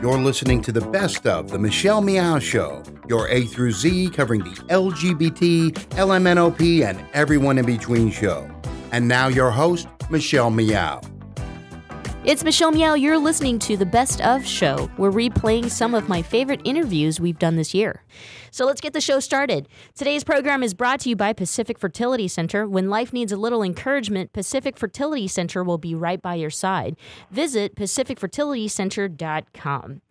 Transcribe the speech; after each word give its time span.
You're 0.00 0.18
listening 0.18 0.62
to 0.62 0.70
the 0.70 0.80
best 0.80 1.26
of 1.26 1.50
The 1.50 1.58
Michelle 1.58 2.00
Meow 2.00 2.38
Show, 2.38 2.84
your 3.08 3.26
A 3.30 3.46
through 3.46 3.72
Z 3.72 4.10
covering 4.10 4.44
the 4.44 4.54
LGBT, 4.70 5.72
LMNOP, 5.72 6.84
and 6.84 7.04
everyone 7.14 7.58
in 7.58 7.66
between 7.66 8.12
show. 8.12 8.48
And 8.92 9.08
now, 9.08 9.26
your 9.26 9.50
host, 9.50 9.88
Michelle 10.08 10.50
Meow. 10.50 11.00
It's 12.24 12.42
Michelle 12.42 12.72
Meow. 12.72 12.94
You're 12.94 13.16
listening 13.16 13.60
to 13.60 13.76
the 13.76 13.86
Best 13.86 14.20
of 14.20 14.44
Show. 14.44 14.90
We're 14.98 15.12
replaying 15.12 15.70
some 15.70 15.94
of 15.94 16.08
my 16.08 16.20
favorite 16.20 16.60
interviews 16.64 17.20
we've 17.20 17.38
done 17.38 17.54
this 17.54 17.72
year. 17.72 18.02
So 18.50 18.66
let's 18.66 18.80
get 18.80 18.92
the 18.92 19.00
show 19.00 19.20
started. 19.20 19.68
Today's 19.94 20.24
program 20.24 20.64
is 20.64 20.74
brought 20.74 20.98
to 21.00 21.08
you 21.08 21.16
by 21.16 21.32
Pacific 21.32 21.78
Fertility 21.78 22.26
Center. 22.26 22.66
When 22.66 22.90
life 22.90 23.12
needs 23.12 23.30
a 23.30 23.36
little 23.36 23.62
encouragement, 23.62 24.32
Pacific 24.32 24.76
Fertility 24.76 25.28
Center 25.28 25.62
will 25.62 25.78
be 25.78 25.94
right 25.94 26.20
by 26.20 26.34
your 26.34 26.50
side. 26.50 26.96
Visit 27.30 27.76
pacificfertilitycenter.com. 27.76 30.02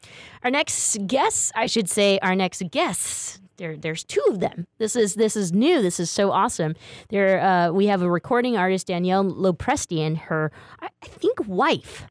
Our 0.43 0.51
next 0.51 1.07
guests, 1.07 1.51
I 1.55 1.65
should 1.65 1.89
say, 1.89 2.19
our 2.19 2.35
next 2.35 2.63
guests 2.71 3.41
there, 3.57 3.75
there's 3.75 4.03
two 4.03 4.23
of 4.29 4.39
them. 4.39 4.67
This 4.77 4.95
is 4.95 5.15
this 5.15 5.35
is 5.35 5.51
new. 5.51 5.81
This 5.81 5.99
is 5.99 6.09
so 6.09 6.31
awesome. 6.31 6.75
There, 7.09 7.39
uh, 7.39 7.71
we 7.71 7.87
have 7.87 8.01
a 8.01 8.09
recording 8.09 8.57
artist 8.57 8.87
Danielle 8.87 9.25
Lopresti 9.25 9.99
and 9.99 10.17
her, 10.17 10.51
I 10.79 10.89
think, 11.03 11.39
wife. 11.47 12.07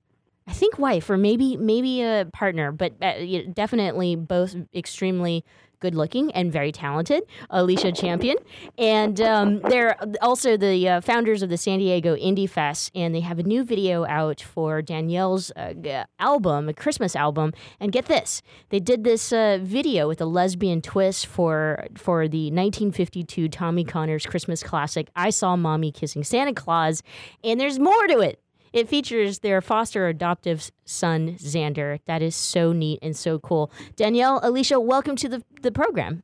I 0.47 0.53
think 0.53 0.79
wife 0.79 1.11
or 1.11 1.17
maybe 1.17 1.57
maybe 1.57 2.03
a 2.03 2.29
partner, 2.33 2.73
but 2.73 2.95
uh, 3.03 3.15
definitely 3.53 4.15
both 4.17 4.55
extremely 4.75 5.45
good 5.81 5.95
looking 5.95 6.33
and 6.33 6.53
very 6.53 6.73
talented, 6.73 7.23
Alicia 7.51 7.93
Champion. 7.93 8.37
And 8.79 9.21
um, 9.21 9.61
they're 9.61 9.97
also 10.23 10.57
the 10.57 10.89
uh, 10.89 11.01
founders 11.01 11.43
of 11.43 11.51
the 11.51 11.57
San 11.57 11.79
Diego 11.79 12.17
Indie 12.17 12.49
Fest, 12.49 12.91
and 12.95 13.15
they 13.15 13.21
have 13.21 13.39
a 13.39 13.43
new 13.43 13.65
video 13.65 14.07
out 14.07 14.41
for 14.41 14.83
Danielle's 14.83 15.51
uh, 15.53 16.05
album, 16.19 16.69
a 16.69 16.75
Christmas 16.75 17.15
album. 17.15 17.53
And 17.81 17.93
get 17.93 18.07
this, 18.07 18.43
they 18.71 18.81
did 18.81 19.05
this 19.05 19.33
uh, 19.33 19.59
video 19.63 20.09
with 20.09 20.21
a 20.21 20.27
lesbian 20.27 20.81
twist 20.81 21.27
for 21.27 21.85
for 21.97 22.29
the 22.29 22.47
1952 22.47 23.49
Tommy 23.49 23.85
Connors 23.85 24.27
Christmas 24.27 24.63
classic, 24.63 25.09
I 25.15 25.31
Saw 25.31 25.57
Mommy 25.57 25.93
Kissing 25.93 26.25
Santa 26.25 26.55
Claus. 26.55 27.03
And 27.45 27.61
there's 27.61 27.79
more 27.79 28.07
to 28.07 28.21
it. 28.21 28.41
It 28.77 28.91
features 28.91 29.39
their 29.39 29.63
foster 29.63 30.07
adoptive 30.07 30.71
son, 30.85 31.37
Xander. 31.39 32.01
That 32.05 32.21
is 32.21 32.37
so 32.37 32.75
neat 32.75 32.99
and 33.01 33.17
so 33.17 33.39
cool. 33.39 33.71
Danielle, 33.97 34.39
Alicia, 34.43 34.79
welcome 34.79 35.17
to 35.17 35.31
the, 35.31 35.43
the 35.63 35.73
program. 35.73 36.23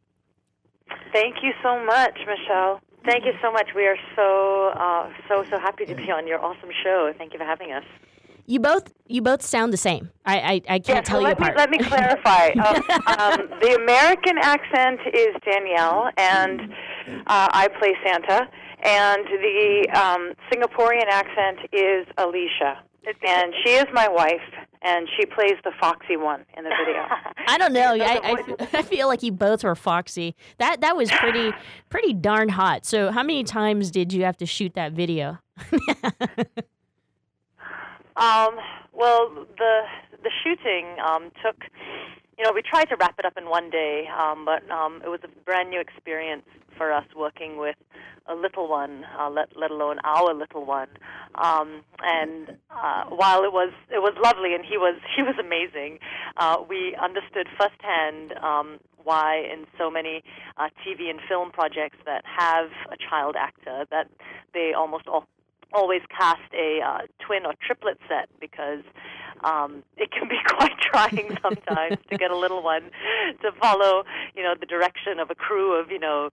Thank 1.15 1.37
you 1.43 1.53
so 1.63 1.83
much, 1.87 2.19
Michelle. 2.27 2.83
Thank 3.07 3.25
you 3.25 3.33
so 3.41 3.51
much. 3.51 3.71
We 3.75 3.87
are 3.87 3.97
so 4.15 4.71
uh, 4.79 5.11
so 5.29 5.47
so 5.49 5.59
happy 5.59 5.87
to 5.87 5.95
be 5.95 6.11
on 6.11 6.27
your 6.27 6.45
awesome 6.45 6.69
show. 6.85 7.15
Thank 7.17 7.33
you 7.33 7.39
for 7.39 7.47
having 7.47 7.73
us. 7.73 7.85
You 8.45 8.61
both 8.61 8.93
you 9.07 9.23
both 9.23 9.41
sound 9.41 9.73
the 9.73 9.79
same. 9.79 10.11
I 10.27 10.37
I, 10.37 10.53
I 10.53 10.79
can't 10.79 10.89
yes, 10.89 11.09
tell 11.09 11.23
well, 11.23 11.31
you 11.31 11.37
let 11.41 11.55
apart. 11.55 11.55
Me, 11.55 11.59
let 11.59 11.71
me 11.71 11.79
clarify. 11.79 12.49
um, 12.67 12.83
um, 13.19 13.61
the 13.63 13.77
American 13.77 14.37
accent 14.37 15.01
is 15.15 15.35
Danielle, 15.43 16.11
and 16.19 16.61
uh, 17.27 17.49
I 17.51 17.69
play 17.79 17.95
Santa 18.05 18.47
and 18.83 19.25
the 19.27 19.87
um, 19.95 20.33
Singaporean 20.51 21.07
accent 21.09 21.59
is 21.73 22.07
Alicia, 22.19 22.83
and 23.27 23.53
she 23.65 23.75
is 23.75 23.87
my 23.93 24.09
wife, 24.09 24.41
and 24.83 25.09
she 25.17 25.27
plays 25.27 25.55
the 25.65 25.71
foxy 25.81 26.17
one 26.17 26.45
in 26.57 26.65
the 26.65 26.71
video. 26.85 27.05
I 27.49 27.59
don't 27.59 27.73
know. 27.73 27.95
I, 27.95 28.21
I, 28.23 28.57
I, 28.79 28.83
feel 28.83 29.07
like 29.07 29.23
you 29.23 29.31
both 29.33 29.63
were 29.63 29.77
foxy. 29.77 30.35
That 30.59 30.81
that 30.81 30.97
was 30.97 31.11
pretty 31.11 31.53
pretty 31.91 32.13
darn 32.13 32.49
hot. 32.49 32.85
So 32.85 33.11
how 33.13 33.23
many 33.23 33.45
times 33.45 33.91
did 33.91 34.13
you 34.13 34.25
have 34.25 34.37
to 34.39 34.47
shoot 34.47 34.75
that 34.75 34.93
video? 34.93 35.39
um. 38.17 38.57
Well, 38.93 39.47
the 39.59 39.83
the 40.23 40.31
shooting 40.43 40.97
um, 41.05 41.31
took. 41.43 41.57
You 42.43 42.49
know, 42.49 42.55
we 42.57 42.63
tried 42.63 42.87
to 42.87 42.97
wrap 42.99 43.21
it 43.21 43.25
up 43.25 43.35
in 43.39 43.49
one 43.49 43.71
day, 43.71 44.09
um, 44.19 44.45
but 44.45 44.69
um, 44.69 45.01
it 45.05 45.09
was 45.09 45.21
a 45.23 45.29
brand 45.45 45.71
new 45.71 45.79
experience 45.79 46.43
for 46.77 46.91
us 46.91 47.05
working 47.17 47.57
with 47.57 47.77
a 48.27 48.35
little 48.35 48.69
one, 48.69 49.05
uh, 49.17 49.31
let 49.31 49.57
let 49.57 49.71
alone 49.71 50.01
our 50.03 50.35
little 50.35 50.67
one. 50.67 50.89
Um, 51.37 51.83
and 52.03 52.57
uh, 52.69 53.05
while 53.11 53.45
it 53.45 53.53
was 53.53 53.73
it 53.91 54.03
was 54.03 54.15
lovely, 54.25 54.57
and 54.57 54.65
he 54.65 54.77
was 54.77 54.99
he 55.17 55.23
was 55.23 55.37
amazing, 55.39 56.01
uh, 56.37 56.57
we 56.69 56.97
understood 57.01 57.47
firsthand 57.57 58.33
um, 58.43 58.81
why 59.05 59.37
in 59.37 59.65
so 59.79 59.89
many 59.89 60.25
uh, 60.57 60.67
TV 60.85 61.11
and 61.11 61.21
film 61.29 61.53
projects 61.53 61.99
that 62.07 62.25
have 62.27 62.71
a 62.91 62.97
child 63.09 63.37
actor 63.39 63.87
that 63.93 64.09
they 64.53 64.73
almost 64.77 65.07
all 65.07 65.27
always 65.75 66.03
cast 66.17 66.41
a 66.55 66.81
uh, 66.81 66.99
twin 67.25 67.47
or 67.47 67.55
triplet 67.65 67.99
set 68.09 68.29
because 68.41 68.83
um, 69.45 69.83
it 69.97 70.11
can 70.11 70.29
be 70.29 70.39
quite 70.47 70.79
trying 70.81 71.37
sometimes 71.43 71.99
to 72.11 72.17
get 72.17 72.31
a 72.31 72.37
little 72.37 72.63
one 72.63 72.91
to 73.43 73.53
follow, 73.61 74.05
you 74.35 74.43
know, 74.43 74.55
the 74.59 74.67
direction 74.67 75.19
of 75.19 75.31
a 75.31 75.35
crew 75.35 75.79
of, 75.81 75.91
you 75.91 75.99
know, 75.99 76.31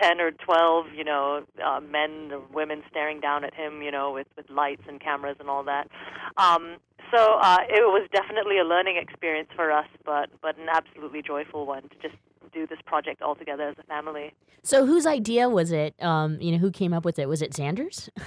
10 0.00 0.20
or 0.20 0.30
12, 0.30 0.86
you 0.94 1.04
know, 1.04 1.44
uh, 1.64 1.80
men 1.80 2.30
or 2.32 2.42
women 2.52 2.82
staring 2.90 3.20
down 3.20 3.44
at 3.44 3.54
him, 3.54 3.82
you 3.82 3.90
know, 3.90 4.12
with, 4.12 4.26
with 4.36 4.48
lights 4.50 4.82
and 4.88 5.00
cameras 5.00 5.36
and 5.40 5.48
all 5.48 5.64
that. 5.64 5.88
Um, 6.36 6.76
so 7.14 7.38
uh, 7.40 7.58
it 7.68 7.86
was 7.86 8.08
definitely 8.12 8.58
a 8.58 8.64
learning 8.64 8.96
experience 8.96 9.48
for 9.54 9.70
us, 9.70 9.86
but, 10.04 10.30
but 10.42 10.58
an 10.58 10.68
absolutely 10.72 11.22
joyful 11.22 11.66
one 11.66 11.82
to 11.82 11.96
just 12.02 12.16
do 12.52 12.66
this 12.66 12.78
project 12.86 13.22
all 13.22 13.34
together 13.34 13.68
as 13.68 13.76
a 13.78 13.82
family. 13.84 14.32
So 14.62 14.84
whose 14.84 15.06
idea 15.06 15.48
was 15.48 15.70
it? 15.70 15.94
Um, 16.02 16.40
you 16.40 16.52
know, 16.52 16.58
who 16.58 16.70
came 16.70 16.92
up 16.92 17.04
with 17.04 17.18
it? 17.18 17.28
Was 17.28 17.42
it 17.42 17.52
Xander's? 17.52 18.10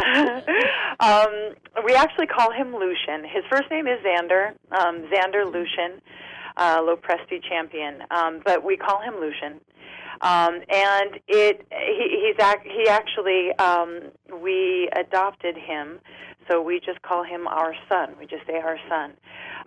um, 1.00 1.54
we 1.84 1.94
actually 1.94 2.26
call 2.26 2.50
him 2.52 2.74
Lucian. 2.74 3.24
His 3.24 3.44
first 3.50 3.70
name 3.70 3.86
is 3.86 3.98
Xander, 4.04 4.52
um, 4.78 5.04
Xander 5.12 5.44
Lucian, 5.44 6.00
uh, 6.56 6.78
Lopresti 6.78 7.42
Champion, 7.46 8.02
um, 8.10 8.40
but 8.44 8.64
we 8.64 8.76
call 8.76 9.00
him 9.00 9.14
Lucian. 9.20 9.60
Um, 10.22 10.60
and 10.68 11.18
it 11.28 11.66
he, 11.70 12.18
he's 12.22 12.44
ac- 12.44 12.68
he 12.68 12.88
actually 12.88 13.52
um, 13.58 14.10
we 14.42 14.88
adopted 14.94 15.56
him, 15.56 15.98
so 16.48 16.60
we 16.62 16.80
just 16.80 17.00
call 17.02 17.24
him 17.24 17.46
our 17.46 17.74
son. 17.88 18.14
We 18.18 18.26
just 18.26 18.46
say 18.46 18.56
our 18.58 18.78
son. 18.88 19.12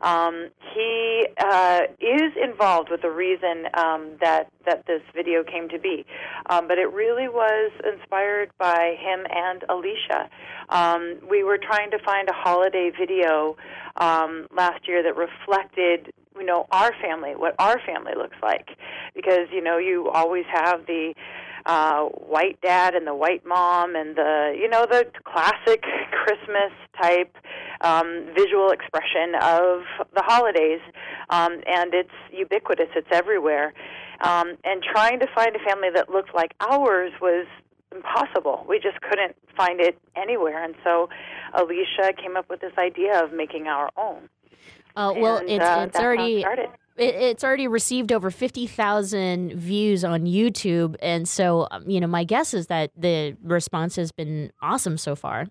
Um, 0.01 0.49
he 0.73 1.25
uh, 1.39 1.81
is 1.99 2.31
involved 2.41 2.89
with 2.89 3.01
the 3.01 3.09
reason 3.11 3.67
um, 3.73 4.11
that 4.21 4.49
that 4.65 4.85
this 4.85 5.01
video 5.15 5.43
came 5.43 5.69
to 5.69 5.79
be, 5.79 6.05
um, 6.49 6.67
but 6.67 6.77
it 6.77 6.91
really 6.91 7.27
was 7.27 7.71
inspired 7.85 8.51
by 8.57 8.95
him 8.99 9.25
and 9.29 9.63
Alicia. 9.69 10.29
Um, 10.69 11.19
we 11.29 11.43
were 11.43 11.57
trying 11.57 11.91
to 11.91 11.99
find 11.99 12.27
a 12.29 12.33
holiday 12.33 12.91
video 12.97 13.55
um, 13.97 14.47
last 14.55 14.87
year 14.87 15.03
that 15.03 15.15
reflected 15.15 16.11
you 16.37 16.45
know 16.45 16.65
our 16.71 16.91
family, 17.01 17.35
what 17.35 17.55
our 17.59 17.79
family 17.85 18.13
looks 18.17 18.37
like, 18.41 18.69
because 19.15 19.47
you 19.51 19.61
know 19.61 19.77
you 19.77 20.09
always 20.09 20.45
have 20.51 20.85
the 20.85 21.13
uh, 21.65 22.03
white 22.03 22.59
dad 22.61 22.95
and 22.95 23.07
the 23.07 23.15
white 23.15 23.45
mom 23.45 23.95
and 23.95 24.15
the 24.15 24.55
you 24.57 24.67
know 24.69 24.85
the 24.89 25.05
classic 25.23 25.83
Christmas 26.11 26.71
type 27.01 27.35
um, 27.81 28.27
visual 28.35 28.71
expression 28.71 29.35
of 29.41 29.81
the 30.13 30.23
holidays, 30.23 30.81
um, 31.29 31.61
and 31.67 31.93
it's 31.93 32.09
ubiquitous. 32.31 32.89
It's 32.95 33.07
everywhere, 33.11 33.73
um, 34.21 34.55
and 34.63 34.83
trying 34.83 35.19
to 35.19 35.27
find 35.33 35.55
a 35.55 35.59
family 35.59 35.89
that 35.93 36.09
looked 36.09 36.33
like 36.35 36.53
ours 36.59 37.11
was 37.21 37.45
impossible. 37.93 38.65
We 38.67 38.79
just 38.79 38.99
couldn't 39.01 39.35
find 39.55 39.79
it 39.79 39.97
anywhere, 40.15 40.63
and 40.63 40.75
so 40.83 41.09
Alicia 41.53 42.13
came 42.21 42.35
up 42.35 42.49
with 42.49 42.61
this 42.61 42.73
idea 42.77 43.23
of 43.23 43.31
making 43.31 43.67
our 43.67 43.89
own. 43.97 44.29
Uh, 44.95 45.13
well, 45.17 45.37
and, 45.37 45.49
it's, 45.49 45.63
uh, 45.63 45.85
it's 45.87 45.99
already 45.99 46.45
it, 46.97 47.15
it's 47.15 47.43
already 47.43 47.67
received 47.67 48.11
over 48.11 48.29
fifty 48.31 48.67
thousand 48.67 49.53
views 49.53 50.03
on 50.03 50.25
YouTube, 50.25 50.95
and 51.01 51.27
so 51.27 51.67
um, 51.71 51.89
you 51.89 51.99
know 51.99 52.07
my 52.07 52.23
guess 52.23 52.53
is 52.53 52.67
that 52.67 52.91
the 52.97 53.35
response 53.43 53.95
has 53.95 54.11
been 54.11 54.51
awesome 54.61 54.97
so 54.97 55.15
far. 55.15 55.47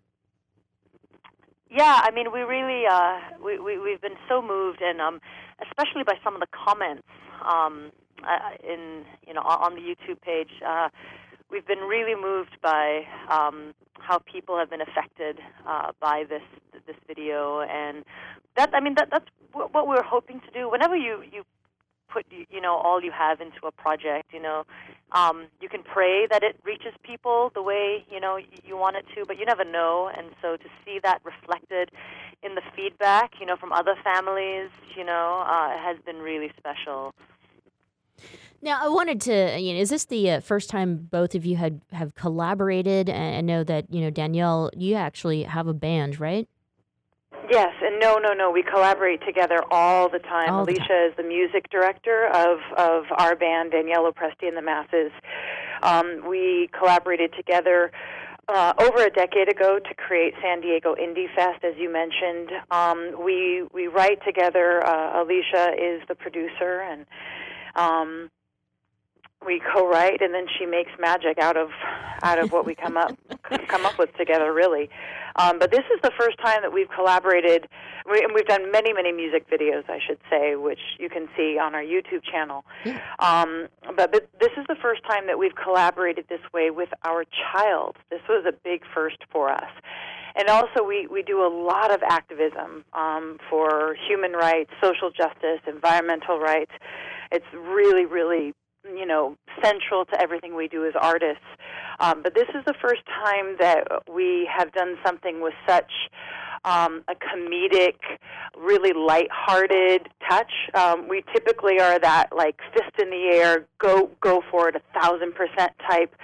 Yeah, 1.70 2.00
I 2.02 2.10
mean, 2.10 2.32
we 2.32 2.40
really 2.40 2.86
uh, 2.86 3.18
we, 3.42 3.58
we 3.58 3.78
we've 3.78 4.00
been 4.00 4.18
so 4.28 4.42
moved, 4.42 4.82
and 4.82 5.00
um, 5.00 5.20
especially 5.62 6.02
by 6.04 6.14
some 6.22 6.34
of 6.34 6.40
the 6.40 6.46
comments 6.52 7.02
um, 7.44 7.90
uh, 8.22 8.50
in 8.62 9.04
you 9.26 9.32
know 9.32 9.40
on 9.40 9.74
the 9.74 9.80
YouTube 9.80 10.20
page. 10.20 10.50
Uh, 10.66 10.88
we've 11.52 11.66
been 11.66 11.80
really 11.80 12.20
moved 12.20 12.56
by 12.62 13.02
um, 13.28 13.74
how 14.00 14.18
people 14.18 14.58
have 14.58 14.70
been 14.70 14.80
affected 14.80 15.38
uh, 15.66 15.92
by 16.00 16.24
this 16.28 16.42
this 16.86 16.96
video, 17.06 17.60
and 17.60 18.04
that 18.56 18.70
I 18.74 18.80
mean 18.80 18.94
that 18.96 19.08
that's 19.10 19.26
what 19.52 19.86
we're 19.86 20.02
hoping 20.02 20.40
to 20.40 20.50
do. 20.52 20.70
Whenever 20.70 20.96
you 20.96 21.22
you 21.30 21.44
put 22.08 22.26
you 22.30 22.60
know 22.60 22.74
all 22.74 23.02
you 23.02 23.12
have 23.12 23.40
into 23.40 23.66
a 23.66 23.70
project, 23.70 24.32
you 24.32 24.40
know, 24.40 24.64
um, 25.12 25.46
you 25.60 25.68
can 25.68 25.82
pray 25.82 26.26
that 26.26 26.42
it 26.42 26.56
reaches 26.64 26.94
people 27.02 27.52
the 27.54 27.62
way 27.62 28.04
you 28.10 28.18
know 28.18 28.38
you 28.64 28.76
want 28.76 28.96
it 28.96 29.04
to, 29.14 29.24
but 29.26 29.38
you 29.38 29.44
never 29.44 29.64
know. 29.64 30.10
And 30.16 30.28
so 30.40 30.56
to 30.56 30.68
see 30.84 30.98
that 31.02 31.20
reflected 31.24 31.90
in 32.42 32.54
the 32.54 32.62
feedback, 32.74 33.34
you 33.38 33.46
know, 33.46 33.56
from 33.56 33.72
other 33.72 33.94
families, 34.02 34.70
you 34.96 35.04
know, 35.04 35.44
uh, 35.46 35.76
has 35.78 35.96
been 36.04 36.18
really 36.18 36.50
special. 36.56 37.14
Now, 38.64 38.78
I 38.80 38.88
wanted 38.88 39.20
to, 39.22 39.58
you 39.58 39.74
know, 39.74 39.80
is 39.80 39.90
this 39.90 40.04
the 40.04 40.30
uh, 40.30 40.40
first 40.40 40.70
time 40.70 41.08
both 41.10 41.34
of 41.34 41.44
you 41.44 41.56
had 41.56 41.80
have 41.92 42.14
collaborated? 42.14 43.08
And 43.08 43.36
I 43.36 43.40
know 43.40 43.64
that 43.64 43.92
you 43.92 44.00
know 44.00 44.10
Danielle, 44.10 44.70
you 44.76 44.94
actually 44.94 45.42
have 45.42 45.66
a 45.66 45.74
band, 45.74 46.20
right? 46.20 46.48
Yes, 47.50 47.74
and 47.82 47.98
no, 47.98 48.18
no, 48.18 48.32
no. 48.32 48.52
We 48.52 48.62
collaborate 48.62 49.20
together 49.26 49.58
all 49.72 50.08
the 50.08 50.20
time. 50.20 50.50
All 50.50 50.64
the 50.64 50.74
Alicia 50.74 51.08
is 51.10 51.16
the 51.16 51.24
music 51.24 51.68
director 51.70 52.28
of 52.28 52.58
of 52.78 53.04
our 53.18 53.34
band, 53.34 53.72
Danielle 53.72 54.04
Lopresti 54.04 54.46
and 54.46 54.56
the 54.56 54.62
Masses. 54.62 55.10
Um, 55.82 56.22
we 56.28 56.70
collaborated 56.78 57.34
together 57.36 57.90
uh, 58.48 58.74
over 58.78 59.04
a 59.04 59.10
decade 59.10 59.50
ago 59.50 59.80
to 59.80 59.94
create 59.94 60.34
San 60.40 60.60
Diego 60.60 60.94
Indie 60.94 61.34
Fest, 61.34 61.64
as 61.64 61.74
you 61.76 61.92
mentioned. 61.92 62.50
Um, 62.70 63.24
we 63.24 63.64
we 63.72 63.88
write 63.88 64.24
together. 64.24 64.86
Uh, 64.86 65.20
Alicia 65.20 65.72
is 65.76 66.00
the 66.06 66.14
producer, 66.14 66.80
and 66.82 67.06
um, 67.74 68.30
we 69.44 69.60
co-write, 69.74 70.20
and 70.20 70.34
then 70.34 70.46
she 70.58 70.66
makes 70.66 70.90
magic 70.98 71.38
out 71.38 71.56
of 71.56 71.70
out 72.22 72.38
of 72.38 72.52
what 72.52 72.64
we 72.64 72.74
come 72.74 72.96
up 72.96 73.16
come 73.68 73.86
up 73.86 73.98
with 73.98 74.14
together. 74.16 74.52
Really, 74.52 74.88
um, 75.36 75.58
but 75.58 75.70
this 75.70 75.84
is 75.94 76.00
the 76.02 76.12
first 76.18 76.38
time 76.38 76.62
that 76.62 76.72
we've 76.72 76.90
collaborated, 76.90 77.68
we, 78.10 78.22
and 78.22 78.32
we've 78.34 78.46
done 78.46 78.70
many 78.70 78.92
many 78.92 79.12
music 79.12 79.48
videos, 79.50 79.88
I 79.88 79.98
should 80.06 80.18
say, 80.30 80.56
which 80.56 80.80
you 80.98 81.08
can 81.08 81.28
see 81.36 81.58
on 81.58 81.74
our 81.74 81.82
YouTube 81.82 82.22
channel. 82.30 82.64
Um, 83.18 83.68
but, 83.96 84.12
but 84.12 84.28
this 84.40 84.52
is 84.56 84.64
the 84.68 84.76
first 84.80 85.02
time 85.04 85.26
that 85.26 85.38
we've 85.38 85.54
collaborated 85.54 86.26
this 86.28 86.40
way 86.52 86.70
with 86.70 86.90
our 87.04 87.24
child. 87.52 87.96
This 88.10 88.22
was 88.28 88.44
a 88.46 88.52
big 88.52 88.82
first 88.94 89.18
for 89.30 89.50
us. 89.50 89.70
And 90.34 90.48
also, 90.48 90.82
we, 90.82 91.06
we 91.06 91.22
do 91.22 91.44
a 91.44 91.48
lot 91.48 91.92
of 91.92 92.02
activism 92.02 92.84
um, 92.94 93.38
for 93.50 93.96
human 94.08 94.32
rights, 94.32 94.70
social 94.82 95.10
justice, 95.10 95.60
environmental 95.66 96.38
rights. 96.38 96.72
It's 97.30 97.44
really, 97.52 98.06
really 98.06 98.54
you 98.84 99.06
know 99.06 99.36
central 99.62 100.04
to 100.06 100.20
everything 100.20 100.54
we 100.54 100.68
do 100.68 100.86
as 100.86 100.94
artists. 101.00 101.44
Um, 102.00 102.22
but 102.22 102.34
this 102.34 102.48
is 102.54 102.64
the 102.66 102.74
first 102.80 103.02
time 103.06 103.56
that 103.60 103.86
we 104.12 104.48
have 104.54 104.72
done 104.72 104.96
something 105.04 105.40
with 105.40 105.54
such 105.68 105.90
um, 106.64 107.04
a 107.08 107.14
comedic, 107.14 107.96
really 108.56 108.92
light-hearted 108.92 110.08
touch. 110.28 110.52
Um, 110.74 111.08
we 111.08 111.24
typically 111.32 111.80
are 111.80 111.98
that 111.98 112.28
like 112.34 112.56
fist 112.72 112.98
in 113.00 113.10
the 113.10 113.30
air, 113.32 113.66
go 113.78 114.10
go 114.20 114.42
for 114.50 114.68
it, 114.68 114.76
a 114.76 115.00
thousand 115.00 115.34
percent 115.34 115.72
type 115.88 116.14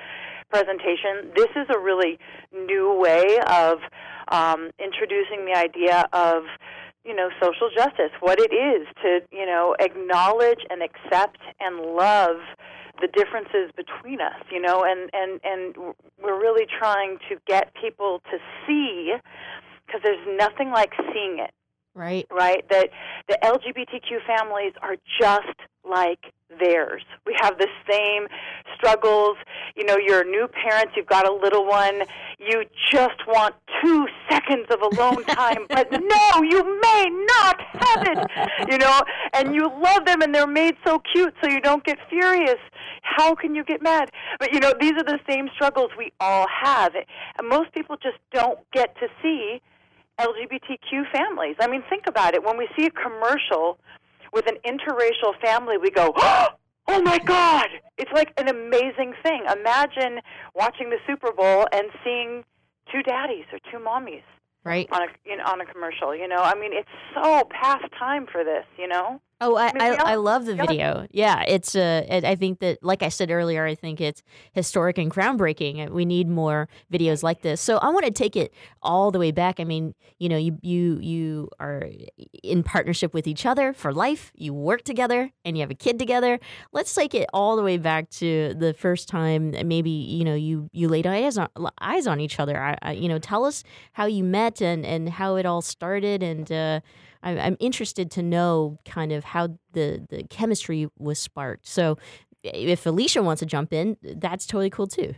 presentation. 0.50 1.30
This 1.36 1.50
is 1.56 1.66
a 1.74 1.78
really 1.78 2.18
new 2.52 2.94
way 2.98 3.38
of 3.46 3.78
um, 4.28 4.70
introducing 4.78 5.44
the 5.44 5.54
idea 5.56 6.08
of 6.12 6.44
you 7.08 7.14
know 7.16 7.30
social 7.42 7.70
justice, 7.74 8.12
what 8.20 8.38
it 8.38 8.52
is 8.52 8.86
to 9.02 9.20
you 9.32 9.46
know 9.46 9.74
acknowledge 9.80 10.60
and 10.70 10.82
accept 10.82 11.38
and 11.58 11.80
love 11.80 12.36
the 13.00 13.08
differences 13.08 13.70
between 13.76 14.20
us, 14.20 14.42
you 14.52 14.60
know, 14.60 14.84
and 14.84 15.08
and 15.14 15.40
and 15.44 15.76
we're 16.22 16.38
really 16.38 16.66
trying 16.78 17.18
to 17.30 17.36
get 17.46 17.72
people 17.80 18.20
to 18.30 18.38
see 18.66 19.14
because 19.86 20.02
there's 20.04 20.26
nothing 20.38 20.70
like 20.70 20.92
seeing 21.12 21.38
it, 21.38 21.52
Right. 21.94 22.26
right? 22.30 22.68
That 22.68 22.90
the 23.28 23.38
LGBTQ 23.42 24.26
families 24.26 24.72
are 24.82 24.96
just 25.20 25.56
like 25.88 26.32
theirs. 26.58 27.02
We 27.26 27.36
have 27.40 27.58
the 27.58 27.68
same 27.90 28.26
struggles. 28.76 29.36
You 29.76 29.84
know, 29.84 29.96
you're 29.98 30.24
new 30.24 30.48
parent, 30.48 30.90
you've 30.96 31.06
got 31.06 31.28
a 31.28 31.32
little 31.32 31.66
one, 31.66 32.02
you 32.38 32.64
just 32.90 33.26
want 33.26 33.54
two 33.82 34.06
seconds 34.30 34.66
of 34.70 34.80
alone 34.80 35.24
time, 35.28 35.66
but 35.68 35.90
no, 35.90 36.42
you 36.42 36.80
may 36.80 37.06
not 37.10 37.60
have 37.60 38.06
it. 38.06 38.70
You 38.70 38.78
know, 38.78 39.02
and 39.34 39.54
you 39.54 39.70
love 39.82 40.04
them 40.06 40.22
and 40.22 40.34
they're 40.34 40.46
made 40.46 40.76
so 40.86 41.00
cute 41.12 41.34
so 41.42 41.50
you 41.50 41.60
don't 41.60 41.84
get 41.84 41.98
furious. 42.08 42.58
How 43.02 43.34
can 43.34 43.54
you 43.54 43.64
get 43.64 43.82
mad? 43.82 44.10
But 44.38 44.52
you 44.52 44.60
know, 44.60 44.72
these 44.80 44.92
are 44.92 45.04
the 45.04 45.20
same 45.28 45.48
struggles 45.54 45.90
we 45.96 46.12
all 46.20 46.46
have. 46.62 46.94
And 46.94 47.48
most 47.48 47.72
people 47.72 47.96
just 47.96 48.18
don't 48.32 48.58
get 48.72 48.94
to 48.96 49.08
see 49.22 49.60
LGBTQ 50.20 51.10
families. 51.12 51.56
I 51.60 51.68
mean, 51.68 51.82
think 51.88 52.04
about 52.06 52.34
it. 52.34 52.44
When 52.44 52.58
we 52.58 52.68
see 52.76 52.86
a 52.86 52.90
commercial 52.90 53.78
with 54.32 54.46
an 54.48 54.56
interracial 54.66 55.38
family, 55.42 55.76
we 55.78 55.90
go, 55.90 56.12
oh, 56.16 56.46
oh 56.88 57.02
my 57.02 57.18
God! 57.18 57.68
It's 57.96 58.10
like 58.12 58.32
an 58.38 58.48
amazing 58.48 59.14
thing. 59.22 59.44
Imagine 59.50 60.20
watching 60.54 60.90
the 60.90 60.98
Super 61.06 61.32
Bowl 61.32 61.66
and 61.72 61.88
seeing 62.04 62.44
two 62.92 63.02
daddies 63.02 63.44
or 63.52 63.58
two 63.70 63.78
mommies 63.78 64.22
Right. 64.64 64.88
on 64.92 65.02
a 65.02 65.06
you 65.24 65.36
know, 65.36 65.44
on 65.44 65.60
a 65.60 65.66
commercial. 65.66 66.14
You 66.14 66.28
know, 66.28 66.38
I 66.40 66.54
mean, 66.54 66.72
it's 66.72 66.88
so 67.14 67.44
past 67.50 67.84
time 67.98 68.26
for 68.30 68.44
this. 68.44 68.64
You 68.78 68.88
know. 68.88 69.20
Oh, 69.40 69.54
I, 69.54 69.68
I, 69.78 69.88
I 69.94 70.14
love 70.16 70.46
the 70.46 70.54
video. 70.56 71.06
Yeah, 71.12 71.44
it's 71.46 71.76
uh, 71.76 72.04
I 72.10 72.34
think 72.34 72.58
that, 72.58 72.82
like 72.82 73.04
I 73.04 73.08
said 73.08 73.30
earlier, 73.30 73.64
I 73.64 73.76
think 73.76 74.00
it's 74.00 74.22
historic 74.52 74.98
and 74.98 75.12
groundbreaking. 75.12 75.90
We 75.90 76.04
need 76.04 76.28
more 76.28 76.68
videos 76.92 77.22
like 77.22 77.42
this. 77.42 77.60
So 77.60 77.78
I 77.78 77.90
want 77.90 78.04
to 78.04 78.10
take 78.10 78.34
it 78.34 78.52
all 78.82 79.12
the 79.12 79.18
way 79.20 79.30
back. 79.30 79.60
I 79.60 79.64
mean, 79.64 79.94
you 80.18 80.28
know, 80.28 80.36
you 80.36 80.58
you 80.62 80.98
you 81.00 81.50
are 81.60 81.88
in 82.42 82.64
partnership 82.64 83.14
with 83.14 83.28
each 83.28 83.46
other 83.46 83.72
for 83.72 83.92
life. 83.92 84.32
You 84.34 84.52
work 84.52 84.82
together, 84.82 85.30
and 85.44 85.56
you 85.56 85.62
have 85.62 85.70
a 85.70 85.76
kid 85.76 86.00
together. 86.00 86.40
Let's 86.72 86.92
take 86.92 87.14
it 87.14 87.28
all 87.32 87.54
the 87.54 87.62
way 87.62 87.76
back 87.76 88.10
to 88.10 88.54
the 88.54 88.74
first 88.74 89.08
time. 89.08 89.52
that 89.52 89.66
Maybe 89.66 89.90
you 89.90 90.24
know 90.24 90.34
you 90.34 90.68
you 90.72 90.88
laid 90.88 91.06
eyes 91.06 91.38
on 91.38 91.48
eyes 91.80 92.08
on 92.08 92.18
each 92.18 92.40
other. 92.40 92.60
I, 92.60 92.76
I, 92.82 92.92
you 92.92 93.08
know, 93.08 93.20
tell 93.20 93.44
us 93.44 93.62
how 93.92 94.06
you 94.06 94.24
met 94.24 94.60
and 94.60 94.84
and 94.84 95.08
how 95.08 95.36
it 95.36 95.46
all 95.46 95.62
started 95.62 96.24
and. 96.24 96.50
Uh, 96.50 96.80
I'm, 97.22 97.38
I'm 97.38 97.56
interested 97.60 98.10
to 98.12 98.22
know 98.22 98.78
kind 98.84 99.12
of 99.12 99.24
how 99.24 99.58
the, 99.72 100.06
the 100.08 100.24
chemistry 100.24 100.88
was 100.98 101.18
sparked. 101.18 101.66
So 101.66 101.98
if 102.42 102.86
Alicia 102.86 103.22
wants 103.22 103.40
to 103.40 103.46
jump 103.46 103.72
in, 103.72 103.96
that's 104.02 104.46
totally 104.46 104.70
cool 104.70 104.86
too. 104.86 105.14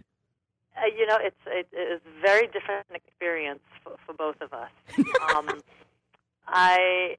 Uh, 0.76 0.86
you 0.96 1.06
know, 1.06 1.18
it's 1.20 1.36
it, 1.46 1.66
it's 1.72 2.04
a 2.04 2.20
very 2.22 2.46
different 2.46 2.86
experience 2.94 3.60
for, 3.84 3.96
for 4.06 4.14
both 4.14 4.40
of 4.40 4.52
us. 4.52 4.70
um, 5.34 5.48
I, 6.46 7.16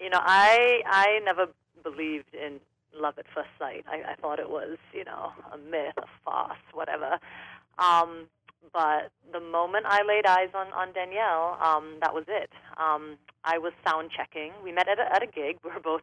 you 0.00 0.08
know, 0.08 0.20
I 0.20 0.82
I 0.86 1.20
never 1.24 1.46
believed 1.82 2.32
in 2.32 2.60
love 2.94 3.14
at 3.18 3.26
first 3.34 3.48
sight. 3.58 3.84
I, 3.90 4.12
I 4.12 4.14
thought 4.16 4.38
it 4.38 4.50
was, 4.50 4.76
you 4.92 5.04
know, 5.04 5.32
a 5.52 5.58
myth, 5.58 5.94
a 5.96 6.06
farce, 6.24 6.58
whatever. 6.72 7.18
Um, 7.78 8.26
but 8.72 9.10
the 9.32 9.40
moment 9.40 9.86
I 9.88 10.02
laid 10.02 10.26
eyes 10.26 10.50
on 10.54 10.72
on 10.72 10.92
Danielle, 10.92 11.58
um, 11.62 11.98
that 12.00 12.14
was 12.14 12.24
it. 12.28 12.50
Um, 12.76 13.16
I 13.44 13.58
was 13.58 13.72
sound 13.86 14.10
checking. 14.16 14.52
We 14.62 14.72
met 14.72 14.88
at 14.88 14.98
a, 14.98 15.14
at 15.14 15.22
a 15.22 15.26
gig. 15.26 15.58
We 15.64 15.70
were 15.70 15.80
both 15.80 16.02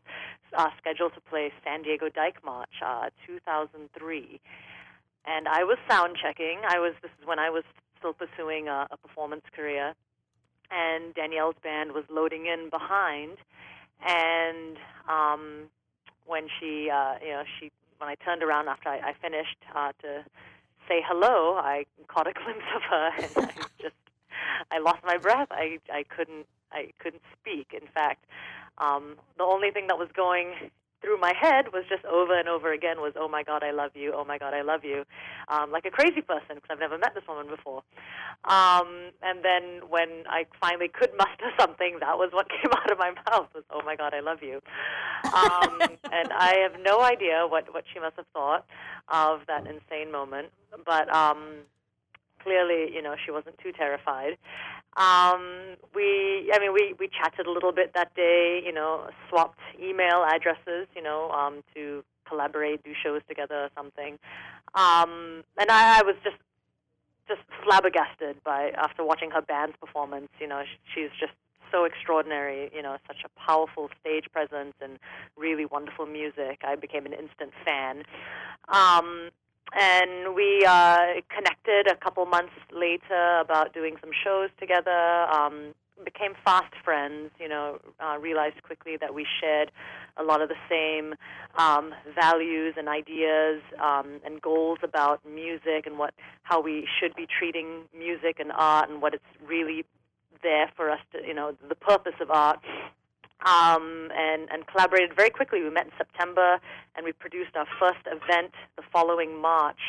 uh, 0.57 0.69
scheduled 0.79 1.13
to 1.13 1.21
play 1.21 1.51
San 1.63 1.83
Diego 1.83 2.09
Dyke 2.09 2.43
March, 2.43 2.81
uh, 2.85 3.09
2003 3.25 4.41
and 5.25 5.47
I 5.47 5.63
was 5.63 5.77
sound 5.89 6.17
checking. 6.21 6.61
I 6.67 6.79
was 6.79 6.93
this 7.01 7.11
is 7.19 7.27
when 7.27 7.39
I 7.39 7.49
was 7.49 7.63
still 7.97 8.13
pursuing 8.13 8.67
a, 8.67 8.87
a 8.91 8.97
performance 8.97 9.43
career, 9.55 9.93
and 10.71 11.13
Danielle's 11.13 11.55
band 11.61 11.91
was 11.91 12.03
loading 12.09 12.45
in 12.45 12.69
behind, 12.69 13.37
and 14.05 14.77
um, 15.07 15.69
when 16.25 16.47
she, 16.59 16.89
uh, 16.89 17.15
you 17.21 17.31
know, 17.31 17.43
she 17.59 17.71
when 17.97 18.09
I 18.09 18.15
turned 18.15 18.43
around 18.43 18.67
after 18.67 18.89
I, 18.89 19.11
I 19.11 19.13
finished 19.21 19.57
uh, 19.75 19.91
to 20.01 20.23
say 20.89 21.03
hello, 21.07 21.55
I 21.57 21.85
caught 22.07 22.27
a 22.27 22.33
glimpse 22.43 22.65
of 22.75 22.81
her, 22.81 23.11
and 23.17 23.51
I 23.51 23.53
just 23.81 23.95
I 24.71 24.79
lost 24.79 24.99
my 25.05 25.17
breath. 25.17 25.47
I 25.51 25.79
I 25.93 26.03
couldn't 26.03 26.47
I 26.71 26.91
couldn't 26.99 27.23
speak. 27.39 27.73
In 27.73 27.87
fact, 27.87 28.25
um, 28.79 29.15
the 29.37 29.43
only 29.43 29.71
thing 29.71 29.87
that 29.87 29.97
was 29.97 30.09
going 30.13 30.71
through 31.01 31.19
my 31.19 31.33
head 31.39 31.71
was 31.73 31.83
just 31.89 32.05
over 32.05 32.37
and 32.37 32.47
over 32.47 32.71
again 32.71 33.01
was, 33.01 33.13
"Oh 33.15 33.27
my 33.27 33.43
God, 33.43 33.63
I 33.63 33.71
love 33.71 33.91
you! 33.95 34.13
Oh 34.15 34.25
my 34.25 34.37
God, 34.37 34.53
I 34.53 34.61
love 34.61 34.83
you!" 34.83 35.05
Um, 35.47 35.71
like 35.71 35.85
a 35.85 35.91
crazy 35.91 36.21
person 36.21 36.55
because 36.55 36.69
I've 36.69 36.79
never 36.79 36.97
met 36.97 37.13
this 37.15 37.23
woman 37.27 37.47
before. 37.47 37.83
Um, 38.45 39.11
and 39.21 39.43
then 39.43 39.89
when 39.89 40.23
I 40.29 40.45
finally 40.59 40.87
could 40.87 41.11
muster 41.17 41.51
something, 41.59 41.97
that 41.99 42.17
was 42.17 42.29
what 42.31 42.49
came 42.61 42.71
out 42.71 42.91
of 42.91 42.97
my 42.97 43.11
mouth 43.29 43.47
was, 43.53 43.63
"Oh 43.71 43.81
my 43.85 43.95
God, 43.95 44.13
I 44.13 44.19
love 44.19 44.39
you!" 44.41 44.61
Um, 45.33 45.79
and 46.11 46.31
I 46.33 46.57
have 46.63 46.79
no 46.81 47.01
idea 47.01 47.45
what 47.47 47.73
what 47.73 47.85
she 47.93 47.99
must 47.99 48.15
have 48.17 48.27
thought 48.33 48.65
of 49.07 49.41
that 49.47 49.67
insane 49.67 50.11
moment, 50.11 50.49
but 50.85 51.13
um, 51.13 51.63
clearly, 52.41 52.93
you 52.93 53.01
know, 53.01 53.15
she 53.23 53.31
wasn't 53.31 53.57
too 53.59 53.71
terrified. 53.71 54.37
Um, 54.97 55.75
we, 55.93 56.51
I 56.53 56.59
mean, 56.59 56.73
we, 56.73 56.93
we 56.99 57.07
chatted 57.07 57.45
a 57.47 57.51
little 57.51 57.71
bit 57.71 57.93
that 57.93 58.13
day, 58.15 58.61
you 58.65 58.73
know, 58.73 59.09
swapped 59.29 59.59
email 59.81 60.25
addresses, 60.27 60.87
you 60.95 61.01
know, 61.01 61.31
um, 61.31 61.63
to 61.75 62.03
collaborate, 62.27 62.83
do 62.83 62.91
shows 63.01 63.21
together 63.27 63.63
or 63.63 63.69
something. 63.75 64.17
Um, 64.75 65.43
and 65.57 65.69
I, 65.69 65.99
I 65.99 66.03
was 66.03 66.15
just, 66.23 66.37
just 67.27 67.41
flabbergasted 67.63 68.43
by, 68.43 68.71
after 68.75 69.03
watching 69.03 69.31
her 69.31 69.41
band's 69.41 69.75
performance, 69.79 70.29
you 70.39 70.47
know, 70.47 70.63
sh- 70.63 70.79
she's 70.93 71.09
just 71.19 71.33
so 71.71 71.85
extraordinary, 71.85 72.71
you 72.75 72.81
know, 72.81 72.97
such 73.07 73.23
a 73.23 73.29
powerful 73.39 73.89
stage 74.01 74.25
presence 74.31 74.73
and 74.81 74.97
really 75.37 75.65
wonderful 75.65 76.07
music. 76.07 76.61
I 76.63 76.75
became 76.75 77.05
an 77.05 77.13
instant 77.13 77.51
fan. 77.63 78.03
Um, 78.69 79.29
and 79.73 80.35
we 80.35 80.65
uh, 80.67 81.21
connected 81.35 81.87
a 81.91 81.95
couple 81.95 82.25
months 82.25 82.53
later 82.71 83.39
about 83.39 83.73
doing 83.73 83.95
some 84.01 84.11
shows 84.23 84.49
together. 84.59 85.25
Um, 85.31 85.73
became 86.03 86.33
fast 86.45 86.73
friends. 86.83 87.31
You 87.39 87.49
know, 87.49 87.79
uh, 87.99 88.17
realized 88.19 88.61
quickly 88.63 88.97
that 88.99 89.13
we 89.13 89.25
shared 89.41 89.71
a 90.17 90.23
lot 90.23 90.41
of 90.41 90.49
the 90.49 90.55
same 90.69 91.15
um, 91.57 91.93
values 92.15 92.75
and 92.77 92.87
ideas 92.87 93.61
um, 93.81 94.19
and 94.25 94.41
goals 94.41 94.79
about 94.83 95.21
music 95.25 95.85
and 95.85 95.97
what 95.97 96.13
how 96.43 96.61
we 96.61 96.87
should 96.99 97.15
be 97.15 97.27
treating 97.27 97.83
music 97.97 98.39
and 98.39 98.51
art 98.55 98.89
and 98.89 99.01
what 99.01 99.13
it's 99.13 99.23
really 99.45 99.85
there 100.41 100.71
for 100.75 100.89
us 100.89 100.99
to, 101.11 101.25
you 101.25 101.33
know, 101.33 101.53
the 101.67 101.75
purpose 101.75 102.13
of 102.21 102.31
art. 102.31 102.59
Um, 103.45 104.09
and, 104.13 104.49
and 104.51 104.67
collaborated 104.67 105.15
very 105.15 105.29
quickly. 105.29 105.63
We 105.63 105.69
met 105.69 105.85
in 105.85 105.93
September, 105.97 106.59
and 106.95 107.05
we 107.05 107.13
produced 107.13 107.55
our 107.55 107.67
first 107.79 108.03
event 108.05 108.51
the 108.75 108.83
following 108.91 109.39
March, 109.39 109.79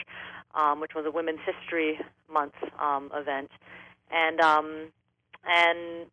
um, 0.54 0.80
which 0.80 0.94
was 0.94 1.04
a 1.04 1.10
Women's 1.10 1.40
History 1.44 1.98
Month 2.32 2.54
um, 2.78 3.10
event. 3.12 3.50
And 4.12 4.40
um, 4.40 4.92
and 5.44 6.06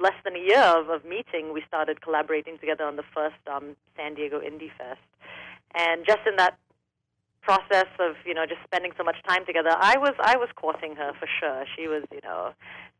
less 0.00 0.14
than 0.24 0.34
a 0.34 0.38
year 0.38 0.62
of, 0.62 0.88
of 0.88 1.04
meeting, 1.04 1.52
we 1.52 1.62
started 1.68 2.00
collaborating 2.00 2.58
together 2.58 2.84
on 2.84 2.96
the 2.96 3.04
first 3.14 3.36
um, 3.52 3.76
San 3.96 4.14
Diego 4.14 4.40
Indie 4.40 4.72
Fest. 4.78 5.00
And 5.74 6.06
just 6.06 6.20
in 6.26 6.36
that 6.36 6.56
process 7.42 7.86
of 7.98 8.16
you 8.24 8.34
know 8.34 8.46
just 8.46 8.60
spending 8.64 8.92
so 8.96 9.04
much 9.04 9.16
time 9.26 9.44
together, 9.46 9.70
I 9.78 9.98
was 9.98 10.14
I 10.20 10.36
was 10.36 10.48
courting 10.56 10.96
her 10.96 11.12
for 11.18 11.28
sure. 11.40 11.64
She 11.76 11.88
was 11.88 12.04
you 12.12 12.20
know 12.22 12.52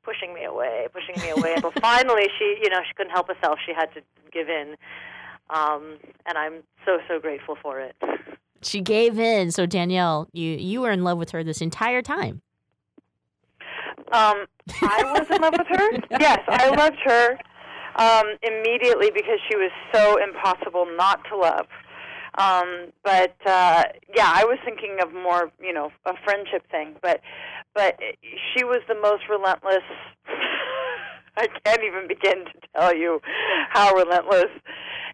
pushing 0.02 0.32
me 0.34 0.44
away, 0.44 0.86
pushing 0.92 1.20
me 1.22 1.30
away, 1.30 1.56
but 1.60 1.78
finally 1.80 2.28
she 2.38 2.58
you 2.62 2.70
know 2.70 2.80
she 2.86 2.94
couldn't 2.94 3.12
help 3.12 3.28
herself. 3.28 3.58
She 3.64 3.72
had 3.72 3.92
to 3.94 4.00
give 4.32 4.48
in, 4.48 4.76
um, 5.50 5.96
and 6.26 6.38
I'm 6.38 6.62
so 6.84 6.98
so 7.08 7.18
grateful 7.18 7.56
for 7.62 7.80
it. 7.80 7.96
She 8.62 8.80
gave 8.80 9.18
in. 9.18 9.50
So 9.50 9.66
Danielle, 9.66 10.28
you 10.32 10.52
you 10.52 10.80
were 10.80 10.90
in 10.90 11.04
love 11.04 11.18
with 11.18 11.30
her 11.30 11.44
this 11.44 11.60
entire 11.60 12.02
time. 12.02 12.42
Um, 14.12 14.46
I 14.82 15.02
was 15.04 15.26
in 15.30 15.40
love 15.40 15.54
with 15.56 15.66
her. 15.68 15.90
Yes, 16.20 16.40
I 16.48 16.68
loved 16.70 16.98
her 17.04 17.38
um, 17.96 18.26
immediately 18.42 19.10
because 19.14 19.38
she 19.48 19.56
was 19.56 19.70
so 19.92 20.16
impossible 20.22 20.86
not 20.96 21.24
to 21.28 21.36
love. 21.36 21.66
Um, 22.38 22.92
but 23.02 23.34
uh, 23.46 23.84
yeah, 24.14 24.30
I 24.32 24.44
was 24.44 24.58
thinking 24.64 24.98
of 25.02 25.12
more, 25.12 25.50
you 25.60 25.72
know, 25.72 25.90
a 26.06 26.14
friendship 26.24 26.62
thing. 26.70 26.94
But 27.02 27.20
but 27.74 27.98
she 28.54 28.64
was 28.64 28.80
the 28.88 28.94
most 28.94 29.24
relentless. 29.28 29.84
I 31.36 31.46
can't 31.64 31.82
even 31.82 32.08
begin 32.08 32.44
to 32.44 32.68
tell 32.74 32.94
you 32.94 33.20
how 33.70 33.94
relentless, 33.94 34.50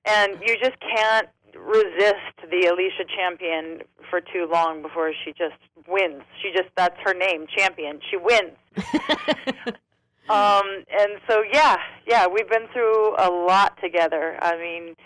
and 0.04 0.38
you 0.40 0.56
just 0.62 0.76
can't 0.80 1.28
resist 1.54 2.36
the 2.50 2.68
Alicia 2.68 3.04
Champion 3.16 3.82
for 4.10 4.20
too 4.20 4.48
long 4.52 4.82
before 4.82 5.12
she 5.24 5.32
just 5.32 5.56
wins. 5.88 6.22
She 6.42 6.50
just 6.52 6.68
that's 6.76 6.96
her 7.04 7.14
name, 7.14 7.46
Champion. 7.56 8.00
She 8.10 8.16
wins. 8.16 8.56
um 10.28 10.84
and 10.90 11.20
so 11.28 11.42
yeah, 11.52 11.76
yeah, 12.06 12.26
we've 12.26 12.48
been 12.48 12.66
through 12.72 13.14
a 13.18 13.30
lot 13.30 13.78
together. 13.82 14.38
I 14.40 14.56
mean, 14.56 14.96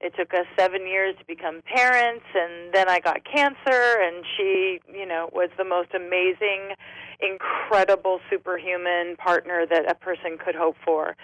it 0.00 0.14
took 0.16 0.32
us 0.32 0.46
7 0.58 0.86
years 0.86 1.14
to 1.18 1.24
become 1.24 1.60
parents 1.62 2.24
and 2.34 2.72
then 2.72 2.88
I 2.88 3.00
got 3.00 3.24
cancer 3.24 3.98
and 4.02 4.24
she, 4.36 4.80
you 4.92 5.06
know, 5.06 5.28
was 5.32 5.50
the 5.58 5.64
most 5.64 5.94
amazing 5.94 6.74
incredible 7.20 8.20
superhuman 8.30 9.16
partner 9.16 9.66
that 9.68 9.90
a 9.90 9.94
person 9.94 10.38
could 10.38 10.54
hope 10.54 10.76
for. 10.84 11.16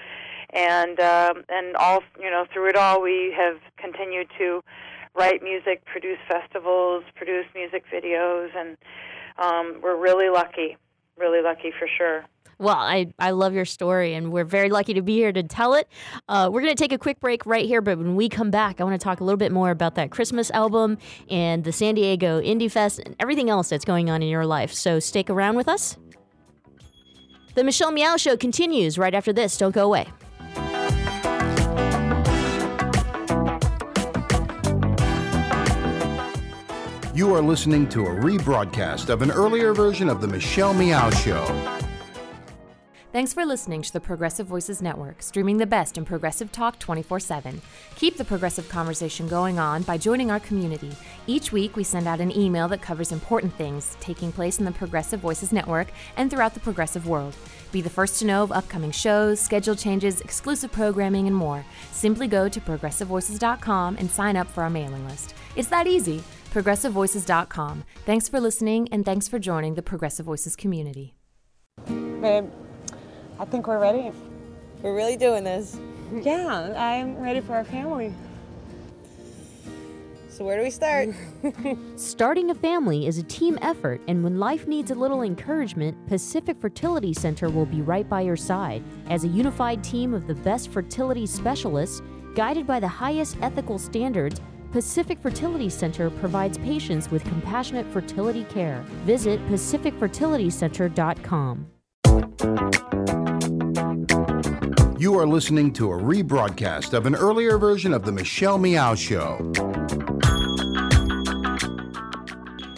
And 0.53 1.01
um, 1.01 1.45
and 1.49 1.75
all 1.77 2.03
you 2.21 2.31
know 2.31 2.45
through 2.53 2.69
it 2.69 2.77
all 2.77 3.03
we 3.03 3.35
have 3.37 3.57
continued 3.77 4.29
to 4.39 4.63
write 5.15 5.43
music, 5.43 5.85
produce 5.85 6.19
festivals, 6.29 7.05
produce 7.15 7.47
music 7.55 7.85
videos, 7.93 8.49
and 8.57 8.77
um, 9.39 9.81
we're 9.83 9.97
really 9.97 10.29
lucky, 10.29 10.77
really 11.17 11.43
lucky 11.43 11.73
for 11.79 11.89
sure. 11.99 12.25
Well, 12.59 12.77
I, 12.77 13.13
I 13.19 13.31
love 13.33 13.53
your 13.53 13.65
story, 13.65 14.15
and 14.15 14.33
we're 14.33 14.45
very 14.45 14.71
lucky 14.71 14.95
to 14.95 15.03
be 15.03 15.17
here 15.17 15.33
to 15.33 15.43
tell 15.43 15.75
it. 15.75 15.89
Uh, 16.29 16.49
we're 16.53 16.61
going 16.63 16.75
to 16.75 16.81
take 16.81 16.93
a 16.93 16.99
quick 16.99 17.19
break 17.19 17.45
right 17.47 17.67
here, 17.67 17.81
but 17.81 17.99
when 17.99 18.15
we 18.15 18.29
come 18.29 18.51
back, 18.51 18.81
I 18.81 18.85
want 18.85 18.99
to 18.99 19.03
talk 19.03 19.21
a 19.21 19.25
little 19.25 19.39
bit 19.39 19.51
more 19.51 19.71
about 19.71 19.97
that 19.97 20.11
Christmas 20.11 20.51
album 20.53 20.99
and 21.29 21.65
the 21.65 21.73
San 21.73 21.97
Diego 21.97 22.41
Indie 22.41 22.71
Fest 22.71 23.01
and 23.05 23.17
everything 23.19 23.51
else 23.51 23.69
that's 23.69 23.85
going 23.85 24.09
on 24.09 24.23
in 24.23 24.29
your 24.29 24.47
life. 24.47 24.73
So 24.73 25.01
stick 25.01 25.31
around 25.31 25.57
with 25.57 25.69
us. 25.69 25.97
The 27.55 27.65
Michelle 27.65 27.93
Meow 27.93 28.17
Show 28.17 28.37
continues 28.37 28.99
right 28.99 29.15
after 29.15 29.33
this. 29.33 29.57
Don't 29.57 29.75
go 29.75 29.85
away. 29.85 30.07
You 37.15 37.33
are 37.33 37.41
listening 37.41 37.89
to 37.91 38.07
a 38.07 38.11
rebroadcast 38.11 39.09
of 39.09 39.23
an 39.23 39.31
earlier 39.31 39.73
version 39.73 40.09
of 40.09 40.21
The 40.21 40.27
Michelle 40.27 40.75
Meow 40.75 41.11
Show. 41.11 41.45
Thanks 43.13 43.33
for 43.33 43.47
listening 43.47 43.83
to 43.83 43.93
the 43.93 44.01
Progressive 44.01 44.49
Voices 44.49 44.83
Network, 44.83 45.23
streaming 45.23 45.59
the 45.59 45.65
best 45.65 45.97
in 45.97 46.05
progressive 46.05 46.51
talk 46.51 46.77
24 46.81 47.21
7. 47.21 47.63
Keep 47.95 48.17
the 48.17 48.25
progressive 48.25 48.69
conversation 48.69 49.29
going 49.29 49.61
on 49.61 49.83
by 49.83 49.97
joining 49.97 50.33
our 50.33 50.41
community. 50.41 50.91
Each 51.29 51.53
week, 51.53 51.77
we 51.77 51.85
send 51.85 52.09
out 52.09 52.19
an 52.19 52.37
email 52.37 52.67
that 52.67 52.83
covers 52.83 53.13
important 53.13 53.55
things 53.55 53.97
taking 54.01 54.33
place 54.33 54.59
in 54.59 54.65
the 54.65 54.73
Progressive 54.73 55.21
Voices 55.21 55.53
Network 55.53 55.93
and 56.17 56.29
throughout 56.29 56.55
the 56.55 56.59
progressive 56.59 57.07
world. 57.07 57.37
Be 57.71 57.81
the 57.81 57.89
first 57.89 58.19
to 58.19 58.27
know 58.27 58.43
of 58.43 58.51
upcoming 58.51 58.91
shows, 58.91 59.39
schedule 59.39 59.77
changes, 59.77 60.21
exclusive 60.21 60.73
programming, 60.73 61.29
and 61.29 61.37
more. 61.37 61.65
Simply 61.93 62.27
go 62.27 62.49
to 62.49 62.61
progressivevoices.com 62.61 63.99
and 64.01 64.11
sign 64.11 64.37
up 64.37 64.51
for 64.51 64.65
our 64.65 64.71
mailing 64.71 65.07
list. 65.07 65.35
It's 65.55 65.69
that 65.69 65.87
easy. 65.87 66.25
ProgressiveVoices.com. 66.55 67.83
Thanks 68.07 68.29
for 68.29 68.39
listening 68.39 68.89
and 68.93 69.05
thanks 69.05 69.27
for 69.27 69.41
joining 69.41 69.75
the 69.75 69.83
Progressive 69.83 70.25
Voices 70.25 70.55
community. 70.55 71.17
Babe, 71.85 72.49
I 73.41 73.45
think 73.45 73.67
we're 73.67 73.81
ready. 73.81 74.13
We're 74.81 74.95
really 74.95 75.17
doing 75.17 75.43
this. 75.43 75.77
Yeah, 76.13 76.73
I'm 76.77 77.19
ready 77.19 77.41
for 77.41 77.55
our 77.55 77.65
family. 77.65 78.15
So, 80.29 80.45
where 80.45 80.57
do 80.57 80.63
we 80.63 80.71
start? 80.71 81.09
Starting 81.97 82.51
a 82.51 82.55
family 82.55 83.09
is 83.09 83.19
a 83.19 83.25
team 83.25 83.59
effort, 83.61 84.01
and 84.07 84.23
when 84.23 84.39
life 84.39 84.69
needs 84.69 84.93
a 84.93 84.95
little 84.95 85.23
encouragement, 85.23 85.97
Pacific 86.07 86.61
Fertility 86.61 87.13
Center 87.13 87.51
will 87.51 87.67
be 87.67 87.83
right 87.83 88.09
by 88.09 88.21
your 88.21 88.37
side. 88.37 88.83
As 89.11 89.25
a 89.25 89.29
unified 89.29 89.83
team 89.83 90.15
of 90.15 90.29
the 90.29 90.35
best 90.35 90.71
fertility 90.71 91.27
specialists, 91.27 92.01
guided 92.35 92.67
by 92.67 92.79
the 92.79 92.89
highest 92.89 93.37
ethical 93.43 93.79
standards, 93.79 94.41
Pacific 94.75 95.19
Fertility 95.21 95.69
Center 95.69 96.11
provides 96.11 96.59
patients 96.59 97.09
with 97.09 97.23
compassionate 97.27 97.87
fertility 97.93 98.43
care. 98.43 98.85
Visit 99.05 99.39
pacificfertilitycenter.com. 99.47 101.67
You 104.99 105.17
are 105.17 105.29
listening 105.29 105.73
to 105.75 105.93
a 105.93 105.97
rebroadcast 105.97 106.93
of 106.93 107.07
an 107.07 107.15
earlier 107.15 107.57
version 107.57 107.95
of 107.95 108.05
The 108.05 108.11
Michelle 108.11 108.59
Meow 108.59 108.97
Show. 108.97 109.53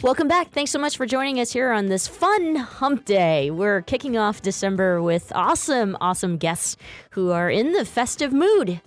Welcome 0.03 0.29
back. 0.29 0.51
Thanks 0.51 0.71
so 0.71 0.79
much 0.79 0.99
for 0.99 1.07
joining 1.07 1.41
us 1.41 1.53
here 1.53 1.73
on 1.73 1.87
this 1.87 2.07
fun 2.07 2.57
hump 2.57 3.07
day. 3.07 3.51
We're 3.51 3.81
kicking 3.81 4.19
off 4.19 4.43
December 4.43 5.03
with 5.03 5.33
awesome, 5.35 5.97
awesome 6.03 6.37
guests 6.37 6.77
who 7.11 7.31
are 7.31 7.49
in 7.49 7.73
the 7.73 7.87
festive 7.87 8.31
mood. 8.31 8.83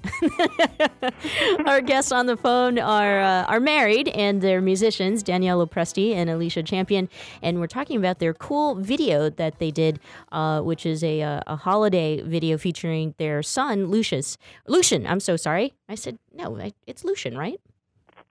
Our 1.65 1.81
guests 1.81 2.11
on 2.11 2.27
the 2.27 2.37
phone 2.37 2.77
are 2.77 3.21
uh, 3.21 3.43
are 3.45 3.59
married 3.59 4.09
and 4.09 4.41
they're 4.41 4.61
musicians, 4.61 5.23
Danielle 5.23 5.65
Lopresti 5.65 6.13
and 6.13 6.29
Alicia 6.29 6.61
Champion, 6.61 7.09
and 7.41 7.59
we're 7.59 7.67
talking 7.67 7.97
about 7.97 8.19
their 8.19 8.35
cool 8.35 8.75
video 8.75 9.31
that 9.31 9.57
they 9.57 9.71
did, 9.71 9.99
uh, 10.31 10.61
which 10.61 10.85
is 10.85 11.03
a, 11.03 11.23
uh, 11.23 11.41
a 11.47 11.55
holiday 11.55 12.21
video 12.21 12.55
featuring 12.59 13.15
their 13.17 13.41
son 13.41 13.87
Lucius. 13.87 14.37
Lucian, 14.67 15.07
I'm 15.07 15.19
so 15.19 15.35
sorry. 15.35 15.73
I 15.89 15.95
said 15.95 16.19
no. 16.33 16.55
It's 16.85 17.03
Lucian, 17.03 17.35
right? 17.35 17.59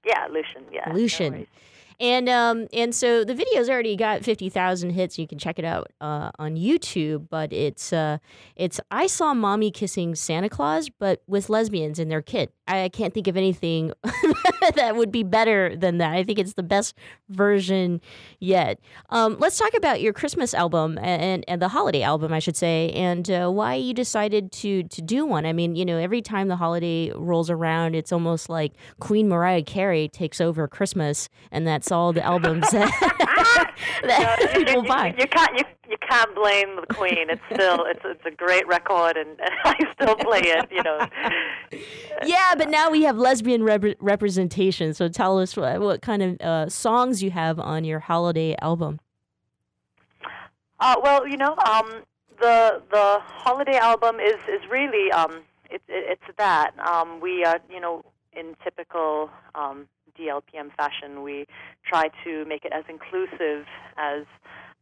Yeah, 0.06 0.28
Lucian. 0.30 0.62
Yeah, 0.72 0.92
Lucian. 0.92 1.32
No 1.40 1.46
and 2.00 2.28
um, 2.28 2.68
and 2.72 2.94
so 2.94 3.24
the 3.24 3.34
video's 3.34 3.68
already 3.68 3.96
got 3.96 4.24
fifty 4.24 4.48
thousand 4.48 4.90
hits. 4.90 5.18
You 5.18 5.26
can 5.26 5.38
check 5.38 5.58
it 5.58 5.64
out 5.64 5.92
uh, 6.00 6.30
on 6.38 6.56
YouTube. 6.56 7.28
But 7.28 7.52
it's 7.52 7.92
uh, 7.92 8.18
it's 8.56 8.80
I 8.90 9.06
saw 9.06 9.34
mommy 9.34 9.70
kissing 9.70 10.14
Santa 10.14 10.48
Claus, 10.48 10.88
but 10.88 11.22
with 11.26 11.50
lesbians 11.50 11.98
and 11.98 12.10
their 12.10 12.22
kid. 12.22 12.50
I 12.68 12.88
can't 12.88 13.14
think 13.14 13.26
of 13.26 13.36
anything 13.36 13.92
that 14.74 14.94
would 14.96 15.10
be 15.10 15.22
better 15.22 15.74
than 15.74 15.98
that. 15.98 16.14
I 16.14 16.22
think 16.22 16.38
it's 16.38 16.54
the 16.54 16.62
best 16.62 16.94
version 17.28 18.00
yet. 18.40 18.78
Um, 19.10 19.36
let's 19.38 19.58
talk 19.58 19.74
about 19.74 20.00
your 20.00 20.12
Christmas 20.12 20.54
album 20.54 20.98
and, 21.00 21.44
and 21.48 21.62
the 21.62 21.68
holiday 21.68 22.02
album, 22.02 22.32
I 22.32 22.38
should 22.38 22.56
say, 22.56 22.90
and 22.90 23.30
uh, 23.30 23.48
why 23.48 23.74
you 23.74 23.94
decided 23.94 24.52
to 24.52 24.82
to 24.84 25.02
do 25.02 25.24
one. 25.24 25.46
I 25.46 25.52
mean, 25.52 25.74
you 25.76 25.84
know, 25.84 25.98
every 25.98 26.22
time 26.22 26.48
the 26.48 26.56
holiday 26.56 27.10
rolls 27.14 27.50
around, 27.50 27.94
it's 27.94 28.12
almost 28.12 28.48
like 28.48 28.72
Queen 29.00 29.28
Mariah 29.28 29.62
Carey 29.62 30.08
takes 30.08 30.40
over 30.40 30.68
Christmas, 30.68 31.28
and 31.50 31.66
that's 31.66 31.90
all 31.90 32.12
the 32.12 32.22
albums 32.22 32.70
that, 32.70 33.74
that 34.02 34.50
you, 34.54 34.64
people 34.64 34.82
you, 34.82 34.88
buy. 34.88 35.08
You, 35.08 35.14
you 35.18 35.26
can't 35.26 35.58
you, 35.58 35.64
you 35.90 35.96
can't 36.08 36.34
blame 36.34 36.76
the 36.76 36.94
Queen. 36.94 37.30
It's 37.30 37.42
still 37.52 37.84
it's 37.84 38.00
it's 38.04 38.24
a 38.26 38.30
great 38.30 38.66
record, 38.66 39.16
and, 39.16 39.30
and 39.40 39.50
I 39.64 39.76
still 39.94 40.16
play 40.16 40.42
it. 40.42 40.68
You 40.70 40.82
know. 40.82 41.06
Yeah, 42.24 42.54
but 42.58 42.68
now 42.68 42.90
we 42.90 43.04
have 43.04 43.16
lesbian 43.16 43.62
rep- 43.62 43.96
representation. 44.00 44.92
So 44.92 45.08
tell 45.08 45.38
us 45.38 45.56
what, 45.56 45.80
what 45.80 46.02
kind 46.02 46.22
of 46.22 46.40
uh, 46.40 46.68
songs 46.68 47.22
you 47.22 47.30
have 47.30 47.58
on 47.58 47.84
your 47.84 48.00
holiday 48.00 48.56
album. 48.60 49.00
Uh, 50.80 50.96
well, 51.02 51.26
you 51.26 51.36
know, 51.36 51.56
um, 51.66 52.02
the 52.40 52.82
the 52.90 53.18
holiday 53.20 53.76
album 53.76 54.20
is 54.20 54.36
is 54.48 54.60
really 54.70 55.10
um, 55.12 55.42
it, 55.70 55.82
it, 55.88 56.18
it's 56.18 56.36
that 56.36 56.72
um, 56.86 57.20
we 57.20 57.44
are 57.44 57.58
you 57.70 57.80
know 57.80 58.04
in 58.32 58.54
typical 58.62 59.30
um, 59.54 59.88
DLPM 60.18 60.74
fashion 60.76 61.22
we 61.22 61.46
try 61.84 62.10
to 62.24 62.44
make 62.44 62.64
it 62.64 62.72
as 62.72 62.84
inclusive 62.88 63.66
as 63.96 64.24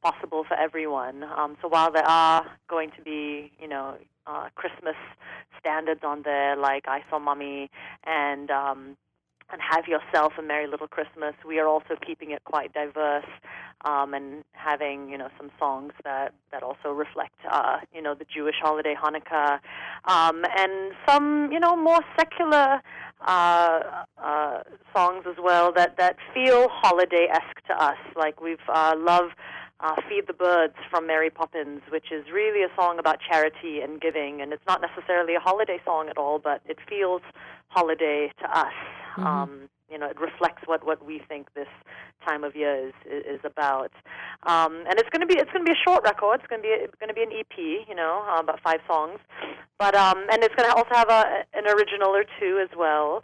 possible 0.03 0.45
for 0.45 0.55
everyone. 0.55 1.25
Um, 1.25 1.57
so 1.61 1.69
while 1.69 1.91
there 1.93 2.07
are 2.07 2.47
going 2.69 2.91
to 2.97 3.03
be, 3.03 3.53
you 3.61 3.69
know, 3.69 3.97
uh, 4.26 4.49
Christmas 4.55 4.97
standards 5.61 6.00
on 6.05 6.23
there 6.23 6.57
like 6.57 6.87
I 6.88 7.03
Saw 7.11 7.19
Mummy 7.19 7.71
and 8.05 8.50
um, 8.50 8.97
and 9.50 9.61
Have 9.61 9.87
Yourself 9.87 10.33
a 10.38 10.43
Merry 10.43 10.67
Little 10.67 10.88
Christmas, 10.88 11.35
we 11.47 11.61
are 11.61 11.69
also 11.69 11.95
keeping 12.05 12.33
it 12.33 12.43
quite 12.45 12.73
diverse 12.75 13.25
um, 13.85 14.15
and 14.15 14.43
having 14.53 15.09
you 15.09 15.19
know 15.19 15.29
some 15.38 15.50
songs 15.59 15.93
that 16.05 16.35
that 16.50 16.62
also 16.62 16.91
reflect 16.91 17.35
uh, 17.50 17.79
you 17.95 18.03
know 18.03 18.15
the 18.15 18.25
Jewish 18.25 18.57
holiday 18.61 18.95
Hanukkah 18.95 19.61
um, 20.07 20.45
and 20.59 20.93
some 21.09 21.50
you 21.53 21.61
know 21.61 21.76
more 21.76 22.00
secular 22.19 22.81
uh, 23.26 23.81
uh, 24.23 24.62
songs 24.95 25.25
as 25.29 25.37
well 25.43 25.73
that 25.73 25.97
that 25.99 26.17
feel 26.35 26.69
holiday 26.69 27.29
esque 27.31 27.65
to 27.69 27.75
us. 27.75 27.99
Like 28.17 28.41
we've 28.41 28.59
uh, 28.69 28.95
love 28.97 29.31
uh, 29.80 29.97
Feed 30.09 30.26
the 30.26 30.33
Birds 30.33 30.75
from 30.90 31.06
Mary 31.06 31.30
Poppins, 31.30 31.83
which 31.90 32.11
is 32.11 32.25
really 32.33 32.62
a 32.62 32.75
song 32.75 32.99
about 32.99 33.18
charity 33.21 33.80
and 33.80 34.00
giving. 34.00 34.40
And 34.40 34.52
it's 34.52 34.66
not 34.66 34.80
necessarily 34.80 35.35
a 35.35 35.40
holiday 35.40 35.80
song 35.85 36.09
at 36.09 36.16
all, 36.16 36.38
but 36.38 36.62
it 36.66 36.78
feels 36.88 37.23
holiday 37.68 38.33
to 38.40 38.59
us. 38.59 38.73
Mm-hmm. 39.16 39.26
Um, 39.26 39.68
you 39.90 39.99
know, 39.99 40.06
it 40.06 40.21
reflects 40.21 40.62
what, 40.66 40.85
what 40.85 41.04
we 41.04 41.21
think 41.28 41.52
this 41.54 41.68
time 42.26 42.42
of 42.42 42.56
year 42.56 42.88
is 42.88 42.95
is 43.06 43.40
about. 43.45 43.92
Um, 44.42 44.85
and 44.88 44.99
it's 44.99 45.09
going 45.11 45.21
to 45.21 45.26
be 45.26 45.38
it's 45.38 45.50
going 45.52 45.64
to 45.64 45.71
be 45.71 45.76
a 45.78 45.88
short 45.88 46.02
record. 46.04 46.40
It's 46.40 46.49
going 46.49 46.61
to 46.61 46.66
be 46.66 46.75
it's 46.75 46.95
going 46.99 47.09
to 47.09 47.14
be 47.14 47.23
an 47.23 47.30
EP. 47.33 47.87
You 47.88 47.95
know, 47.95 48.25
uh, 48.28 48.40
about 48.40 48.61
five 48.62 48.80
songs. 48.88 49.21
But 49.78 49.95
um, 49.95 50.26
and 50.33 50.42
it's 50.42 50.54
going 50.56 50.68
to 50.68 50.75
also 50.75 50.90
have 50.92 51.09
a 51.09 51.45
an 51.54 51.68
original 51.68 52.11
or 52.11 52.25
two 52.40 52.59
as 52.62 52.76
well. 52.76 53.23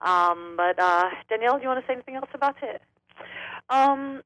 Um, 0.00 0.54
but 0.56 0.78
uh, 0.80 1.10
Danielle, 1.28 1.58
do 1.58 1.62
you 1.62 1.68
want 1.68 1.80
to 1.80 1.86
say 1.86 1.94
anything 1.94 2.16
else 2.16 2.30
about 2.34 2.56
it? 2.62 2.82
Um, 3.70 4.22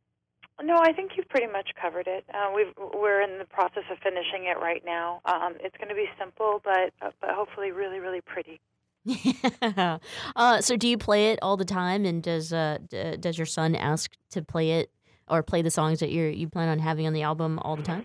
no, 0.63 0.79
I 0.79 0.93
think 0.93 1.13
you've 1.17 1.29
pretty 1.29 1.47
much 1.47 1.71
covered 1.81 2.07
it. 2.07 2.25
Uh, 2.33 2.51
we've, 2.55 2.73
we're 2.95 3.21
in 3.21 3.39
the 3.39 3.45
process 3.45 3.85
of 3.91 3.99
finishing 4.03 4.45
it 4.45 4.59
right 4.61 4.83
now. 4.85 5.21
Um, 5.25 5.55
it's 5.61 5.77
going 5.77 5.89
to 5.89 5.95
be 5.95 6.07
simple, 6.19 6.61
but 6.65 6.93
uh, 7.03 7.11
but 7.21 7.31
hopefully 7.31 7.73
really 7.73 7.99
really 7.99 8.21
pretty. 8.21 8.61
Yeah. 9.05 9.99
Uh, 10.35 10.61
so 10.61 10.77
do 10.77 10.87
you 10.89 10.99
play 10.99 11.31
it 11.31 11.39
all 11.41 11.57
the 11.57 11.65
time? 11.65 12.05
And 12.05 12.23
does 12.23 12.53
uh, 12.53 12.79
d- 12.89 13.17
does 13.17 13.39
your 13.39 13.47
son 13.47 13.75
ask 13.75 14.13
to 14.31 14.43
play 14.43 14.73
it 14.73 14.91
or 15.29 15.43
play 15.43 15.63
the 15.63 15.71
songs 15.71 16.01
that 16.01 16.11
you 16.11 16.25
you 16.25 16.49
plan 16.49 16.69
on 16.69 16.79
having 16.79 17.07
on 17.07 17.13
the 17.13 17.23
album 17.23 17.59
all 17.61 17.77
the 17.77 17.83
time? 17.83 18.05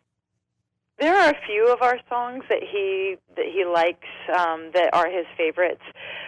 There 0.99 1.15
are 1.17 1.31
a 1.31 1.37
few 1.47 1.67
of 1.73 1.81
our 1.81 1.97
songs 2.07 2.43
that 2.47 2.61
he 2.61 3.17
that 3.35 3.45
he 3.45 3.65
likes 3.65 4.07
um, 4.37 4.69
that 4.73 4.93
are 4.93 5.09
his 5.09 5.25
favorites, 5.35 5.81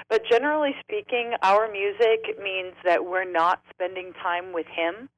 but 0.09 0.23
generally 0.29 0.75
speaking, 0.81 1.33
our 1.43 1.71
music 1.71 2.41
means 2.41 2.73
that 2.83 3.05
we're 3.05 3.29
not 3.29 3.61
spending 3.69 4.13
time 4.13 4.51
with 4.51 4.65
him, 4.67 5.09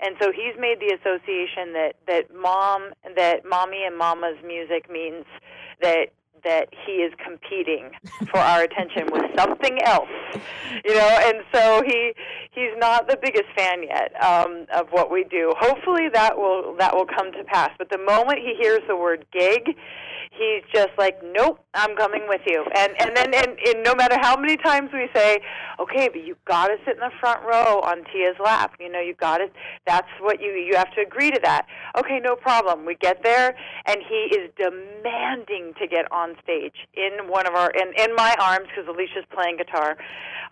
and 0.00 0.16
so 0.20 0.32
he's 0.32 0.54
made 0.58 0.78
the 0.80 0.94
association 0.94 1.72
that 1.72 1.94
that 2.06 2.34
mom 2.34 2.92
that 3.16 3.44
mommy 3.44 3.84
and 3.84 3.96
mama's 3.96 4.36
music 4.44 4.90
means 4.90 5.24
that 5.80 6.12
that 6.44 6.68
he 6.86 6.92
is 6.92 7.12
competing 7.22 7.90
for 8.30 8.38
our 8.38 8.62
attention 8.62 9.08
with 9.12 9.24
something 9.36 9.80
else, 9.82 10.08
you 10.84 10.94
know, 10.94 11.18
and 11.22 11.38
so 11.52 11.82
he 11.86 12.12
he's 12.52 12.76
not 12.78 13.08
the 13.08 13.16
biggest 13.20 13.46
fan 13.56 13.82
yet 13.82 14.12
um, 14.22 14.66
of 14.74 14.88
what 14.90 15.10
we 15.10 15.24
do. 15.24 15.52
Hopefully 15.58 16.08
that 16.12 16.36
will 16.36 16.76
that 16.78 16.94
will 16.94 17.06
come 17.06 17.32
to 17.32 17.44
pass. 17.44 17.70
But 17.78 17.90
the 17.90 17.98
moment 17.98 18.38
he 18.38 18.54
hears 18.60 18.80
the 18.88 18.96
word 18.96 19.26
gig, 19.32 19.76
he's 20.32 20.62
just 20.72 20.90
like, 20.98 21.18
nope, 21.22 21.60
I'm 21.74 21.96
coming 21.96 22.22
with 22.28 22.42
you. 22.46 22.64
And 22.74 22.92
and 23.00 23.16
then 23.16 23.34
and, 23.34 23.58
and 23.66 23.82
no 23.84 23.94
matter 23.94 24.16
how 24.20 24.36
many 24.36 24.56
times 24.56 24.90
we 24.92 25.08
say, 25.14 25.38
okay, 25.80 26.08
but 26.08 26.24
you 26.24 26.36
got 26.46 26.68
to 26.68 26.76
sit 26.84 26.94
in 26.94 27.00
the 27.00 27.10
front 27.20 27.42
row 27.44 27.80
on 27.80 28.04
Tia's 28.12 28.36
lap. 28.42 28.74
You 28.80 28.90
know, 28.90 29.00
you've 29.00 29.18
got 29.18 29.38
to. 29.38 29.46
That's 29.86 30.08
what 30.20 30.40
you 30.40 30.50
you 30.52 30.76
have 30.76 30.92
to 30.94 31.00
agree 31.00 31.30
to 31.30 31.40
that. 31.42 31.66
Okay, 31.96 32.20
no 32.22 32.36
problem. 32.36 32.84
We 32.84 32.94
get 32.96 33.22
there, 33.22 33.54
and 33.86 33.98
he 34.08 34.36
is 34.36 34.50
demanding 34.56 35.74
to 35.80 35.86
get 35.86 36.10
on 36.12 36.27
stage 36.42 36.74
in 36.94 37.28
one 37.28 37.46
of 37.46 37.54
our 37.54 37.70
in 37.70 37.92
in 37.98 38.14
my 38.14 38.34
arms 38.40 38.66
because 38.68 38.88
Alicia's 38.88 39.24
playing 39.32 39.56
guitar. 39.56 39.96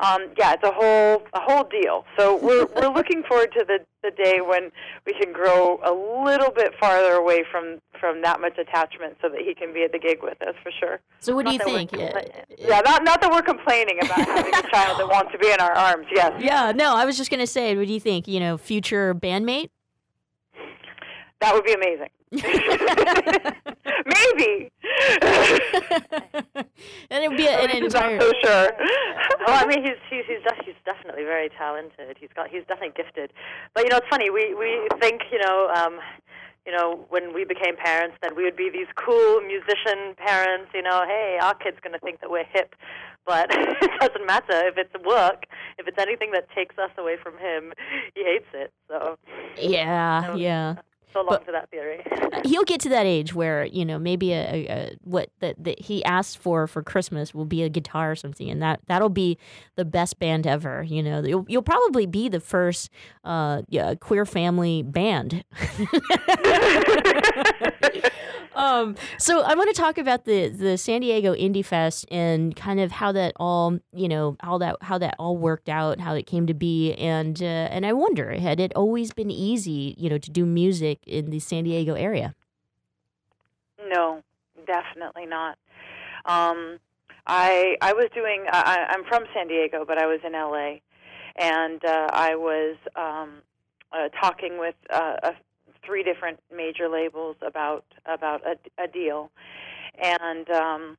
Um, 0.00 0.28
yeah, 0.36 0.52
it's 0.52 0.62
a 0.62 0.72
whole 0.72 1.22
a 1.32 1.40
whole 1.40 1.64
deal. 1.64 2.04
So 2.18 2.36
we're 2.36 2.66
we're 2.76 2.92
looking 2.92 3.22
forward 3.22 3.52
to 3.58 3.64
the 3.64 3.78
the 4.02 4.10
day 4.10 4.40
when 4.40 4.70
we 5.06 5.14
can 5.14 5.32
grow 5.32 5.80
a 5.84 5.92
little 6.24 6.50
bit 6.50 6.72
farther 6.78 7.14
away 7.14 7.44
from 7.50 7.80
from 7.98 8.22
that 8.22 8.40
much 8.40 8.58
attachment, 8.58 9.16
so 9.22 9.28
that 9.28 9.40
he 9.40 9.54
can 9.54 9.72
be 9.72 9.82
at 9.82 9.92
the 9.92 9.98
gig 9.98 10.18
with 10.22 10.40
us 10.42 10.54
for 10.62 10.70
sure. 10.78 11.00
So 11.20 11.34
what 11.34 11.46
do 11.46 11.52
you 11.52 11.58
Not 11.58 11.66
that 11.66 11.72
we're 11.72 11.78
think? 11.78 11.90
Compla- 11.92 12.44
yeah, 12.58 12.80
not 12.84 13.04
not 13.04 13.20
that 13.20 13.30
we're 13.30 13.42
complaining 13.42 13.98
about 14.02 14.18
having 14.26 14.54
a 14.54 14.62
child 14.70 15.00
that 15.00 15.08
wants 15.08 15.32
to 15.32 15.38
be 15.38 15.50
in 15.50 15.60
our 15.60 15.72
arms. 15.72 16.06
Yes. 16.14 16.32
Yeah, 16.40 16.72
no, 16.72 16.94
I 16.94 17.04
was 17.04 17.16
just 17.16 17.30
gonna 17.30 17.46
say, 17.46 17.76
what 17.76 17.86
do 17.86 17.92
you 17.92 18.00
think? 18.00 18.28
You 18.28 18.40
know, 18.40 18.58
future 18.58 19.14
bandmate? 19.14 19.70
That 21.40 21.54
would 21.54 21.64
be 21.64 21.72
amazing. 21.72 22.08
Maybe. 24.06 24.70
and 27.10 27.24
it 27.24 27.28
would 27.28 27.36
be 27.36 27.46
a, 27.46 27.58
an 27.60 27.70
I'm 27.70 27.84
entire. 27.84 28.20
so 28.20 28.32
sure. 28.42 28.70
well, 29.46 29.64
I 29.64 29.66
mean, 29.66 29.82
he's 29.84 29.96
he's 30.10 30.24
he's, 30.26 30.42
def- 30.44 30.64
he's 30.64 30.74
definitely 30.84 31.24
very 31.24 31.48
talented. 31.50 32.16
He's 32.20 32.30
got 32.34 32.48
he's 32.48 32.62
definitely 32.68 32.94
gifted. 32.96 33.32
But 33.74 33.84
you 33.84 33.90
know, 33.90 33.98
it's 33.98 34.08
funny. 34.08 34.30
We 34.30 34.54
we 34.54 34.86
think 35.00 35.22
you 35.32 35.38
know. 35.40 35.70
Um, 35.74 35.98
you 36.66 36.72
know, 36.76 37.06
when 37.10 37.32
we 37.32 37.44
became 37.44 37.76
parents, 37.76 38.16
that 38.22 38.34
we 38.34 38.42
would 38.42 38.56
be 38.56 38.68
these 38.70 38.88
cool 38.96 39.40
musician 39.42 40.16
parents. 40.16 40.72
You 40.74 40.82
know, 40.82 41.04
hey, 41.06 41.38
our 41.40 41.54
kid's 41.54 41.78
going 41.80 41.92
to 41.92 42.00
think 42.00 42.20
that 42.20 42.28
we're 42.28 42.42
hip, 42.52 42.74
but 43.24 43.46
it 43.52 43.90
doesn't 44.00 44.26
matter 44.26 44.66
if 44.66 44.76
it's 44.76 44.92
work. 45.06 45.44
If 45.78 45.86
it's 45.86 45.96
anything 45.96 46.32
that 46.32 46.50
takes 46.56 46.76
us 46.76 46.90
away 46.98 47.18
from 47.22 47.34
him, 47.38 47.72
he 48.16 48.24
hates 48.24 48.48
it. 48.52 48.72
So, 48.88 49.16
Yeah, 49.56 50.24
No. 50.30 50.34
yeah. 50.34 50.74
So 51.16 51.22
long 51.22 51.38
But- 51.38 51.46
to 51.46 51.52
that 51.52 51.70
theory. 51.70 52.02
He'll 52.44 52.64
get 52.64 52.80
to 52.82 52.88
that 52.90 53.06
age 53.06 53.34
where 53.34 53.64
you 53.64 53.84
know 53.84 53.98
maybe 53.98 54.32
a, 54.32 54.36
a, 54.36 54.66
a 54.68 54.96
what 55.02 55.30
that, 55.40 55.62
that 55.64 55.80
he 55.80 56.04
asked 56.04 56.38
for 56.38 56.66
for 56.66 56.82
Christmas 56.82 57.34
will 57.34 57.44
be 57.44 57.62
a 57.62 57.68
guitar 57.68 58.12
or 58.12 58.16
something, 58.16 58.50
and 58.50 58.62
that 58.62 58.80
that'll 58.86 59.08
be 59.08 59.38
the 59.76 59.84
best 59.84 60.18
band 60.18 60.46
ever. 60.46 60.82
You 60.82 61.02
know, 61.02 61.24
you'll 61.24 61.46
you'll 61.48 61.62
probably 61.62 62.06
be 62.06 62.28
the 62.28 62.40
first 62.40 62.90
uh, 63.24 63.62
yeah, 63.68 63.94
queer 63.94 64.26
family 64.26 64.82
band. 64.82 65.44
um, 68.56 68.96
so 69.18 69.42
I 69.42 69.54
want 69.54 69.74
to 69.74 69.80
talk 69.80 69.98
about 69.98 70.24
the 70.24 70.48
the 70.48 70.78
San 70.78 71.02
Diego 71.02 71.34
Indie 71.34 71.64
Fest 71.64 72.06
and 72.10 72.56
kind 72.56 72.80
of 72.80 72.90
how 72.90 73.12
that 73.12 73.34
all 73.36 73.78
you 73.92 74.08
know 74.08 74.36
how 74.40 74.58
that 74.58 74.76
how 74.82 74.98
that 74.98 75.14
all 75.18 75.36
worked 75.36 75.68
out, 75.68 76.00
how 76.00 76.14
it 76.14 76.26
came 76.26 76.46
to 76.46 76.54
be, 76.54 76.94
and 76.94 77.40
uh, 77.42 77.44
and 77.44 77.84
I 77.84 77.92
wonder 77.92 78.32
had 78.38 78.58
it 78.58 78.72
always 78.74 79.12
been 79.12 79.30
easy, 79.30 79.94
you 79.98 80.08
know, 80.08 80.18
to 80.18 80.30
do 80.30 80.46
music 80.46 81.00
in 81.06 81.30
the 81.30 81.38
San 81.38 81.64
Diego 81.64 81.94
area? 81.94 82.34
No, 83.88 84.22
definitely 84.66 85.26
not. 85.26 85.58
Um, 86.24 86.78
I 87.26 87.76
I 87.80 87.92
was 87.92 88.08
doing. 88.14 88.44
I, 88.50 88.86
I'm 88.88 89.04
from 89.04 89.24
San 89.34 89.48
Diego, 89.48 89.84
but 89.86 89.98
I 89.98 90.06
was 90.06 90.20
in 90.24 90.32
LA, 90.32 90.78
and 91.36 91.84
uh, 91.84 92.08
I 92.12 92.34
was 92.36 92.76
um, 92.96 93.42
uh, 93.92 94.08
talking 94.20 94.58
with 94.58 94.74
uh, 94.90 95.16
uh, 95.22 95.32
three 95.86 96.02
different 96.02 96.40
major 96.54 96.88
labels 96.88 97.36
about 97.46 97.84
about 98.04 98.42
a, 98.46 98.82
a 98.82 98.88
deal, 98.88 99.30
and 100.02 100.50
um, 100.50 100.98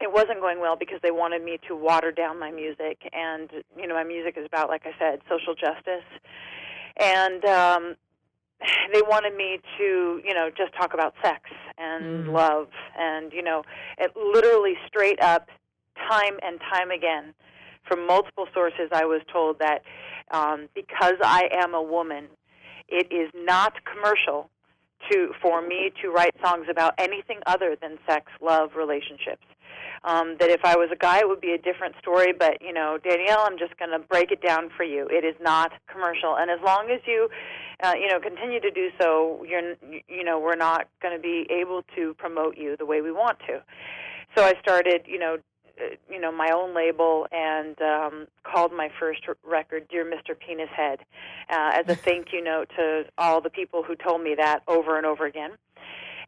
it 0.00 0.12
wasn't 0.12 0.40
going 0.40 0.60
well 0.60 0.76
because 0.76 1.00
they 1.02 1.10
wanted 1.10 1.42
me 1.42 1.58
to 1.68 1.74
water 1.74 2.12
down 2.12 2.38
my 2.38 2.50
music, 2.50 2.98
and 3.12 3.50
you 3.76 3.86
know 3.86 3.94
my 3.94 4.04
music 4.04 4.36
is 4.36 4.46
about, 4.46 4.68
like 4.68 4.82
I 4.84 4.92
said, 4.98 5.20
social 5.28 5.54
justice, 5.54 6.04
and 6.98 7.44
um, 7.46 7.96
they 8.92 9.02
wanted 9.02 9.34
me 9.36 9.60
to, 9.78 10.20
you 10.24 10.34
know, 10.34 10.50
just 10.56 10.74
talk 10.74 10.94
about 10.94 11.14
sex 11.22 11.40
and 11.78 12.26
Mm. 12.28 12.32
love 12.32 12.68
and, 12.98 13.32
you 13.32 13.42
know, 13.42 13.62
it 13.98 14.12
literally 14.16 14.74
straight 14.86 15.20
up 15.20 15.48
time 16.08 16.38
and 16.42 16.60
time 16.60 16.90
again 16.90 17.34
from 17.86 18.06
multiple 18.06 18.46
sources 18.52 18.88
I 18.92 19.04
was 19.04 19.20
told 19.32 19.58
that 19.58 19.82
um, 20.30 20.68
because 20.74 21.14
I 21.22 21.48
am 21.52 21.74
a 21.74 21.82
woman, 21.82 22.28
it 22.88 23.10
is 23.12 23.30
not 23.34 23.74
commercial 23.84 24.50
to 25.10 25.32
for 25.42 25.60
me 25.62 25.92
to 26.02 26.10
write 26.10 26.34
songs 26.44 26.66
about 26.70 26.94
anything 26.98 27.38
other 27.46 27.76
than 27.80 27.98
sex, 28.06 28.30
love, 28.40 28.70
relationships. 28.76 29.44
Um, 30.04 30.36
that 30.38 30.50
if 30.50 30.60
I 30.64 30.76
was 30.76 30.88
a 30.92 30.96
guy, 30.96 31.18
it 31.18 31.28
would 31.28 31.40
be 31.40 31.52
a 31.52 31.58
different 31.58 31.96
story. 32.00 32.32
But 32.32 32.60
you 32.60 32.72
know, 32.72 32.98
Danielle, 33.02 33.40
I'm 33.40 33.58
just 33.58 33.76
going 33.78 33.90
to 33.90 33.98
break 33.98 34.30
it 34.30 34.40
down 34.40 34.70
for 34.76 34.84
you. 34.84 35.06
It 35.10 35.24
is 35.24 35.34
not 35.40 35.72
commercial, 35.90 36.36
and 36.36 36.50
as 36.50 36.60
long 36.64 36.90
as 36.90 37.00
you, 37.06 37.28
uh, 37.82 37.94
you 37.98 38.08
know, 38.08 38.20
continue 38.20 38.60
to 38.60 38.70
do 38.70 38.88
so, 39.00 39.44
you're, 39.48 39.74
you 40.08 40.24
know, 40.24 40.38
we're 40.38 40.56
not 40.56 40.88
going 41.02 41.16
to 41.16 41.20
be 41.20 41.46
able 41.50 41.82
to 41.96 42.14
promote 42.14 42.56
you 42.56 42.76
the 42.78 42.86
way 42.86 43.00
we 43.00 43.10
want 43.10 43.38
to. 43.48 43.62
So 44.36 44.44
I 44.44 44.54
started, 44.60 45.02
you 45.06 45.18
know, 45.18 45.38
you 46.10 46.20
know, 46.20 46.32
my 46.32 46.50
own 46.54 46.74
label 46.74 47.26
and 47.32 47.80
um, 47.80 48.26
called 48.42 48.72
my 48.72 48.90
first 48.98 49.22
record 49.44 49.86
"Dear 49.88 50.04
Mr. 50.04 50.38
Penis 50.38 50.70
Head" 50.74 51.00
uh, 51.50 51.72
as 51.74 51.88
a 51.88 51.94
thank 52.08 52.32
you 52.32 52.42
note 52.42 52.70
to 52.76 53.04
all 53.18 53.40
the 53.40 53.50
people 53.50 53.82
who 53.82 53.94
told 53.94 54.22
me 54.22 54.34
that 54.36 54.62
over 54.68 54.96
and 54.96 55.06
over 55.06 55.26
again. 55.26 55.52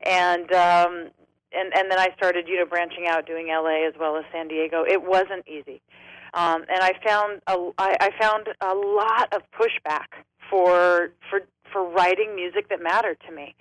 And 0.05 0.53
um, 0.53 1.11
and 1.53 1.73
and 1.75 1.91
then 1.91 1.99
I 1.99 2.09
started, 2.17 2.49
you 2.49 2.57
know, 2.57 2.67
branching 2.67 3.07
out, 3.07 3.27
doing 3.27 3.49
LA 3.49 3.87
as 3.87 3.95
well 3.99 4.17
as 4.17 4.25
San 4.33 4.49
Diego. 4.49 4.85
It 4.87 5.03
wasn't 5.03 5.47
easy, 5.49 5.81
um, 6.35 6.65
and 6.69 6.81
I 6.83 6.93
found 7.05 7.41
a 7.47 7.71
I, 7.79 7.97
I 8.01 8.11
found 8.21 8.49
a 8.61 8.75
lot 8.75 9.33
of 9.35 9.43
pushback 9.59 10.25
for 10.51 11.11
for 11.31 11.41
for 11.73 11.89
writing 11.89 12.35
music 12.35 12.69
that 12.69 12.83
mattered 12.83 13.19
to 13.27 13.35
me. 13.35 13.55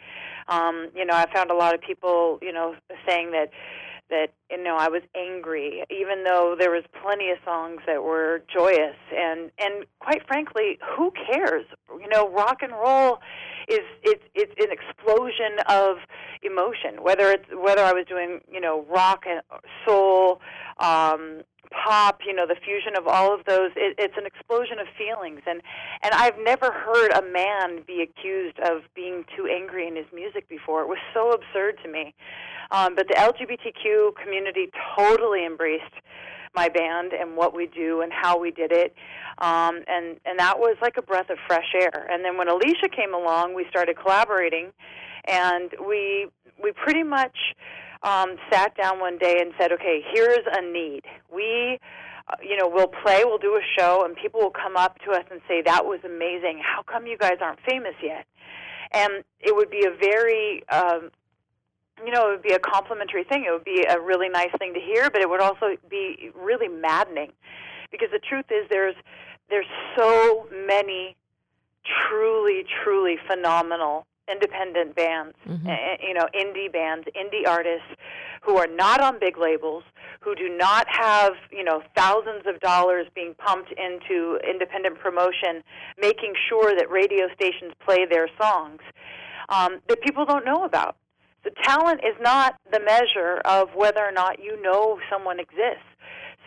Um, 0.47 0.89
you 0.95 1.05
know, 1.05 1.13
I 1.13 1.25
found 1.33 1.51
a 1.51 1.55
lot 1.55 1.75
of 1.75 1.81
people, 1.81 2.39
you 2.41 2.53
know, 2.53 2.75
saying 3.05 3.31
that 3.31 3.49
that 4.09 4.33
you 4.49 4.61
know 4.61 4.75
I 4.77 4.89
was 4.89 5.01
angry, 5.15 5.83
even 5.89 6.23
though 6.23 6.55
there 6.57 6.71
was 6.71 6.83
plenty 7.01 7.29
of 7.29 7.37
songs 7.45 7.81
that 7.85 8.03
were 8.03 8.41
joyous 8.53 8.95
and 9.15 9.51
and 9.59 9.85
quite 9.99 10.25
frankly, 10.27 10.79
who 10.95 11.11
cares? 11.11 11.65
You 11.89 12.07
know, 12.09 12.29
rock 12.29 12.59
and 12.61 12.71
roll 12.71 13.19
is 13.67 13.81
it's 14.03 14.23
it's 14.33 14.53
an 14.59 14.71
explosion 14.71 15.59
of 15.67 15.97
emotion. 16.43 17.03
Whether 17.03 17.31
it's 17.31 17.45
whether 17.53 17.83
I 17.83 17.93
was 17.93 18.05
doing 18.07 18.41
you 18.51 18.61
know 18.61 18.85
rock 18.89 19.23
and 19.27 19.41
soul, 19.85 20.41
um, 20.79 21.41
pop, 21.71 22.21
you 22.25 22.33
know, 22.33 22.45
the 22.47 22.55
fusion 22.55 22.95
of 22.97 23.07
all 23.07 23.33
of 23.33 23.45
those, 23.45 23.71
it, 23.75 23.95
it's 23.97 24.15
an 24.17 24.25
explosion 24.25 24.79
of 24.79 24.87
feelings. 24.97 25.41
And, 25.47 25.61
and 26.03 26.13
I've 26.13 26.37
never 26.39 26.71
heard 26.71 27.11
a 27.13 27.21
man 27.21 27.83
be 27.85 28.01
accused 28.01 28.59
of 28.59 28.83
being 28.95 29.25
too 29.35 29.47
angry 29.47 29.87
in 29.87 29.95
his 29.95 30.05
music 30.13 30.47
before. 30.49 30.81
It 30.81 30.87
was 30.87 30.99
so 31.13 31.31
absurd 31.31 31.79
to 31.83 31.89
me. 31.89 32.13
Um, 32.71 32.95
but 32.95 33.07
the 33.07 33.15
LGBTQ 33.15 34.15
community 34.21 34.69
totally 34.97 35.45
embraced 35.45 35.93
my 36.55 36.69
band 36.69 37.13
and 37.13 37.37
what 37.37 37.55
we 37.55 37.67
do 37.67 38.01
and 38.01 38.11
how 38.11 38.37
we 38.39 38.51
did 38.51 38.71
it. 38.71 38.95
Um, 39.37 39.83
and, 39.87 40.19
and 40.25 40.39
that 40.39 40.57
was 40.57 40.75
like 40.81 40.97
a 40.97 41.01
breath 41.01 41.29
of 41.29 41.37
fresh 41.47 41.73
air. 41.79 42.07
And 42.09 42.25
then 42.25 42.37
when 42.37 42.49
Alicia 42.49 42.89
came 42.89 43.13
along, 43.13 43.53
we 43.53 43.65
started 43.69 43.97
collaborating, 43.97 44.71
and 45.25 45.71
we, 45.87 46.27
we 46.61 46.71
pretty 46.71 47.03
much 47.03 47.37
um, 48.03 48.35
sat 48.51 48.75
down 48.75 48.99
one 48.99 49.17
day 49.17 49.39
and 49.41 49.53
said, 49.59 49.71
okay, 49.71 50.01
here's 50.13 50.45
a 50.51 50.61
need. 50.61 51.03
We, 51.33 51.79
uh, 52.27 52.35
you 52.41 52.55
know, 52.57 52.67
we'll 52.67 52.91
play, 53.03 53.23
we'll 53.25 53.37
do 53.37 53.55
a 53.55 53.79
show, 53.79 54.03
and 54.05 54.15
people 54.15 54.39
will 54.39 54.51
come 54.51 54.75
up 54.75 54.99
to 55.05 55.11
us 55.11 55.23
and 55.31 55.41
say, 55.47 55.61
that 55.63 55.85
was 55.85 55.99
amazing. 56.05 56.61
How 56.63 56.83
come 56.83 57.07
you 57.07 57.17
guys 57.17 57.37
aren't 57.41 57.59
famous 57.67 57.95
yet? 58.01 58.25
And 58.91 59.23
it 59.39 59.55
would 59.55 59.69
be 59.69 59.85
a 59.85 59.91
very, 59.91 60.63
um, 60.69 61.09
you 62.05 62.11
know, 62.11 62.29
it 62.29 62.31
would 62.33 62.43
be 62.43 62.53
a 62.53 62.59
complimentary 62.59 63.23
thing. 63.23 63.45
It 63.47 63.51
would 63.51 63.65
be 63.65 63.85
a 63.89 63.99
really 63.99 64.29
nice 64.29 64.51
thing 64.59 64.73
to 64.73 64.79
hear, 64.79 65.09
but 65.09 65.21
it 65.21 65.29
would 65.29 65.41
also 65.41 65.75
be 65.89 66.31
really 66.35 66.67
maddening, 66.67 67.31
because 67.91 68.09
the 68.11 68.19
truth 68.19 68.45
is, 68.51 68.67
there's 68.69 68.95
there's 69.49 69.65
so 69.97 70.47
many 70.67 71.15
truly, 72.07 72.65
truly 72.83 73.15
phenomenal 73.27 74.05
independent 74.31 74.95
bands, 74.95 75.35
Mhm. 75.47 75.67
uh, 75.67 75.97
you 76.05 76.13
know, 76.13 76.27
indie 76.33 76.71
bands, 76.71 77.07
indie 77.15 77.47
artists 77.47 77.87
who 78.41 78.57
are 78.57 78.67
not 78.67 79.01
on 79.01 79.19
big 79.19 79.37
labels, 79.37 79.83
who 80.21 80.35
do 80.35 80.49
not 80.49 80.87
have, 80.89 81.35
you 81.51 81.63
know, 81.63 81.81
thousands 81.95 82.45
of 82.45 82.59
dollars 82.59 83.07
being 83.13 83.33
pumped 83.35 83.71
into 83.73 84.39
independent 84.47 84.99
promotion, 84.99 85.63
making 85.97 86.33
sure 86.47 86.75
that 86.75 86.89
radio 86.89 87.27
stations 87.33 87.73
play 87.79 88.05
their 88.05 88.29
songs 88.39 88.81
um, 89.49 89.81
that 89.87 90.01
people 90.01 90.25
don't 90.25 90.45
know 90.45 90.63
about. 90.63 90.95
So 91.43 91.49
talent 91.63 92.01
is 92.03 92.15
not 92.19 92.55
the 92.71 92.79
measure 92.79 93.41
of 93.45 93.73
whether 93.75 94.03
or 94.05 94.11
not 94.11 94.43
you 94.43 94.61
know 94.61 94.99
someone 95.09 95.39
exists. 95.39 95.87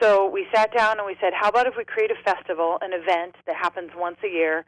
So 0.00 0.28
we 0.28 0.46
sat 0.54 0.74
down 0.74 0.98
and 0.98 1.06
we 1.06 1.16
said, 1.20 1.32
how 1.34 1.48
about 1.48 1.66
if 1.66 1.74
we 1.76 1.84
create 1.84 2.10
a 2.10 2.14
festival, 2.24 2.78
an 2.80 2.92
event 2.92 3.36
that 3.46 3.56
happens 3.56 3.90
once 3.94 4.16
a 4.24 4.28
year, 4.28 4.64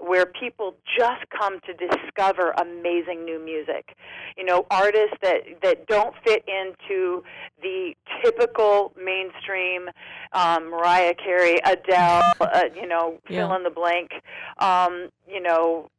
where 0.00 0.26
people 0.26 0.76
just 0.98 1.22
come 1.36 1.60
to 1.60 1.74
discover 1.74 2.50
amazing 2.52 3.24
new 3.24 3.38
music. 3.38 3.96
You 4.36 4.44
know, 4.44 4.66
artists 4.70 5.16
that 5.22 5.42
that 5.62 5.86
don't 5.86 6.14
fit 6.24 6.44
into 6.48 7.22
the 7.62 7.94
typical 8.24 8.92
mainstream 9.02 9.90
um, 10.32 10.70
Mariah 10.70 11.14
Carey, 11.14 11.58
Adele, 11.64 12.22
uh, 12.40 12.64
you 12.74 12.86
know, 12.86 13.18
Yeah. 13.28 13.46
fill 13.46 13.56
in 13.56 13.62
the 13.64 13.70
blank, 13.70 14.10
um, 14.58 15.08
you 15.28 15.40
know, 15.40 15.90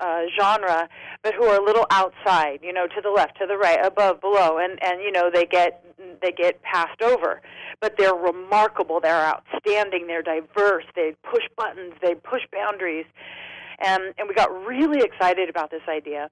uh, 0.00 0.22
genre, 0.38 0.88
but 1.22 1.34
who 1.34 1.44
are 1.44 1.60
a 1.60 1.64
little 1.64 1.86
outside, 1.90 2.60
you 2.62 2.72
know, 2.72 2.86
to 2.86 3.00
the 3.02 3.10
left, 3.10 3.38
to 3.38 3.46
the 3.46 3.56
right, 3.56 3.84
above, 3.84 4.20
below, 4.20 4.58
and 4.58 4.78
and 4.82 5.00
you 5.00 5.10
know 5.10 5.30
they 5.32 5.44
get 5.44 5.82
they 6.20 6.32
get 6.32 6.62
passed 6.62 7.02
over, 7.02 7.40
but 7.80 7.94
they're 7.98 8.14
remarkable, 8.14 9.00
they're 9.00 9.24
outstanding, 9.24 10.06
they're 10.06 10.22
diverse, 10.22 10.84
they 10.94 11.14
push 11.30 11.44
buttons, 11.56 11.94
they 12.02 12.14
push 12.14 12.42
boundaries, 12.52 13.06
and 13.80 14.14
and 14.18 14.28
we 14.28 14.34
got 14.34 14.50
really 14.66 15.00
excited 15.02 15.48
about 15.48 15.70
this 15.70 15.82
idea. 15.88 16.30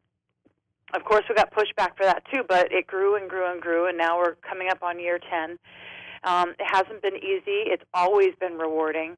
Of 0.93 1.05
course, 1.05 1.25
we 1.29 1.35
got 1.35 1.53
pushback 1.53 1.97
for 1.97 2.05
that 2.05 2.23
too, 2.33 2.43
but 2.47 2.71
it 2.71 2.87
grew 2.87 3.17
and 3.17 3.29
grew 3.29 3.51
and 3.51 3.61
grew, 3.61 3.89
and 3.89 3.97
now 3.97 4.19
we're 4.19 4.37
coming 4.49 4.69
up 4.71 4.83
on 4.83 5.01
year 5.01 5.19
ten. 5.19 5.59
Um, 6.25 6.51
it 6.59 6.67
hasn't 6.67 7.03
been 7.03 7.17
easy. 7.17 7.69
It's 7.71 7.85
always 7.93 8.35
been 8.41 8.55
rewarding. 8.59 9.17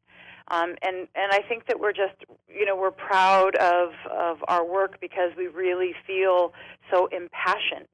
Um, 0.49 0.77
and 0.83 1.09
and 1.14 1.33
I 1.33 1.40
think 1.49 1.66
that 1.66 1.81
we're 1.81 1.92
just 1.92 2.14
you 2.49 2.64
know 2.64 2.77
we're 2.77 2.92
proud 2.92 3.57
of 3.57 3.90
of 4.11 4.38
our 4.47 4.64
work 4.64 5.01
because 5.01 5.33
we 5.37 5.49
really 5.49 5.92
feel 6.07 6.53
so 6.90 7.07
impassioned 7.07 7.88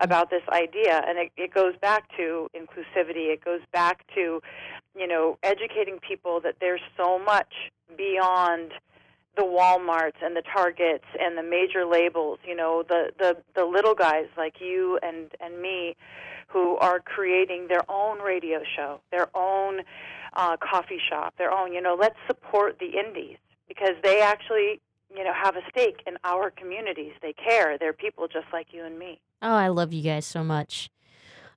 about 0.00 0.30
this 0.30 0.42
idea, 0.50 1.02
and 1.06 1.18
it, 1.18 1.32
it 1.36 1.54
goes 1.54 1.74
back 1.80 2.04
to 2.16 2.48
inclusivity. 2.54 3.32
It 3.32 3.44
goes 3.44 3.60
back 3.72 4.04
to 4.14 4.42
you 4.94 5.06
know 5.06 5.38
educating 5.42 5.98
people 6.06 6.40
that 6.42 6.56
there's 6.60 6.82
so 6.96 7.18
much 7.18 7.54
beyond 7.96 8.72
the 9.36 9.42
WalMarts 9.42 10.22
and 10.22 10.36
the 10.36 10.42
Targets 10.42 11.04
and 11.20 11.36
the 11.36 11.42
major 11.42 11.84
labels. 11.84 12.38
You 12.44 12.56
know 12.56 12.82
the 12.88 13.10
the 13.18 13.36
the 13.54 13.64
little 13.64 13.94
guys 13.94 14.26
like 14.36 14.60
you 14.60 14.98
and 15.02 15.30
and 15.40 15.60
me 15.60 15.96
who 16.48 16.76
are 16.76 17.00
creating 17.00 17.68
their 17.68 17.88
own 17.90 18.20
radio 18.20 18.60
show, 18.76 19.00
their 19.10 19.28
own 19.34 19.80
uh, 20.34 20.56
coffee 20.56 21.00
shop, 21.10 21.34
their 21.38 21.50
own. 21.50 21.72
You 21.72 21.80
know, 21.80 21.96
let's 21.98 22.16
support 22.26 22.78
the 22.78 22.98
indies 22.98 23.36
because 23.68 23.94
they 24.02 24.20
actually, 24.20 24.80
you 25.14 25.24
know, 25.24 25.32
have 25.32 25.56
a 25.56 25.62
stake 25.70 26.00
in 26.06 26.16
our 26.24 26.50
communities. 26.50 27.12
They 27.20 27.32
care. 27.32 27.76
They're 27.78 27.92
people 27.92 28.28
just 28.28 28.46
like 28.52 28.68
you 28.72 28.84
and 28.84 28.98
me. 28.98 29.20
Oh, 29.42 29.52
I 29.52 29.68
love 29.68 29.92
you 29.92 30.02
guys 30.02 30.24
so 30.24 30.42
much. 30.42 30.88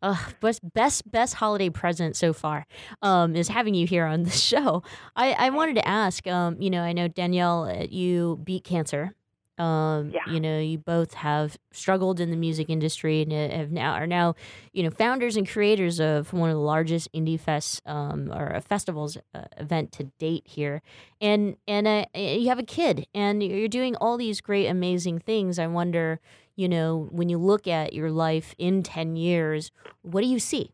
Uh, 0.01 0.15
best 0.39 0.61
best 0.73 1.09
best 1.11 1.33
holiday 1.35 1.69
present 1.69 2.15
so 2.15 2.31
far 2.31 2.65
um, 3.01 3.35
is 3.35 3.49
having 3.49 3.73
you 3.73 3.85
here 3.85 4.05
on 4.05 4.23
the 4.23 4.29
show. 4.49 4.81
I, 5.15 5.33
I 5.33 5.49
wanted 5.49 5.75
to 5.75 5.87
ask, 5.87 6.25
um, 6.27 6.55
you 6.61 6.69
know, 6.69 6.81
I 6.81 6.93
know 6.93 7.07
Danielle, 7.07 7.63
uh, 7.65 7.85
you 7.89 8.39
beat 8.43 8.63
cancer. 8.63 9.13
Um, 9.57 10.11
Yeah. 10.13 10.21
You 10.33 10.39
know, 10.39 10.57
you 10.59 10.77
both 10.77 11.15
have 11.15 11.57
struggled 11.73 12.21
in 12.21 12.31
the 12.31 12.37
music 12.37 12.69
industry 12.69 13.21
and 13.23 13.33
uh, 13.33 13.49
have 13.57 13.71
now 13.71 13.91
are 13.91 14.07
now, 14.07 14.35
you 14.71 14.83
know, 14.83 14.89
founders 14.89 15.35
and 15.35 15.45
creators 15.45 15.99
of 15.99 16.31
one 16.31 16.49
of 16.49 16.55
the 16.55 16.61
largest 16.61 17.11
indie 17.11 17.37
fest 17.37 17.81
um, 17.85 18.31
or 18.31 18.57
festivals 18.61 19.17
uh, 19.35 19.43
event 19.57 19.91
to 19.93 20.05
date 20.17 20.43
here. 20.45 20.81
And 21.19 21.57
and 21.67 21.87
uh, 21.87 22.05
you 22.15 22.47
have 22.47 22.59
a 22.59 22.63
kid, 22.63 23.05
and 23.13 23.43
you're 23.43 23.67
doing 23.67 23.97
all 23.97 24.15
these 24.15 24.39
great, 24.39 24.67
amazing 24.67 25.19
things. 25.19 25.59
I 25.59 25.67
wonder, 25.67 26.21
you 26.59 26.67
know, 26.67 27.07
when 27.09 27.29
you 27.29 27.37
look 27.37 27.67
at 27.67 27.93
your 27.93 28.11
life 28.11 28.53
in 28.57 28.83
10 28.83 29.15
years, 29.15 29.71
what 30.01 30.19
do 30.19 30.27
you 30.27 30.39
see? 30.39 30.73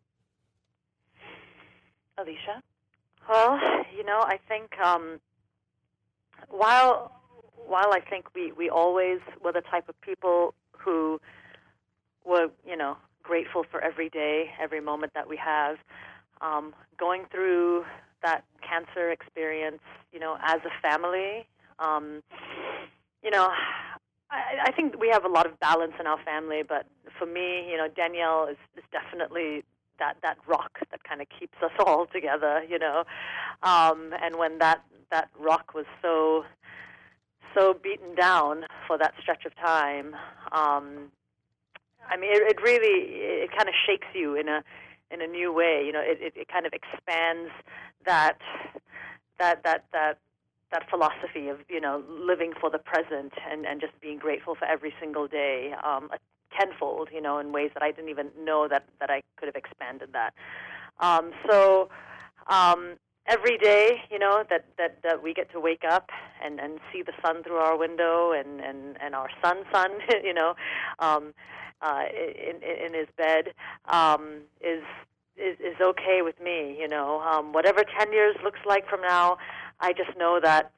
Alicia? 2.17 2.63
Well, 3.29 3.59
you 3.95 4.03
know, 4.03 4.21
I 4.25 4.39
think 4.47 4.79
um, 4.79 5.19
while 6.49 7.11
while 7.67 7.93
I 7.93 7.99
think 7.99 8.33
we, 8.33 8.51
we 8.51 8.67
always 8.67 9.19
were 9.43 9.51
the 9.51 9.61
type 9.61 9.87
of 9.87 9.99
people 10.01 10.55
who 10.71 11.21
were, 12.23 12.47
you 12.67 12.75
know, 12.75 12.97
grateful 13.21 13.63
for 13.69 13.79
every 13.79 14.09
day, 14.09 14.51
every 14.59 14.81
moment 14.81 15.13
that 15.13 15.29
we 15.29 15.37
have, 15.37 15.77
um, 16.41 16.73
going 16.97 17.25
through 17.31 17.85
that 18.23 18.43
cancer 18.67 19.11
experience, 19.11 19.81
you 20.11 20.19
know, 20.19 20.37
as 20.41 20.61
a 20.65 20.87
family, 20.87 21.47
um, 21.77 22.23
you 23.23 23.29
know, 23.29 23.49
I, 24.31 24.67
I 24.67 24.71
think 24.71 24.99
we 24.99 25.09
have 25.09 25.25
a 25.25 25.29
lot 25.29 25.45
of 25.45 25.59
balance 25.59 25.93
in 25.99 26.07
our 26.07 26.21
family, 26.23 26.63
but 26.67 26.85
for 27.17 27.25
me, 27.25 27.69
you 27.69 27.77
know, 27.77 27.87
Danielle 27.87 28.47
is, 28.49 28.57
is 28.77 28.83
definitely 28.91 29.63
that 29.99 30.17
that 30.23 30.37
rock 30.47 30.79
that 30.91 31.03
kind 31.03 31.21
of 31.21 31.27
keeps 31.39 31.57
us 31.63 31.71
all 31.85 32.05
together, 32.07 32.63
you 32.69 32.79
know. 32.79 33.03
Um, 33.63 34.13
and 34.21 34.37
when 34.37 34.59
that 34.59 34.83
that 35.11 35.29
rock 35.39 35.73
was 35.73 35.85
so 36.01 36.43
so 37.55 37.73
beaten 37.73 38.15
down 38.15 38.65
for 38.85 38.97
that 38.97 39.13
stretch 39.21 39.45
of 39.45 39.55
time, 39.55 40.15
um, 40.51 41.11
I 42.09 42.17
mean, 42.17 42.31
it, 42.31 42.41
it 42.43 42.61
really 42.61 43.43
it 43.43 43.51
kind 43.55 43.69
of 43.69 43.75
shakes 43.85 44.07
you 44.13 44.35
in 44.35 44.49
a 44.49 44.63
in 45.11 45.21
a 45.21 45.27
new 45.27 45.53
way. 45.53 45.83
You 45.85 45.93
know, 45.93 46.01
it, 46.01 46.19
it, 46.21 46.33
it 46.35 46.47
kind 46.47 46.65
of 46.65 46.73
expands 46.73 47.51
that 48.05 48.39
that 49.39 49.63
that 49.63 49.85
that 49.93 50.17
that 50.71 50.89
philosophy 50.89 51.47
of 51.47 51.59
you 51.69 51.79
know 51.79 52.03
living 52.09 52.53
for 52.59 52.69
the 52.69 52.79
present 52.79 53.33
and 53.49 53.65
and 53.65 53.81
just 53.81 53.99
being 54.01 54.17
grateful 54.17 54.55
for 54.55 54.65
every 54.65 54.93
single 54.99 55.27
day 55.27 55.73
um, 55.83 56.09
tenfold. 56.57 57.09
You 57.13 57.21
know, 57.21 57.39
in 57.39 57.51
ways 57.51 57.71
that 57.73 57.83
I 57.83 57.91
didn't 57.91 58.09
even 58.09 58.29
know 58.39 58.67
that 58.67 58.85
that 58.99 59.09
I 59.09 59.21
could 59.37 59.47
have 59.47 59.55
expanded 59.55 60.09
that. 60.13 60.33
Um, 60.99 61.31
so. 61.49 61.89
Um, 62.47 62.97
every 63.27 63.57
day, 63.57 64.01
you 64.11 64.19
know, 64.19 64.43
that, 64.49 64.65
that, 64.77 64.99
that 65.03 65.23
we 65.23 65.33
get 65.33 65.51
to 65.51 65.59
wake 65.59 65.83
up 65.89 66.09
and, 66.43 66.59
and 66.59 66.79
see 66.91 67.01
the 67.01 67.13
sun 67.25 67.43
through 67.43 67.57
our 67.57 67.77
window 67.77 68.31
and, 68.31 68.59
and, 68.59 68.97
and 69.01 69.15
our 69.15 69.29
son's 69.43 69.65
son, 69.73 69.89
you 70.23 70.33
know, 70.33 70.55
um, 70.99 71.33
uh, 71.81 72.03
in, 72.13 72.61
in 72.63 72.93
his 72.93 73.07
bed, 73.17 73.53
um, 73.89 74.41
is, 74.61 74.83
is, 75.37 75.57
is 75.59 75.75
okay 75.81 76.21
with 76.21 76.39
me, 76.41 76.77
you 76.79 76.87
know. 76.87 77.21
Um, 77.21 77.51
whatever 77.51 77.83
10 77.99 78.13
years 78.13 78.35
looks 78.43 78.59
like 78.65 78.87
from 78.87 79.01
now, 79.01 79.37
I 79.79 79.93
just 79.93 80.17
know 80.17 80.39
that 80.41 80.71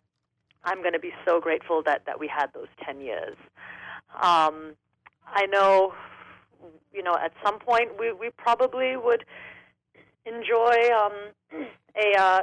I'm 0.63 0.81
going 0.81 0.93
to 0.93 0.99
be 0.99 1.13
so 1.25 1.39
grateful 1.39 1.81
that 1.83 2.05
that 2.05 2.19
we 2.19 2.27
had 2.27 2.47
those 2.53 2.67
10 2.83 3.01
years. 3.01 3.37
Um, 4.21 4.73
I 5.25 5.45
know, 5.47 5.93
you 6.93 7.03
know, 7.03 7.15
at 7.15 7.33
some 7.43 7.59
point 7.59 7.99
we 7.99 8.11
we 8.11 8.29
probably 8.37 8.97
would 8.97 9.25
enjoy 10.25 10.75
um, 10.93 11.13
a, 11.95 12.17
uh, 12.17 12.39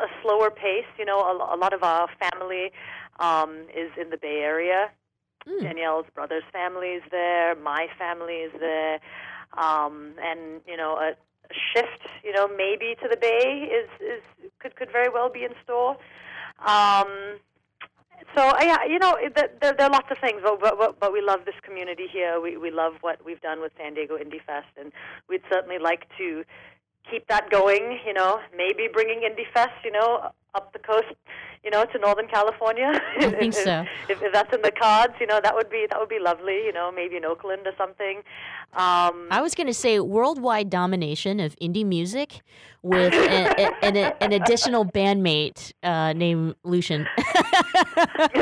a 0.00 0.08
slower 0.22 0.50
pace. 0.50 0.86
You 0.98 1.04
know, 1.04 1.20
a, 1.20 1.54
a 1.54 1.58
lot 1.58 1.72
of 1.72 1.82
our 1.82 2.08
family 2.18 2.72
um, 3.20 3.66
is 3.74 3.90
in 4.00 4.10
the 4.10 4.16
Bay 4.16 4.40
Area. 4.42 4.90
Mm. 5.46 5.62
Danielle's 5.62 6.06
brother's 6.14 6.44
family 6.52 6.88
is 6.88 7.02
there. 7.10 7.54
My 7.54 7.86
family 7.98 8.34
is 8.34 8.52
there, 8.58 9.00
um, 9.56 10.14
and 10.20 10.60
you 10.66 10.76
know, 10.76 10.96
a 10.96 11.14
shift, 11.52 12.06
you 12.24 12.32
know, 12.32 12.48
maybe 12.48 12.94
to 13.02 13.08
the 13.08 13.16
Bay 13.16 13.70
is 13.70 13.88
is 14.00 14.22
could 14.58 14.76
could 14.76 14.90
very 14.90 15.08
well 15.08 15.30
be 15.30 15.44
in 15.44 15.52
store. 15.64 15.96
Um, 16.66 17.38
so 18.34 18.42
uh, 18.48 18.58
yeah, 18.60 18.84
you 18.84 18.98
know, 18.98 19.16
there, 19.34 19.50
there, 19.60 19.80
are 19.80 19.90
lots 19.90 20.10
of 20.10 20.18
things, 20.18 20.40
but 20.42 20.60
but 20.60 21.00
but 21.00 21.12
we 21.12 21.20
love 21.20 21.44
this 21.44 21.54
community 21.62 22.06
here. 22.10 22.40
We 22.40 22.56
we 22.56 22.70
love 22.70 22.94
what 23.00 23.24
we've 23.24 23.40
done 23.40 23.60
with 23.60 23.72
San 23.78 23.94
Diego 23.94 24.16
Indie 24.16 24.42
Fest, 24.44 24.68
and 24.78 24.92
we'd 25.28 25.42
certainly 25.50 25.78
like 25.78 26.06
to 26.18 26.44
keep 27.10 27.26
that 27.28 27.50
going. 27.50 27.98
You 28.06 28.14
know, 28.14 28.40
maybe 28.56 28.88
bringing 28.92 29.20
Indie 29.20 29.50
Fest, 29.52 29.72
you 29.84 29.92
know, 29.92 30.30
up 30.54 30.72
the 30.72 30.78
coast, 30.78 31.06
you 31.64 31.70
know, 31.70 31.84
to 31.84 31.98
Northern 31.98 32.26
California. 32.28 32.90
I 33.18 33.30
think 33.30 33.52
so. 33.68 33.84
if, 34.08 34.22
if 34.22 34.32
that's 34.32 34.52
in 34.54 34.62
the 34.62 34.70
cards, 34.72 35.14
you 35.20 35.26
know, 35.26 35.40
that 35.42 35.54
would 35.54 35.68
be 35.70 35.86
that 35.90 35.98
would 35.98 36.08
be 36.08 36.18
lovely. 36.20 36.64
You 36.64 36.72
know, 36.72 36.90
maybe 36.92 37.16
in 37.16 37.24
Oakland 37.24 37.62
or 37.66 37.72
something. 37.76 38.22
Um, 38.74 39.28
I 39.30 39.40
was 39.40 39.54
going 39.54 39.66
to 39.66 39.74
say 39.74 39.98
worldwide 39.98 40.68
domination 40.70 41.40
of 41.40 41.56
indie 41.56 41.86
music 41.86 42.40
with 42.82 43.14
a, 43.14 43.46
a- 43.46 43.74
an, 43.84 43.96
a- 43.96 44.22
an 44.22 44.32
additional 44.32 44.84
bandmate 44.84 45.72
uh, 45.82 46.12
named 46.12 46.54
Lucian. 46.64 47.06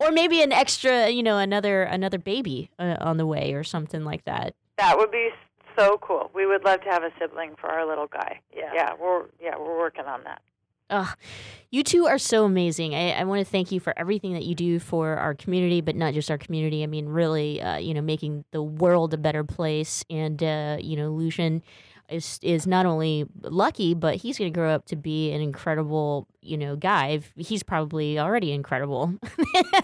or 0.00 0.10
maybe 0.12 0.42
an 0.42 0.52
extra, 0.52 1.08
you 1.08 1.22
know, 1.22 1.38
another 1.38 1.82
another 1.82 2.18
baby 2.18 2.70
uh, 2.78 2.96
on 3.00 3.16
the 3.16 3.26
way 3.26 3.52
or 3.54 3.64
something 3.64 4.04
like 4.04 4.24
that. 4.24 4.54
That 4.78 4.96
would 4.98 5.10
be 5.10 5.30
so 5.76 5.98
cool. 5.98 6.30
We 6.34 6.46
would 6.46 6.64
love 6.64 6.80
to 6.82 6.90
have 6.90 7.02
a 7.02 7.10
sibling 7.18 7.54
for 7.60 7.68
our 7.68 7.86
little 7.86 8.06
guy. 8.06 8.40
Yeah. 8.54 8.70
Yeah, 8.74 8.92
we're 9.00 9.26
yeah, 9.40 9.56
we're 9.58 9.78
working 9.78 10.04
on 10.06 10.24
that. 10.24 10.42
Ugh, 10.90 11.16
you 11.70 11.82
two 11.82 12.06
are 12.06 12.18
so 12.18 12.44
amazing. 12.44 12.94
I, 12.94 13.12
I 13.12 13.24
want 13.24 13.38
to 13.38 13.50
thank 13.50 13.72
you 13.72 13.80
for 13.80 13.94
everything 13.98 14.34
that 14.34 14.44
you 14.44 14.54
do 14.54 14.78
for 14.78 15.16
our 15.16 15.34
community, 15.34 15.80
but 15.80 15.96
not 15.96 16.12
just 16.12 16.30
our 16.30 16.36
community. 16.36 16.82
I 16.82 16.86
mean, 16.86 17.06
really, 17.06 17.62
uh, 17.62 17.78
you 17.78 17.94
know, 17.94 18.02
making 18.02 18.44
the 18.50 18.62
world 18.62 19.14
a 19.14 19.18
better 19.18 19.42
place. 19.42 20.04
And 20.10 20.42
uh, 20.42 20.76
you 20.80 20.96
know, 20.96 21.10
Lucian 21.10 21.62
is 22.10 22.38
is 22.42 22.66
not 22.66 22.84
only 22.84 23.26
lucky, 23.40 23.94
but 23.94 24.16
he's 24.16 24.38
going 24.38 24.52
to 24.52 24.54
grow 24.54 24.70
up 24.70 24.84
to 24.86 24.96
be 24.96 25.32
an 25.32 25.40
incredible, 25.40 26.28
you 26.42 26.58
know, 26.58 26.76
guy. 26.76 27.20
He's 27.36 27.62
probably 27.62 28.18
already 28.18 28.52
incredible. 28.52 29.14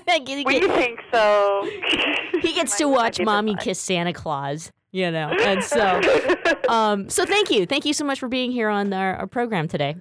We 0.09 0.45
get- 0.61 0.75
think 0.75 1.01
so. 1.13 1.69
he 2.43 2.53
gets 2.53 2.77
to 2.79 2.87
watch 2.87 3.21
mommy 3.21 3.57
kiss 3.57 3.81
Santa 3.81 4.13
Claus. 4.13 4.73
You 4.91 5.11
know, 5.11 5.29
and 5.29 5.63
so, 5.63 6.01
um, 6.69 7.11
so 7.11 7.27
thank 7.27 7.51
you, 7.51 7.67
thank 7.67 7.85
you 7.85 7.93
so 7.93 8.05
much 8.05 8.19
for 8.19 8.29
being 8.29 8.51
here 8.51 8.71
on 8.71 8.93
our, 8.93 9.17
our 9.17 9.27
program 9.27 9.69
today. 9.69 9.97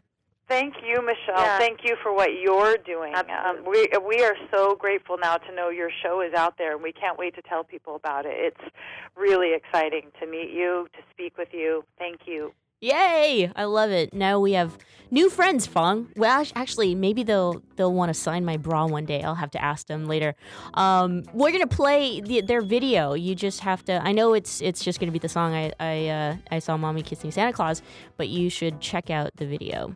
Thank 0.48 0.76
you, 0.82 1.02
Michelle. 1.02 1.44
Yeah. 1.44 1.58
Thank 1.58 1.80
you 1.84 1.98
for 2.02 2.14
what 2.14 2.30
you're 2.42 2.78
doing. 2.78 3.14
Um, 3.16 3.66
we 3.70 3.90
we 4.08 4.24
are 4.24 4.36
so 4.50 4.76
grateful 4.76 5.18
now 5.22 5.36
to 5.36 5.54
know 5.54 5.70
your 5.70 5.90
show 6.02 6.22
is 6.22 6.34
out 6.34 6.58
there, 6.58 6.74
and 6.74 6.82
we 6.82 6.94
can't 6.94 7.20
wait 7.20 7.36
to 7.36 7.42
tell 7.42 7.66
people 7.66 7.96
about 7.96 8.26
it. 8.26 8.32
It's 8.34 8.74
really 9.18 9.54
exciting 9.54 10.04
to 10.22 10.26
meet 10.26 10.52
you, 10.52 10.88
to 10.94 11.00
speak 11.12 11.38
with 11.38 11.50
you. 11.52 11.84
Thank 11.98 12.22
you. 12.26 12.54
Yay! 12.80 13.52
I 13.56 13.64
love 13.64 13.90
it. 13.90 14.14
Now 14.14 14.40
we 14.40 14.54
have 14.54 14.78
new 15.10 15.32
friends, 15.32 15.66
Fong. 15.66 16.10
Well, 16.16 16.46
actually, 16.54 16.94
maybe 16.94 17.24
they'll 17.24 17.64
they'll 17.76 17.92
want 17.92 18.10
to 18.10 18.14
sign 18.14 18.46
my 18.46 18.58
bra 18.58 18.86
one 18.86 19.06
day. 19.06 19.24
I'll 19.24 19.34
have 19.34 19.50
to 19.52 19.64
ask 19.64 19.88
them 19.88 20.06
later. 20.06 20.36
Um, 20.76 21.24
we're 21.34 21.52
gonna 21.52 21.66
play 21.66 22.22
the, 22.22 22.42
their 22.42 22.62
video. 22.62 23.14
You 23.14 23.34
just 23.34 23.62
have 23.62 23.84
to. 23.86 24.00
I 24.04 24.12
know 24.12 24.36
it's 24.36 24.62
it's 24.62 24.84
just 24.84 25.00
gonna 25.00 25.12
be 25.12 25.18
the 25.18 25.30
song 25.30 25.56
I 25.56 25.74
I 25.80 26.08
uh, 26.08 26.36
I 26.52 26.60
saw 26.60 26.78
mommy 26.78 27.02
kissing 27.02 27.32
Santa 27.32 27.52
Claus, 27.52 27.82
but 28.16 28.30
you 28.30 28.48
should 28.52 28.80
check 28.80 29.10
out 29.10 29.32
the 29.38 29.48
video. 29.48 29.96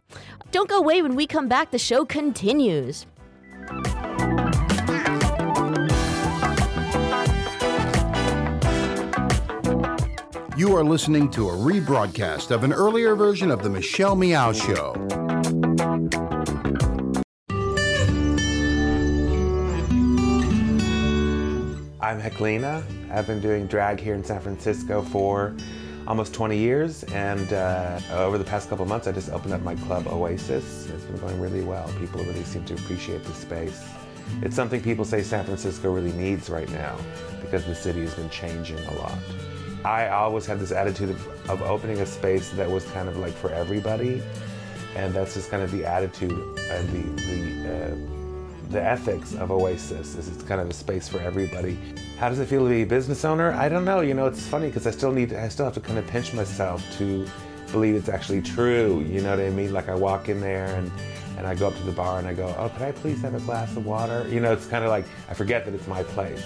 Don't 0.50 0.68
go 0.68 0.80
away. 0.80 1.04
When 1.04 1.16
we 1.16 1.28
come 1.28 1.48
back, 1.48 1.70
the 1.70 1.80
show 1.80 2.04
continues. 2.04 3.06
You 10.58 10.76
are 10.76 10.84
listening 10.84 11.32
to 11.32 11.48
a 11.48 11.54
rebroadcast 11.54 12.52
of 12.52 12.66
an 12.66 12.74
earlier 12.74 13.16
version 13.16 13.52
of 13.52 13.64
The 13.64 13.70
Michelle 13.70 14.18
Meow 14.18 14.52
Show. 14.52 14.94
I'm 22.02 22.20
Heklina. 22.20 22.84
I've 23.10 23.26
been 23.26 23.40
doing 23.40 23.66
drag 23.66 24.02
here 24.02 24.14
in 24.14 24.26
San 24.26 24.42
Francisco 24.42 25.02
for 25.02 25.56
almost 26.06 26.34
20 26.34 26.58
years, 26.58 27.06
and 27.06 27.54
uh, 27.54 28.02
over 28.12 28.38
the 28.38 28.44
past 28.44 28.68
couple 28.68 28.86
months, 28.86 29.08
I 29.08 29.14
just 29.14 29.30
opened 29.30 29.54
up 29.54 29.62
my 29.62 29.76
club 29.76 30.06
Oasis. 30.08 30.90
It's 30.90 31.06
been 31.06 31.18
going 31.22 31.40
really 31.40 31.62
well. 31.62 31.88
People 31.98 32.26
really 32.26 32.44
seem 32.44 32.66
to 32.66 32.74
appreciate 32.74 33.24
the 33.24 33.34
space. 33.34 33.88
It's 34.42 34.58
something 34.58 34.82
people 34.82 35.06
say 35.06 35.24
San 35.24 35.46
Francisco 35.46 35.94
really 35.94 36.12
needs 36.12 36.50
right 36.50 36.70
now 36.72 36.98
because 37.40 37.66
the 37.66 37.76
city 37.76 38.02
has 38.02 38.14
been 38.16 38.30
changing 38.30 38.80
a 38.80 38.94
lot. 38.96 39.18
I 39.84 40.10
always 40.10 40.46
had 40.46 40.60
this 40.60 40.72
attitude 40.72 41.10
of, 41.10 41.50
of 41.50 41.62
opening 41.64 42.00
a 42.00 42.06
space 42.06 42.50
that 42.52 42.70
was 42.70 42.86
kind 42.92 43.10
of 43.10 43.18
like 43.18 43.34
for 43.34 43.52
everybody, 43.52 44.22
and 44.96 45.14
that's 45.14 45.34
just 45.34 45.50
kind 45.50 45.64
of 45.64 45.72
the 45.72 45.86
attitude 45.86 46.32
and 46.32 47.18
the, 47.18 47.22
the 47.24 47.74
uh, 47.74 48.12
the 48.72 48.82
ethics 48.82 49.36
of 49.36 49.52
Oasis 49.52 50.16
is 50.16 50.30
it's 50.30 50.44
kind 50.44 50.62
of 50.62 50.70
a 50.70 50.74
space 50.74 51.08
for 51.08 51.20
everybody. 51.20 51.78
How 52.18 52.30
does 52.30 52.40
it 52.40 52.48
feel 52.48 52.64
to 52.64 52.70
be 52.70 52.84
a 52.84 52.86
business 52.86 53.26
owner? 53.26 53.52
I 53.52 53.68
don't 53.68 53.84
know. 53.84 54.00
You 54.00 54.14
know, 54.14 54.28
it's 54.28 54.48
funny 54.48 54.68
because 54.68 54.88
I 54.88 54.92
still 54.92 55.12
need 55.12 55.34
I 55.34 55.50
still 55.50 55.66
have 55.66 55.74
to 55.74 55.82
kind 55.82 56.00
of 56.00 56.08
pinch 56.08 56.34
myself 56.34 56.84
to 56.98 57.28
believe 57.72 57.96
it's 57.96 58.10
actually 58.10 58.42
true. 58.42 59.06
You 59.10 59.22
know 59.22 59.32
what 59.32 59.40
I 59.40 59.50
mean? 59.50 59.74
Like 59.74 59.90
I 59.90 59.96
walk 59.96 60.30
in 60.30 60.40
there 60.40 60.68
and 60.76 60.92
and 61.38 61.48
I 61.48 61.56
go 61.56 61.68
up 61.68 61.76
to 61.76 61.84
the 61.84 61.92
bar 61.92 62.20
and 62.20 62.28
I 62.28 62.34
go, 62.34 62.54
"Oh, 62.58 62.70
could 62.70 62.84
I 62.84 62.92
please 62.92 63.22
have 63.24 63.34
a 63.36 63.40
glass 63.40 63.76
of 63.76 63.86
water?" 63.86 64.28
You 64.30 64.40
know, 64.40 64.54
it's 64.54 64.68
kind 64.68 64.84
of 64.84 64.90
like 64.90 65.06
I 65.30 65.34
forget 65.34 65.66
that 65.66 65.74
it's 65.74 65.88
my 65.88 66.04
place. 66.04 66.44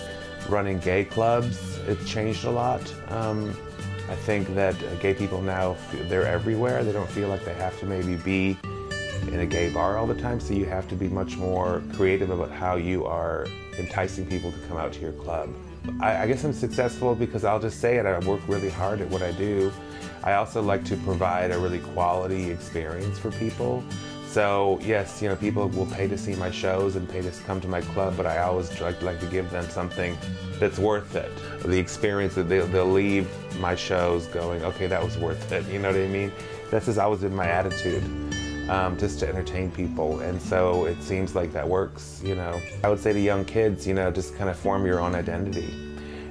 Running 0.50 0.80
gay 0.80 1.06
clubs, 1.06 1.80
it's 1.88 2.08
changed 2.08 2.46
a 2.46 2.52
lot. 2.52 2.94
Um, 3.10 3.56
I 4.10 4.16
think 4.16 4.54
that 4.54 4.76
gay 5.00 5.16
people 5.16 5.42
now, 5.42 5.76
they're 6.08 6.28
everywhere. 6.28 6.84
They 6.84 6.92
don't 6.92 7.10
feel 7.10 7.30
like 7.30 7.44
they 7.44 7.56
have 7.56 7.80
to 7.80 7.86
maybe 7.88 8.16
be 8.16 8.58
in 9.28 9.40
a 9.40 9.46
gay 9.46 9.72
bar 9.72 9.98
all 9.98 10.06
the 10.06 10.14
time, 10.16 10.40
so 10.40 10.54
you 10.54 10.66
have 10.66 10.88
to 10.90 10.96
be 10.96 11.10
much 11.10 11.36
more 11.38 11.82
creative 11.94 12.30
about 12.30 12.52
how 12.52 12.76
you 12.76 13.06
are 13.06 13.48
enticing 13.80 14.26
people 14.28 14.52
to 14.52 14.60
come 14.68 14.78
out 14.78 14.94
to 14.94 15.00
your 15.00 15.14
club. 15.14 15.50
I, 16.00 16.24
I 16.24 16.28
guess 16.28 16.44
I'm 16.44 16.54
successful 16.54 17.16
because 17.16 17.44
I'll 17.44 17.60
just 17.60 17.80
say 17.80 17.98
it, 17.98 18.06
I 18.06 18.20
work 18.20 18.42
really 18.48 18.70
hard 18.70 19.02
at 19.02 19.10
what 19.10 19.24
I 19.24 19.32
do. 19.32 19.72
I 20.24 20.34
also 20.34 20.62
like 20.62 20.86
to 20.86 20.98
provide 20.98 21.52
a 21.52 21.58
really 21.58 21.80
quality 21.80 22.52
experience 22.52 23.18
for 23.18 23.32
people. 23.32 23.84
So 24.36 24.82
yes, 24.82 25.22
you 25.22 25.30
know, 25.30 25.38
people 25.38 25.70
will 25.70 25.86
pay 25.86 26.10
to 26.10 26.18
see 26.18 26.36
my 26.36 26.52
shows 26.52 26.98
and 26.98 27.08
pay 27.08 27.22
to 27.22 27.32
come 27.48 27.62
to 27.62 27.70
my 27.70 27.80
club, 27.80 28.18
but 28.18 28.26
I 28.26 28.40
always 28.40 28.82
like, 28.82 29.02
like 29.02 29.22
to 29.22 29.28
give 29.28 29.50
them 29.50 29.64
something 29.70 30.18
that's 30.60 30.78
worth 30.78 31.16
it. 31.16 31.32
The 31.62 31.80
experience 31.80 32.36
that 32.36 32.50
they'll, 32.50 32.68
they'll 32.68 32.86
leave 32.86 33.30
my 33.62 33.76
shows 33.76 34.28
going, 34.28 34.62
okay, 34.66 34.88
that 34.88 35.02
was 35.02 35.18
worth 35.18 35.54
it. 35.54 35.66
You 35.68 35.80
know 35.80 35.90
what 35.90 36.02
I 36.02 36.08
mean? 36.08 36.34
That's 36.70 36.88
just 36.88 37.00
always 37.00 37.22
been 37.22 37.34
my 37.34 37.48
attitude 37.48 38.04
um, 38.70 38.98
just 38.98 39.20
to 39.20 39.30
entertain 39.30 39.72
people. 39.72 40.20
And 40.20 40.42
so 40.42 40.84
it 40.84 41.02
seems 41.02 41.34
like 41.34 41.54
that 41.54 41.70
works, 41.70 42.22
you 42.22 42.36
know. 42.36 42.60
I 42.84 42.90
would 42.90 43.00
say 43.00 43.14
to 43.14 43.20
young 43.22 43.46
kids, 43.46 43.88
you 43.88 43.94
know, 43.94 44.12
just 44.12 44.36
kind 44.36 44.50
of 44.50 44.60
form 44.60 44.86
your 44.86 45.00
own 45.00 45.16
identity. 45.16 45.95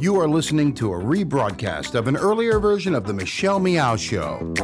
You 0.00 0.18
are 0.18 0.26
listening 0.26 0.72
to 0.76 0.94
a 0.94 0.98
rebroadcast 0.98 1.94
of 1.94 2.08
an 2.08 2.16
earlier 2.16 2.58
version 2.58 2.94
of 2.94 3.06
The 3.06 3.12
Michelle 3.12 3.60
Meow 3.60 3.96
Show. 3.96 4.54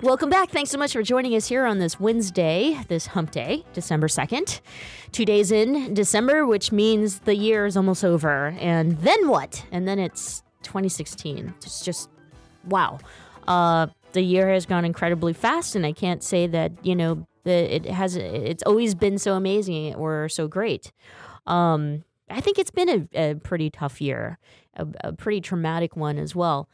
Welcome 0.00 0.30
back. 0.30 0.50
Thanks 0.50 0.70
so 0.70 0.78
much 0.78 0.92
for 0.92 1.02
joining 1.02 1.34
us 1.34 1.48
here 1.48 1.66
on 1.66 1.80
this 1.80 1.98
Wednesday, 1.98 2.78
this 2.86 3.08
hump 3.08 3.32
day, 3.32 3.64
December 3.72 4.06
2nd. 4.06 4.60
Two 5.10 5.24
days 5.24 5.50
in 5.50 5.92
December, 5.92 6.46
which 6.46 6.70
means 6.70 7.18
the 7.18 7.34
year 7.34 7.66
is 7.66 7.76
almost 7.76 8.04
over. 8.04 8.54
And 8.60 8.96
then 8.98 9.26
what? 9.26 9.66
And 9.72 9.88
then 9.88 9.98
it's 9.98 10.44
2016. 10.62 11.52
It's 11.56 11.84
just, 11.84 12.08
wow. 12.64 13.00
Uh, 13.48 13.88
the 14.12 14.22
year 14.22 14.48
has 14.50 14.66
gone 14.66 14.84
incredibly 14.84 15.32
fast, 15.32 15.74
and 15.74 15.84
I 15.84 15.90
can't 15.90 16.22
say 16.22 16.46
that, 16.46 16.70
you 16.86 16.94
know, 16.94 17.26
that 17.42 17.74
it 17.74 17.86
has 17.86 18.14
it's 18.14 18.62
always 18.62 18.94
been 18.94 19.18
so 19.18 19.34
amazing 19.34 19.96
or 19.96 20.28
so 20.28 20.46
great. 20.46 20.92
Um, 21.48 22.04
I 22.30 22.40
think 22.40 22.58
it's 22.58 22.70
been 22.70 23.08
a, 23.14 23.30
a 23.30 23.34
pretty 23.36 23.70
tough 23.70 24.00
year, 24.00 24.38
a, 24.74 24.86
a 25.04 25.12
pretty 25.12 25.40
traumatic 25.40 25.96
one 25.96 26.18
as 26.18 26.34
well. 26.34 26.68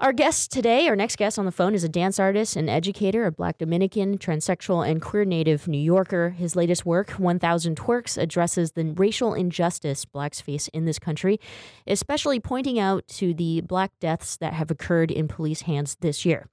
Our 0.00 0.12
guest 0.12 0.52
today, 0.52 0.86
our 0.86 0.94
next 0.94 1.16
guest 1.16 1.40
on 1.40 1.44
the 1.44 1.50
phone, 1.50 1.74
is 1.74 1.82
a 1.82 1.88
dance 1.88 2.20
artist 2.20 2.54
and 2.54 2.70
educator, 2.70 3.26
a 3.26 3.32
black 3.32 3.58
Dominican, 3.58 4.16
transsexual, 4.16 4.88
and 4.88 5.02
queer 5.02 5.24
native 5.24 5.66
New 5.66 5.76
Yorker. 5.76 6.30
His 6.30 6.54
latest 6.54 6.86
work, 6.86 7.10
1000 7.10 7.76
Twerks, 7.76 8.16
addresses 8.16 8.72
the 8.72 8.92
racial 8.92 9.34
injustice 9.34 10.04
blacks 10.04 10.40
face 10.40 10.68
in 10.68 10.84
this 10.84 11.00
country, 11.00 11.40
especially 11.84 12.38
pointing 12.38 12.78
out 12.78 13.08
to 13.08 13.34
the 13.34 13.60
black 13.62 13.90
deaths 13.98 14.36
that 14.36 14.52
have 14.52 14.70
occurred 14.70 15.10
in 15.10 15.26
police 15.26 15.62
hands 15.62 15.96
this 16.00 16.24
year. 16.24 16.46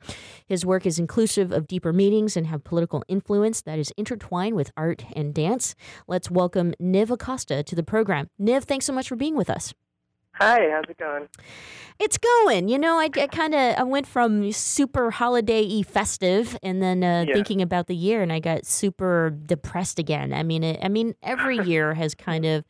His 0.48 0.66
work 0.66 0.88
is 0.88 0.98
inclusive 0.98 1.52
of 1.52 1.68
deeper 1.68 1.94
meanings 1.94 2.36
and 2.36 2.48
have 2.48 2.64
political 2.64 3.04
influence 3.08 3.62
that 3.62 3.78
is 3.78 3.94
intertwined 3.96 4.56
with 4.56 4.72
art 4.76 5.06
and 5.16 5.36
dance. 5.36 5.76
Let's 6.08 6.32
welcome 6.32 6.74
Niv 6.82 7.12
Acosta 7.12 7.62
to 7.62 7.76
the 7.76 7.84
program. 7.84 8.28
Niv, 8.42 8.64
thanks 8.64 8.88
so 8.88 8.94
much 8.94 9.08
for 9.08 9.16
being 9.16 9.36
with 9.36 9.52
us. 9.52 9.72
Hi, 10.40 10.70
how's 10.72 10.90
it 10.90 10.98
going? 10.98 11.28
It's 12.00 12.18
going. 12.18 12.68
You 12.68 12.78
know, 12.78 12.98
I, 13.00 13.06
I 13.16 13.28
kind 13.28 13.56
of 13.56 13.76
I 13.78 13.84
went 13.84 14.06
from 14.06 14.52
super 14.52 15.12
holiday-y 15.12 15.84
festive, 15.84 16.58
and 16.62 16.82
then 16.82 17.04
uh, 17.04 17.26
Yeah. 17.28 17.34
thinking 17.34 17.62
about 17.62 17.88
the 17.88 17.96
year, 17.96 18.22
and 18.22 18.32
I 18.34 18.40
got 18.40 18.66
super 18.66 19.30
depressed 19.46 19.98
again. 20.00 20.34
I 20.34 20.44
mean, 20.44 20.64
it, 20.64 20.80
I 20.84 20.90
mean, 20.90 21.16
every 21.24 21.58
year 21.58 21.94
has 21.94 22.14
kind 22.14 22.46
of 22.46 22.66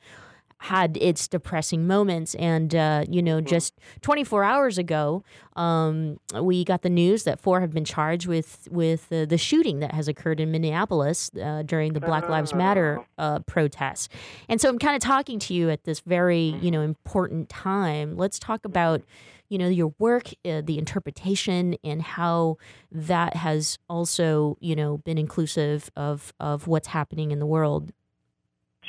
had 0.65 0.97
its 0.97 1.27
depressing 1.27 1.85
moments, 1.87 2.35
and 2.35 2.73
uh, 2.73 3.05
you 3.09 3.21
know, 3.21 3.37
Mm-hmm. 3.37 3.47
just 3.55 3.73
24 4.01 4.43
hours 4.43 4.77
ago, 4.77 5.23
um, 5.55 6.19
we 6.41 6.63
got 6.63 6.81
the 6.81 6.89
news 6.89 7.23
that 7.23 7.39
four 7.39 7.59
have 7.61 7.71
been 7.71 7.85
charged 7.85 8.27
with 8.27 8.67
with 8.71 9.11
uh, 9.11 9.25
the 9.25 9.37
shooting 9.37 9.79
that 9.79 9.93
has 9.93 10.07
occurred 10.07 10.39
in 10.39 10.51
Minneapolis 10.51 11.29
uh, 11.41 11.61
during 11.63 11.93
the 11.93 11.99
Black 11.99 12.27
Lives 12.29 12.53
Matter 12.53 12.99
uh, 13.17 13.39
protests. 13.39 14.09
And 14.49 14.59
so 14.59 14.67
I'm 14.69 14.79
kind 14.79 14.95
of 14.95 15.01
talking 15.01 15.39
to 15.39 15.53
you 15.53 15.69
at 15.69 15.83
this 15.83 15.99
very, 16.01 16.51
Mm-hmm. 16.51 16.65
you 16.65 16.71
know, 16.71 16.81
important 16.81 17.49
time. 17.49 18.17
Let's 18.17 18.37
talk 18.39 18.65
about, 18.65 19.01
you 19.49 19.57
know, 19.57 19.67
your 19.67 19.93
work, 19.99 20.27
uh, 20.43 20.61
the 20.65 20.77
interpretation, 20.77 21.75
and 21.83 22.01
how 22.01 22.57
that 22.91 23.35
has 23.35 23.77
also, 23.89 24.57
you 24.59 24.75
know, 24.75 24.97
been 24.97 25.17
inclusive 25.17 25.89
of 25.95 26.33
of 26.39 26.67
what's 26.67 26.87
happening 26.87 27.31
in 27.31 27.39
the 27.39 27.45
world. 27.45 27.91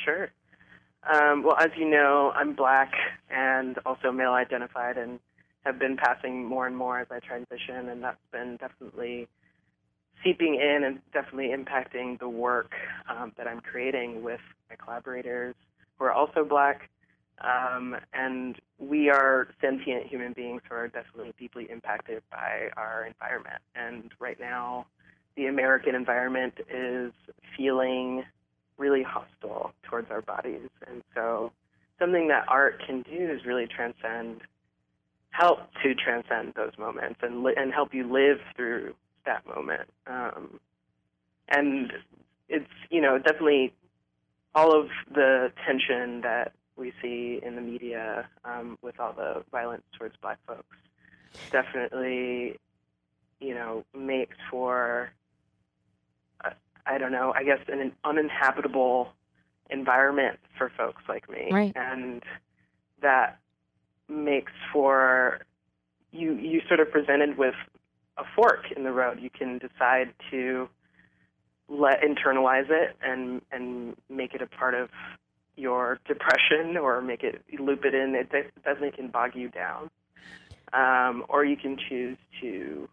Sure. 0.05 0.31
Um, 1.11 1.43
well, 1.43 1.55
as 1.57 1.69
you 1.77 1.89
know, 1.89 2.31
I'm 2.35 2.53
black 2.53 2.91
and 3.29 3.77
also 3.85 4.11
male 4.11 4.33
identified 4.33 4.97
and 4.97 5.19
have 5.63 5.79
been 5.79 5.97
passing 5.97 6.45
more 6.45 6.67
and 6.67 6.75
more 6.75 6.99
as 6.99 7.07
I 7.11 7.19
transition, 7.19 7.89
and 7.89 8.03
that's 8.03 8.17
been 8.31 8.57
definitely 8.57 9.27
seeping 10.23 10.55
in 10.55 10.83
and 10.83 10.99
definitely 11.13 11.49
impacting 11.55 12.19
the 12.19 12.27
work 12.27 12.71
um, 13.09 13.31
that 13.37 13.47
I'm 13.47 13.61
creating 13.61 14.23
with 14.23 14.39
my 14.69 14.75
collaborators 14.75 15.55
who 15.97 16.05
are 16.05 16.11
also 16.11 16.43
black. 16.43 16.89
Um, 17.39 17.95
and 18.13 18.55
we 18.79 19.09
are 19.09 19.49
sentient 19.61 20.07
human 20.07 20.33
beings 20.33 20.61
who 20.67 20.75
are 20.75 20.87
definitely 20.87 21.33
deeply 21.39 21.67
impacted 21.69 22.23
by 22.31 22.69
our 22.75 23.05
environment. 23.05 23.61
And 23.75 24.11
right 24.19 24.39
now, 24.39 24.87
the 25.35 25.45
American 25.45 25.93
environment 25.93 26.55
is 26.69 27.13
feeling 27.55 28.23
really 28.77 29.03
hostile 29.03 29.73
towards 29.83 30.09
our 30.11 30.21
bodies. 30.21 30.69
And 30.87 31.03
so 31.15 31.51
something 31.99 32.27
that 32.27 32.45
art 32.47 32.81
can 32.85 33.01
do 33.01 33.31
is 33.31 33.45
really 33.45 33.67
transcend, 33.67 34.41
help 35.31 35.59
to 35.83 35.95
transcend 35.95 36.53
those 36.55 36.73
moments 36.77 37.19
and, 37.21 37.43
li- 37.43 37.55
and 37.57 37.73
help 37.73 37.93
you 37.93 38.11
live 38.11 38.37
through 38.55 38.93
that 39.25 39.45
moment. 39.45 39.89
Um, 40.05 40.59
and 41.49 41.91
it's, 42.49 42.69
you 42.89 43.01
know, 43.01 43.17
definitely 43.17 43.73
all 44.55 44.77
of 44.77 44.87
the 45.13 45.51
tension 45.65 46.21
that 46.21 46.53
we 46.75 46.93
see 47.01 47.39
in 47.43 47.55
the 47.55 47.61
media 47.61 48.27
um, 48.45 48.77
with 48.81 48.99
all 48.99 49.13
the 49.13 49.43
violence 49.51 49.83
towards 49.97 50.15
black 50.21 50.37
folks 50.45 50.77
definitely, 51.51 52.59
you 53.39 53.53
know, 53.53 53.83
makes 53.95 54.35
for 54.49 55.11
I 56.87 56.97
don't 56.97 57.11
know, 57.11 57.33
I 57.35 57.43
guess 57.43 57.59
an 57.67 57.91
uninhabitable 58.03 59.09
environment 59.69 60.39
for 60.57 60.71
folks 60.77 61.03
like 61.07 61.29
me. 61.29 61.49
Right. 61.51 61.73
And 61.75 62.23
that 63.01 63.39
makes 64.09 64.51
for 64.71 65.41
you 66.11 66.33
you 66.33 66.61
sort 66.67 66.79
of 66.79 66.91
presented 66.91 67.37
with 67.37 67.55
a 68.17 68.23
fork 68.35 68.71
in 68.75 68.83
the 68.83 68.91
road. 68.91 69.19
You 69.21 69.29
can 69.29 69.57
decide 69.57 70.13
to 70.31 70.69
let 71.69 72.01
internalize 72.01 72.69
it 72.69 72.95
and 73.01 73.41
and 73.51 73.95
make 74.09 74.33
it 74.33 74.41
a 74.41 74.47
part 74.47 74.73
of 74.73 74.89
your 75.55 75.99
depression 76.07 76.77
or 76.77 77.01
make 77.01 77.23
it 77.23 77.43
loop 77.59 77.83
it 77.83 77.93
in. 77.93 78.15
It 78.15 78.31
de- 78.31 78.51
definitely 78.63 78.91
can 78.91 79.09
bog 79.09 79.31
you 79.35 79.49
down. 79.49 79.89
Um, 80.73 81.25
or 81.29 81.45
you 81.45 81.55
can 81.55 81.77
choose 81.89 82.17
to 82.41 82.89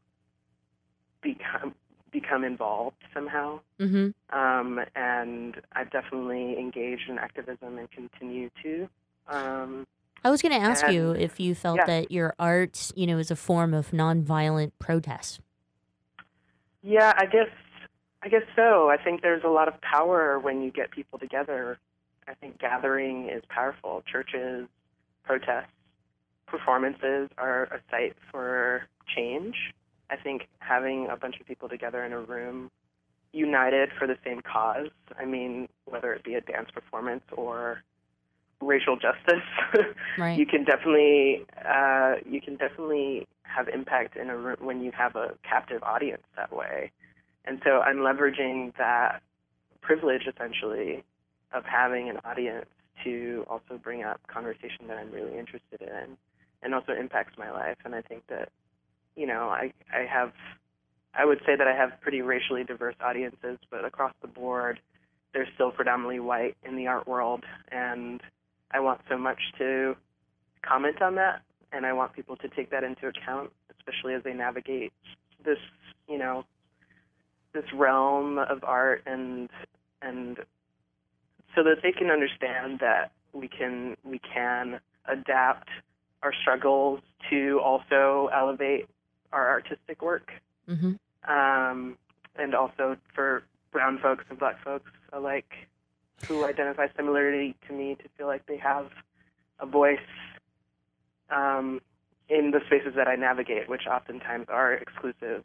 become 1.22 1.74
become 2.14 2.44
involved 2.44 2.96
somehow. 3.12 3.60
Mm-hmm. 3.78 4.38
Um, 4.38 4.80
and 4.96 5.60
I've 5.72 5.90
definitely 5.90 6.56
engaged 6.58 7.10
in 7.10 7.18
activism 7.18 7.76
and 7.76 7.90
continue 7.90 8.48
to. 8.62 8.88
Um, 9.28 9.86
I 10.24 10.30
was 10.30 10.40
going 10.40 10.58
to 10.58 10.66
ask 10.66 10.88
you 10.88 11.10
if 11.10 11.38
you 11.38 11.54
felt 11.54 11.76
yeah. 11.76 11.86
that 11.86 12.10
your 12.10 12.34
art, 12.38 12.90
you 12.94 13.06
know, 13.06 13.18
is 13.18 13.30
a 13.30 13.36
form 13.36 13.74
of 13.74 13.90
nonviolent 13.90 14.72
protest. 14.78 15.40
yeah, 16.82 17.12
I 17.18 17.26
guess 17.26 17.50
I 18.22 18.28
guess 18.28 18.44
so. 18.56 18.88
I 18.88 18.96
think 18.96 19.20
there's 19.20 19.44
a 19.44 19.48
lot 19.48 19.68
of 19.68 19.78
power 19.82 20.38
when 20.38 20.62
you 20.62 20.70
get 20.70 20.90
people 20.90 21.18
together. 21.18 21.78
I 22.26 22.32
think 22.32 22.58
gathering 22.58 23.28
is 23.28 23.42
powerful. 23.50 24.02
Churches, 24.10 24.66
protests, 25.24 25.68
performances 26.46 27.28
are 27.36 27.64
a 27.64 27.80
site 27.90 28.16
for 28.30 28.84
change. 29.14 29.56
I 30.10 30.16
think 30.16 30.48
having 30.58 31.08
a 31.10 31.16
bunch 31.16 31.40
of 31.40 31.46
people 31.46 31.68
together 31.68 32.04
in 32.04 32.12
a 32.12 32.20
room 32.20 32.70
united 33.32 33.90
for 33.98 34.06
the 34.06 34.16
same 34.24 34.40
cause, 34.42 34.88
I 35.18 35.24
mean, 35.24 35.68
whether 35.86 36.12
it 36.12 36.22
be 36.24 36.34
a 36.34 36.40
dance 36.40 36.70
performance 36.72 37.24
or 37.32 37.82
racial 38.60 38.96
justice, 38.96 39.42
Right. 40.18 40.38
you 40.38 40.46
can 40.46 40.64
definitely 40.64 41.44
uh, 41.64 42.14
you 42.28 42.40
can 42.40 42.56
definitely 42.56 43.26
have 43.42 43.68
impact 43.68 44.16
in 44.16 44.30
a 44.30 44.36
room 44.36 44.56
when 44.60 44.82
you 44.82 44.92
have 44.92 45.16
a 45.16 45.34
captive 45.48 45.82
audience 45.82 46.22
that 46.36 46.52
way. 46.52 46.90
And 47.44 47.60
so 47.64 47.80
I'm 47.80 47.98
leveraging 47.98 48.76
that 48.78 49.22
privilege 49.82 50.22
essentially 50.26 51.04
of 51.52 51.64
having 51.64 52.08
an 52.08 52.18
audience 52.24 52.66
to 53.04 53.44
also 53.48 53.78
bring 53.82 54.02
up 54.02 54.20
conversation 54.26 54.86
that 54.88 54.96
I'm 54.96 55.10
really 55.10 55.38
interested 55.38 55.80
in 55.80 56.16
and 56.62 56.74
also 56.74 56.92
impacts 56.92 57.36
my 57.38 57.50
life. 57.50 57.76
And 57.84 57.94
I 57.94 58.00
think 58.00 58.26
that, 58.28 58.48
you 59.16 59.26
know, 59.26 59.48
I, 59.48 59.72
I 59.92 60.06
have, 60.06 60.32
I 61.14 61.24
would 61.24 61.38
say 61.46 61.56
that 61.56 61.66
I 61.66 61.74
have 61.74 62.00
pretty 62.00 62.22
racially 62.22 62.64
diverse 62.64 62.96
audiences, 63.00 63.58
but 63.70 63.84
across 63.84 64.12
the 64.22 64.28
board, 64.28 64.80
they're 65.32 65.48
still 65.54 65.70
predominantly 65.70 66.20
white 66.20 66.56
in 66.66 66.76
the 66.76 66.86
art 66.86 67.06
world. 67.06 67.44
And 67.70 68.20
I 68.70 68.80
want 68.80 69.00
so 69.08 69.16
much 69.18 69.38
to 69.58 69.96
comment 70.62 71.02
on 71.02 71.14
that. 71.16 71.42
And 71.72 71.84
I 71.84 71.92
want 71.92 72.12
people 72.12 72.36
to 72.36 72.48
take 72.48 72.70
that 72.70 72.84
into 72.84 73.08
account, 73.08 73.50
especially 73.76 74.14
as 74.14 74.22
they 74.22 74.32
navigate 74.32 74.92
this, 75.44 75.58
you 76.08 76.18
know, 76.18 76.44
this 77.52 77.64
realm 77.72 78.38
of 78.38 78.62
art 78.64 79.02
and 79.06 79.48
and 80.02 80.38
so 81.54 81.62
that 81.62 81.76
they 81.82 81.92
can 81.92 82.10
understand 82.10 82.80
that 82.80 83.12
we 83.32 83.48
can 83.48 83.96
we 84.04 84.18
can 84.18 84.80
adapt 85.06 85.68
our 86.22 86.32
struggles 86.42 87.00
to 87.30 87.60
also 87.62 88.28
elevate 88.34 88.88
our 89.34 89.50
artistic 89.50 90.00
work 90.00 90.30
Mm-hmm. 90.68 90.94
um, 91.30 91.98
and 92.36 92.54
also 92.54 92.96
for 93.14 93.42
brown 93.70 93.98
folks 94.02 94.24
and 94.30 94.38
black 94.38 94.64
folks 94.64 94.90
alike 95.12 95.52
who 96.26 96.44
identify 96.46 96.86
similarly 96.96 97.54
to 97.68 97.74
me 97.74 97.96
to 97.96 98.04
feel 98.16 98.26
like 98.26 98.46
they 98.46 98.56
have 98.56 98.86
a 99.60 99.66
voice 99.66 99.98
um, 101.30 101.80
in 102.28 102.50
the 102.50 102.60
spaces 102.66 102.94
that 102.96 103.08
I 103.08 103.16
navigate, 103.16 103.68
which 103.68 103.82
oftentimes 103.86 104.46
are 104.48 104.72
exclusive, 104.72 105.44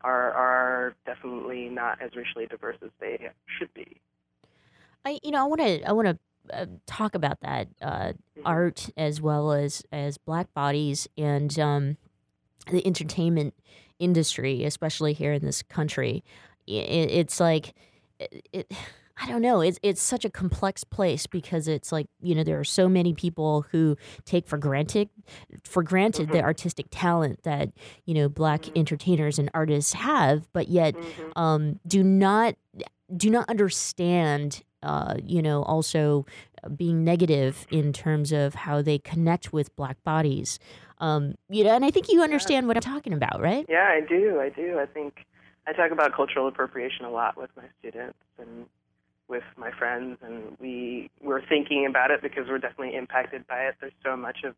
are 0.00 0.32
are 0.32 0.94
definitely 1.04 1.68
not 1.68 2.00
as 2.00 2.10
racially 2.16 2.46
diverse 2.46 2.76
as 2.82 2.90
they 3.00 3.28
should 3.58 3.72
be. 3.74 4.00
I 5.04 5.18
you 5.22 5.30
know 5.30 5.42
I 5.42 5.46
want 5.46 5.60
to 5.60 5.82
I 5.84 5.92
want 5.92 6.08
to 6.08 6.18
uh, 6.56 6.66
talk 6.86 7.14
about 7.14 7.40
that 7.40 7.68
uh, 7.82 8.12
art 8.44 8.88
as 8.96 9.20
well 9.20 9.52
as 9.52 9.84
as 9.92 10.16
black 10.18 10.52
bodies 10.54 11.08
and 11.18 11.58
um, 11.58 11.96
the 12.70 12.86
entertainment 12.86 13.54
industry, 13.98 14.64
especially 14.64 15.12
here 15.12 15.32
in 15.32 15.44
this 15.44 15.62
country. 15.62 16.24
It, 16.66 17.10
it's 17.10 17.40
like 17.40 17.74
it, 18.18 18.48
it. 18.52 18.72
I 19.18 19.26
don't 19.26 19.40
know. 19.40 19.62
It's 19.62 19.78
it's 19.82 20.02
such 20.02 20.26
a 20.26 20.30
complex 20.30 20.84
place 20.84 21.26
because 21.26 21.68
it's 21.68 21.90
like 21.90 22.06
you 22.20 22.34
know 22.34 22.44
there 22.44 22.60
are 22.60 22.64
so 22.64 22.86
many 22.86 23.14
people 23.14 23.64
who 23.72 23.96
take 24.26 24.46
for 24.46 24.58
granted 24.58 25.08
for 25.64 25.82
granted 25.82 26.28
the 26.32 26.42
artistic 26.42 26.88
talent 26.90 27.42
that 27.44 27.70
you 28.04 28.12
know 28.12 28.28
black 28.28 28.76
entertainers 28.76 29.38
and 29.38 29.50
artists 29.54 29.94
have, 29.94 30.46
but 30.52 30.68
yet 30.68 30.94
um, 31.34 31.80
do 31.86 32.04
not 32.04 32.56
do 33.16 33.30
not 33.30 33.48
understand. 33.48 34.62
Uh, 34.82 35.14
you 35.24 35.40
know, 35.40 35.62
also 35.62 36.26
being 36.76 37.02
negative 37.02 37.66
in 37.70 37.92
terms 37.92 38.30
of 38.30 38.54
how 38.54 38.82
they 38.82 38.98
connect 38.98 39.52
with 39.52 39.74
black 39.74 39.96
bodies. 40.04 40.58
Um, 40.98 41.34
you 41.48 41.64
know, 41.64 41.74
and 41.74 41.84
I 41.84 41.90
think 41.90 42.10
you 42.10 42.22
understand 42.22 42.68
what 42.68 42.76
I'm 42.76 42.82
talking 42.82 43.12
about, 43.12 43.40
right? 43.40 43.66
Yeah, 43.68 43.88
I 43.88 44.00
do. 44.00 44.40
I 44.40 44.48
do. 44.48 44.78
I 44.78 44.86
think 44.86 45.26
I 45.66 45.72
talk 45.72 45.90
about 45.90 46.14
cultural 46.14 46.48
appropriation 46.48 47.04
a 47.04 47.10
lot 47.10 47.36
with 47.36 47.50
my 47.56 47.64
students 47.78 48.18
and 48.38 48.66
with 49.28 49.42
my 49.56 49.70
friends, 49.72 50.18
and 50.22 50.56
we 50.60 51.10
we're 51.20 51.44
thinking 51.46 51.86
about 51.86 52.10
it 52.10 52.22
because 52.22 52.48
we're 52.48 52.58
definitely 52.58 52.94
impacted 52.94 53.46
by 53.46 53.66
it. 53.66 53.74
There's 53.80 53.92
so 54.04 54.16
much 54.16 54.38
of 54.44 54.54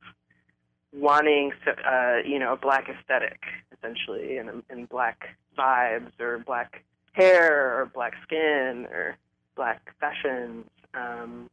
wanting, 0.92 1.52
uh, 1.66 2.16
you 2.24 2.38
know, 2.38 2.52
a 2.52 2.56
black 2.56 2.88
aesthetic 2.88 3.40
essentially, 3.72 4.36
and 4.36 4.62
and 4.68 4.88
black 4.88 5.36
vibes, 5.58 6.18
or 6.20 6.38
black 6.38 6.84
hair, 7.12 7.80
or 7.80 7.86
black 7.86 8.14
skin, 8.22 8.86
or 8.90 9.16
black 9.56 9.94
fashions. 9.98 10.66
Um, 10.94 11.50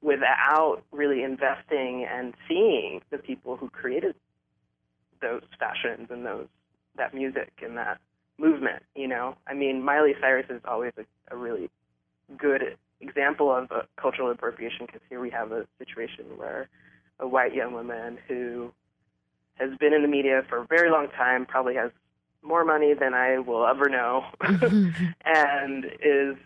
without 0.00 0.82
really 0.92 1.22
investing 1.22 2.06
and 2.10 2.34
seeing 2.46 3.00
the 3.10 3.18
people 3.18 3.56
who 3.56 3.68
created 3.70 4.14
those 5.20 5.42
fashions 5.58 6.08
and 6.10 6.24
those 6.24 6.46
that 6.96 7.14
music 7.14 7.52
and 7.62 7.76
that 7.76 7.98
movement. 8.38 8.82
You 8.94 9.08
know, 9.08 9.36
I 9.46 9.54
mean, 9.54 9.82
Miley 9.82 10.14
Cyrus 10.20 10.46
is 10.50 10.60
always 10.64 10.92
a, 10.96 11.34
a 11.34 11.36
really 11.36 11.70
good 12.36 12.76
example 13.00 13.54
of 13.54 13.70
a 13.70 13.86
cultural 14.00 14.30
appropriation 14.30 14.86
because 14.86 15.00
here 15.08 15.20
we 15.20 15.30
have 15.30 15.52
a 15.52 15.66
situation 15.78 16.24
where 16.36 16.68
a 17.20 17.26
white 17.26 17.54
young 17.54 17.72
woman 17.72 18.18
who 18.28 18.72
has 19.54 19.70
been 19.78 19.92
in 19.92 20.02
the 20.02 20.08
media 20.08 20.42
for 20.48 20.58
a 20.58 20.66
very 20.66 20.90
long 20.90 21.08
time, 21.16 21.46
probably 21.46 21.74
has 21.74 21.90
more 22.42 22.64
money 22.64 22.94
than 22.94 23.14
I 23.14 23.38
will 23.38 23.66
ever 23.66 23.88
know, 23.88 24.24
and 25.24 25.84
is 26.00 26.36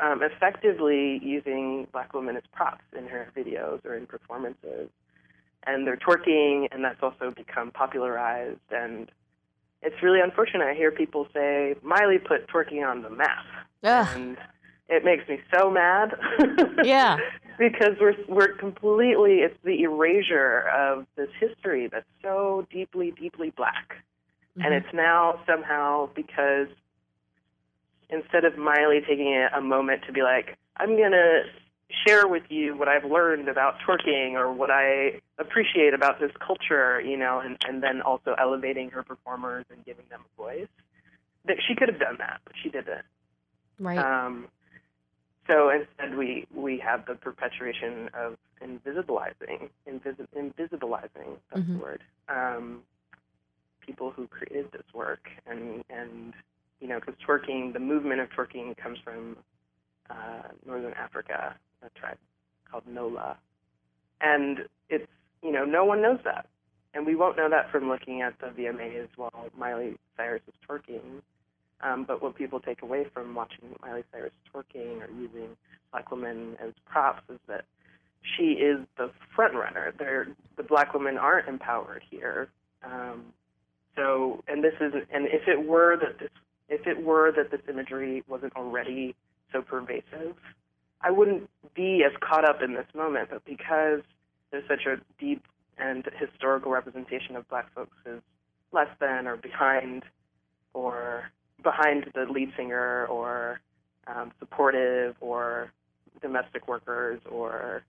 um, 0.00 0.22
effectively 0.22 1.20
using 1.22 1.86
black 1.92 2.14
women 2.14 2.36
as 2.36 2.42
props 2.52 2.84
in 2.96 3.06
her 3.08 3.28
videos 3.36 3.84
or 3.84 3.96
in 3.96 4.06
performances. 4.06 4.88
And 5.64 5.86
they're 5.86 5.96
twerking, 5.96 6.66
and 6.72 6.84
that's 6.84 7.02
also 7.02 7.30
become 7.30 7.70
popularized. 7.70 8.58
And 8.70 9.10
it's 9.82 10.02
really 10.02 10.20
unfortunate. 10.20 10.64
I 10.66 10.74
hear 10.74 10.90
people 10.90 11.26
say, 11.32 11.76
Miley 11.82 12.18
put 12.18 12.48
twerking 12.48 12.84
on 12.88 13.02
the 13.02 13.10
map. 13.10 13.44
Ugh. 13.84 14.08
And 14.16 14.36
it 14.88 15.04
makes 15.04 15.28
me 15.28 15.40
so 15.54 15.70
mad. 15.70 16.14
Yeah. 16.84 17.18
because 17.58 17.94
we're 18.00 18.16
we're 18.28 18.54
completely 18.56 19.34
it's 19.40 19.54
the 19.62 19.82
erasure 19.82 20.68
of 20.76 21.06
this 21.16 21.28
history 21.38 21.86
that's 21.86 22.06
so 22.22 22.66
deeply 22.72 23.12
deeply 23.12 23.50
black 23.50 23.94
and 24.56 24.64
Mhm. 24.72 24.78
it's 24.78 24.92
now 24.94 25.38
somehow 25.46 26.08
because 26.14 26.66
instead 28.12 28.44
of 28.44 28.56
Miley 28.58 29.00
taking 29.00 29.34
a, 29.34 29.48
a 29.58 29.60
moment 29.60 30.02
to 30.06 30.12
be 30.12 30.22
like 30.22 30.56
I'm 30.76 30.96
going 30.96 31.12
to 31.12 31.42
share 32.06 32.26
with 32.26 32.44
you 32.48 32.76
what 32.76 32.88
I've 32.88 33.04
learned 33.04 33.48
about 33.48 33.74
twerking 33.86 34.32
or 34.32 34.52
what 34.52 34.70
I 34.70 35.20
appreciate 35.38 35.94
about 35.94 36.20
this 36.20 36.32
culture 36.46 37.00
you 37.00 37.16
know 37.16 37.40
and 37.40 37.56
and 37.66 37.82
then 37.82 38.00
also 38.02 38.34
elevating 38.38 38.90
her 38.90 39.02
performers 39.02 39.64
and 39.70 39.84
giving 39.84 40.04
them 40.10 40.20
a 40.24 40.42
voice 40.42 40.68
that 41.44 41.56
she 41.66 41.74
could 41.74 41.88
have 41.88 41.98
done 41.98 42.16
that 42.18 42.40
but 42.44 42.54
she 42.62 42.68
didn't 42.68 43.04
Right. 43.78 43.98
um, 43.98 44.48
so 45.48 45.70
instead, 45.70 46.16
we 46.16 46.46
we 46.54 46.78
have 46.78 47.04
the 47.06 47.14
perpetuation 47.14 48.08
of 48.14 48.36
invisibilizing, 48.62 49.70
invisi- 49.88 50.28
invisibilizing. 50.36 51.38
That's 51.50 51.62
Mhm. 51.62 51.72
the 51.78 51.82
word. 51.82 52.02
Um, 52.28 52.84
people 53.80 54.12
who 54.12 54.28
created 54.28 54.70
this 54.70 54.84
work, 54.94 55.28
and 55.46 55.84
and 55.90 56.32
you 56.82 56.88
know, 56.88 56.98
because 56.98 57.14
twerking, 57.26 57.72
the 57.72 57.78
movement 57.78 58.20
of 58.20 58.28
twerking 58.30 58.76
comes 58.76 58.98
from 59.04 59.36
uh, 60.10 60.48
northern 60.66 60.92
Africa, 60.94 61.54
a 61.82 61.98
tribe 61.98 62.18
called 62.68 62.82
Nola, 62.86 63.36
and 64.20 64.66
it's 64.90 65.06
you 65.42 65.52
know, 65.52 65.64
no 65.64 65.84
one 65.84 66.02
knows 66.02 66.18
that, 66.24 66.46
and 66.92 67.06
we 67.06 67.14
won't 67.14 67.36
know 67.36 67.48
that 67.48 67.70
from 67.70 67.88
looking 67.88 68.20
at 68.20 68.38
the 68.40 68.46
VMAs 68.46 69.08
while 69.16 69.48
Miley 69.56 69.96
Cyrus 70.16 70.42
is 70.48 70.54
twerking. 70.68 71.22
Um, 71.80 72.04
but 72.04 72.22
what 72.22 72.36
people 72.36 72.60
take 72.60 72.82
away 72.82 73.06
from 73.12 73.34
watching 73.34 73.74
Miley 73.80 74.04
Cyrus 74.12 74.32
twerking 74.52 75.02
or 75.02 75.10
using 75.10 75.56
black 75.90 76.10
women 76.10 76.56
as 76.60 76.72
props 76.84 77.22
is 77.28 77.40
that 77.48 77.64
she 78.22 78.52
is 78.52 78.86
the 78.96 79.10
front 79.34 79.54
runner. 79.54 79.92
They're, 79.98 80.28
the 80.56 80.62
black 80.62 80.94
women 80.94 81.18
aren't 81.18 81.48
empowered 81.48 82.02
here. 82.08 82.48
Um, 82.84 83.24
so, 83.96 84.42
and 84.46 84.62
this 84.62 84.74
is, 84.80 84.92
and 85.12 85.26
if 85.26 85.48
it 85.48 85.66
were 85.66 85.96
that 85.96 86.18
this, 86.20 86.30
if 86.72 86.86
it 86.86 87.04
were 87.04 87.30
that 87.32 87.50
this 87.50 87.60
imagery 87.68 88.24
wasn't 88.26 88.56
already 88.56 89.14
so 89.52 89.60
pervasive, 89.60 90.34
I 91.02 91.10
wouldn't 91.10 91.48
be 91.74 92.02
as 92.04 92.12
caught 92.20 92.48
up 92.48 92.62
in 92.62 92.72
this 92.74 92.86
moment. 92.94 93.28
But 93.30 93.44
because 93.44 94.00
there's 94.50 94.66
such 94.66 94.86
a 94.86 94.96
deep 95.20 95.44
and 95.76 96.04
historical 96.18 96.72
representation 96.72 97.36
of 97.36 97.46
black 97.48 97.72
folks 97.74 97.96
as 98.06 98.20
less 98.72 98.88
than 99.00 99.26
or 99.26 99.36
behind 99.36 100.04
or 100.72 101.30
behind 101.62 102.10
the 102.14 102.24
lead 102.24 102.50
singer 102.56 103.06
or 103.06 103.60
um, 104.06 104.32
supportive 104.38 105.14
or 105.20 105.72
domestic 106.22 106.66
workers 106.68 107.20
or 107.30 107.82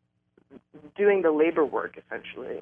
doing 0.98 1.22
the 1.22 1.32
labor 1.32 1.66
work 1.66 1.98
essentially 2.06 2.62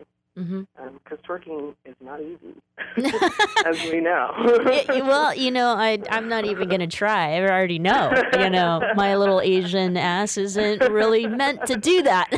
because 1.03 1.19
twerking 1.27 1.73
is 1.85 1.95
not 1.99 2.21
easy 2.21 2.55
as 3.65 3.81
we 3.91 4.01
know 4.01 4.33
Yeah, 4.65 5.01
well, 5.01 5.35
you 5.35 5.51
know, 5.51 5.69
I 5.69 5.99
I'm 6.09 6.27
not 6.27 6.45
even 6.45 6.69
gonna 6.69 6.87
try. 6.87 7.35
I 7.35 7.41
already 7.41 7.79
know. 7.79 8.11
You 8.37 8.49
know, 8.49 8.81
my 8.95 9.15
little 9.15 9.41
Asian 9.41 9.97
ass 9.97 10.37
isn't 10.37 10.81
really 10.91 11.27
meant 11.27 11.65
to 11.67 11.75
do 11.75 12.01
that. 12.03 12.29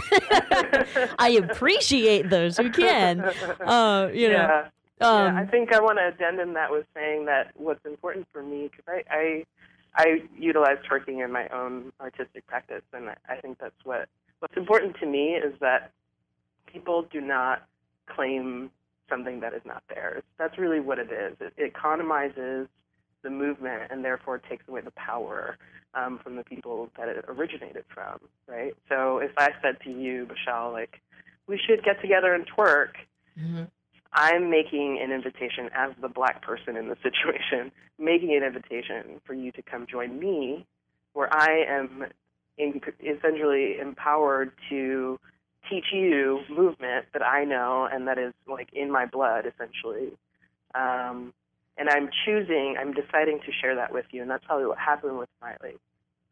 I 1.20 1.30
appreciate 1.30 2.30
those 2.30 2.58
who 2.58 2.70
can. 2.70 3.22
Uh, 3.66 4.10
you 4.14 4.30
know. 4.30 4.36
yeah. 4.36 4.68
Um, 5.02 5.36
yeah, 5.36 5.42
I 5.42 5.46
think 5.46 5.74
I 5.74 5.82
want 5.82 5.98
to 5.98 6.08
addendum 6.08 6.54
that 6.54 6.72
with 6.72 6.86
saying 6.94 7.26
that 7.26 7.52
what's 7.56 7.84
important 7.86 8.28
for 8.32 8.42
me, 8.42 8.70
because 8.70 8.86
I, 8.88 9.04
I, 9.10 9.46
I 9.96 10.22
utilize 10.38 10.78
twerking 10.90 11.24
in 11.24 11.32
my 11.32 11.48
own 11.50 11.92
artistic 12.00 12.48
practice, 12.48 12.84
and 12.94 13.10
I, 13.10 13.16
I 13.28 13.36
think 13.38 13.58
that's 13.60 13.76
what 13.84 14.08
what's 14.40 14.56
important 14.58 14.98
to 15.00 15.06
me 15.06 15.36
is 15.36 15.54
that 15.62 15.92
people 16.68 17.08
do 17.12 17.22
not 17.22 17.64
claim 18.08 18.70
something 19.10 19.40
that 19.42 19.54
is 19.54 19.62
not 19.66 19.84
theirs. 19.90 20.24
That's 20.38 20.58
really 20.58 20.80
what 20.80 21.00
it 21.00 21.12
is. 21.12 21.36
It, 21.40 21.54
it 21.58 21.74
economizes 21.74 22.68
the 23.24 23.30
movement 23.30 23.84
and 23.90 24.04
therefore 24.04 24.38
takes 24.38 24.68
away 24.68 24.82
the 24.82 24.92
power 24.92 25.58
um, 25.96 26.20
from 26.24 26.36
the 26.36 26.44
people 26.44 26.90
that 26.98 27.08
it 27.08 27.24
originated 27.28 27.86
from, 27.94 28.20
right? 28.48 28.74
So 28.90 29.20
if 29.20 29.32
I 29.38 29.50
said 29.62 29.78
to 29.84 29.90
you, 29.90 30.28
Michelle, 30.28 30.72
like, 30.72 31.02
we 31.48 31.58
should 31.58 31.84
get 31.84 32.02
together 32.02 32.34
and 32.34 32.46
twerk, 32.48 32.94
mhm. 33.40 33.70
I'm 34.16 34.50
making 34.52 35.00
an 35.04 35.12
invitation 35.12 35.70
as 35.76 35.92
the 36.00 36.08
black 36.08 36.44
person 36.44 36.78
in 36.78 36.88
the 36.88 36.98
situation, 37.02 37.72
making 38.00 38.36
an 38.36 38.44
invitation 38.44 39.20
for 39.26 39.34
you 39.34 39.52
to 39.54 39.62
come 39.62 39.88
join 39.90 40.20
me, 40.20 40.66
where 41.14 41.30
I 41.32 41.64
am 41.68 42.06
in, 42.58 42.80
essentially 43.02 43.78
empowered 43.80 44.52
to 44.70 45.20
teach 45.70 45.86
you 45.92 46.42
movement 46.50 47.06
that 47.14 47.22
I 47.24 47.44
know 47.46 47.88
and 47.92 48.08
that 48.08 48.18
is 48.18 48.34
like 48.48 48.70
in 48.74 48.92
my 48.92 49.06
blood, 49.06 49.46
essentially. 49.46 50.12
Um, 50.76 51.34
and 51.78 51.90
I'm 51.90 52.10
choosing, 52.26 52.76
I'm 52.80 52.94
deciding 52.94 53.40
to 53.46 53.52
share 53.52 53.76
that 53.76 53.92
with 53.92 54.06
you, 54.12 54.22
and 54.22 54.30
that's 54.30 54.46
probably 54.46 54.68
what 54.68 54.78
happened 54.78 55.18
with 55.18 55.30
Miley. 55.42 55.76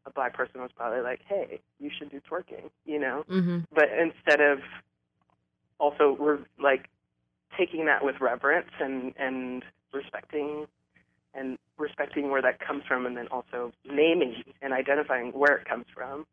A 0.06 0.12
black 0.12 0.34
person 0.34 0.62
was 0.62 0.72
probably 0.76 1.02
like, 1.02 1.22
"Hey, 1.28 1.60
you 1.80 1.90
should 1.98 2.10
do 2.10 2.20
twerking," 2.22 2.70
you 2.86 3.00
know 3.00 3.24
Mhm. 3.30 3.66
but 3.72 3.90
instead 3.92 4.42
of 4.42 4.62
also 5.80 6.14
we're 6.14 6.40
like 6.60 6.90
taking 7.58 7.86
that 7.86 8.04
with 8.04 8.20
reverence 8.22 8.72
and 8.80 9.14
and 9.18 9.64
respecting 9.94 10.68
and 11.34 11.58
respecting 11.78 12.30
where 12.30 12.42
that 12.42 12.60
comes 12.60 12.84
from 12.86 13.06
and 13.06 13.18
then 13.18 13.28
also 13.28 13.72
naming 13.86 14.44
and 14.62 14.74
identifying 14.74 15.32
where 15.32 15.56
it 15.58 15.66
comes 15.66 15.86
from 15.94 16.26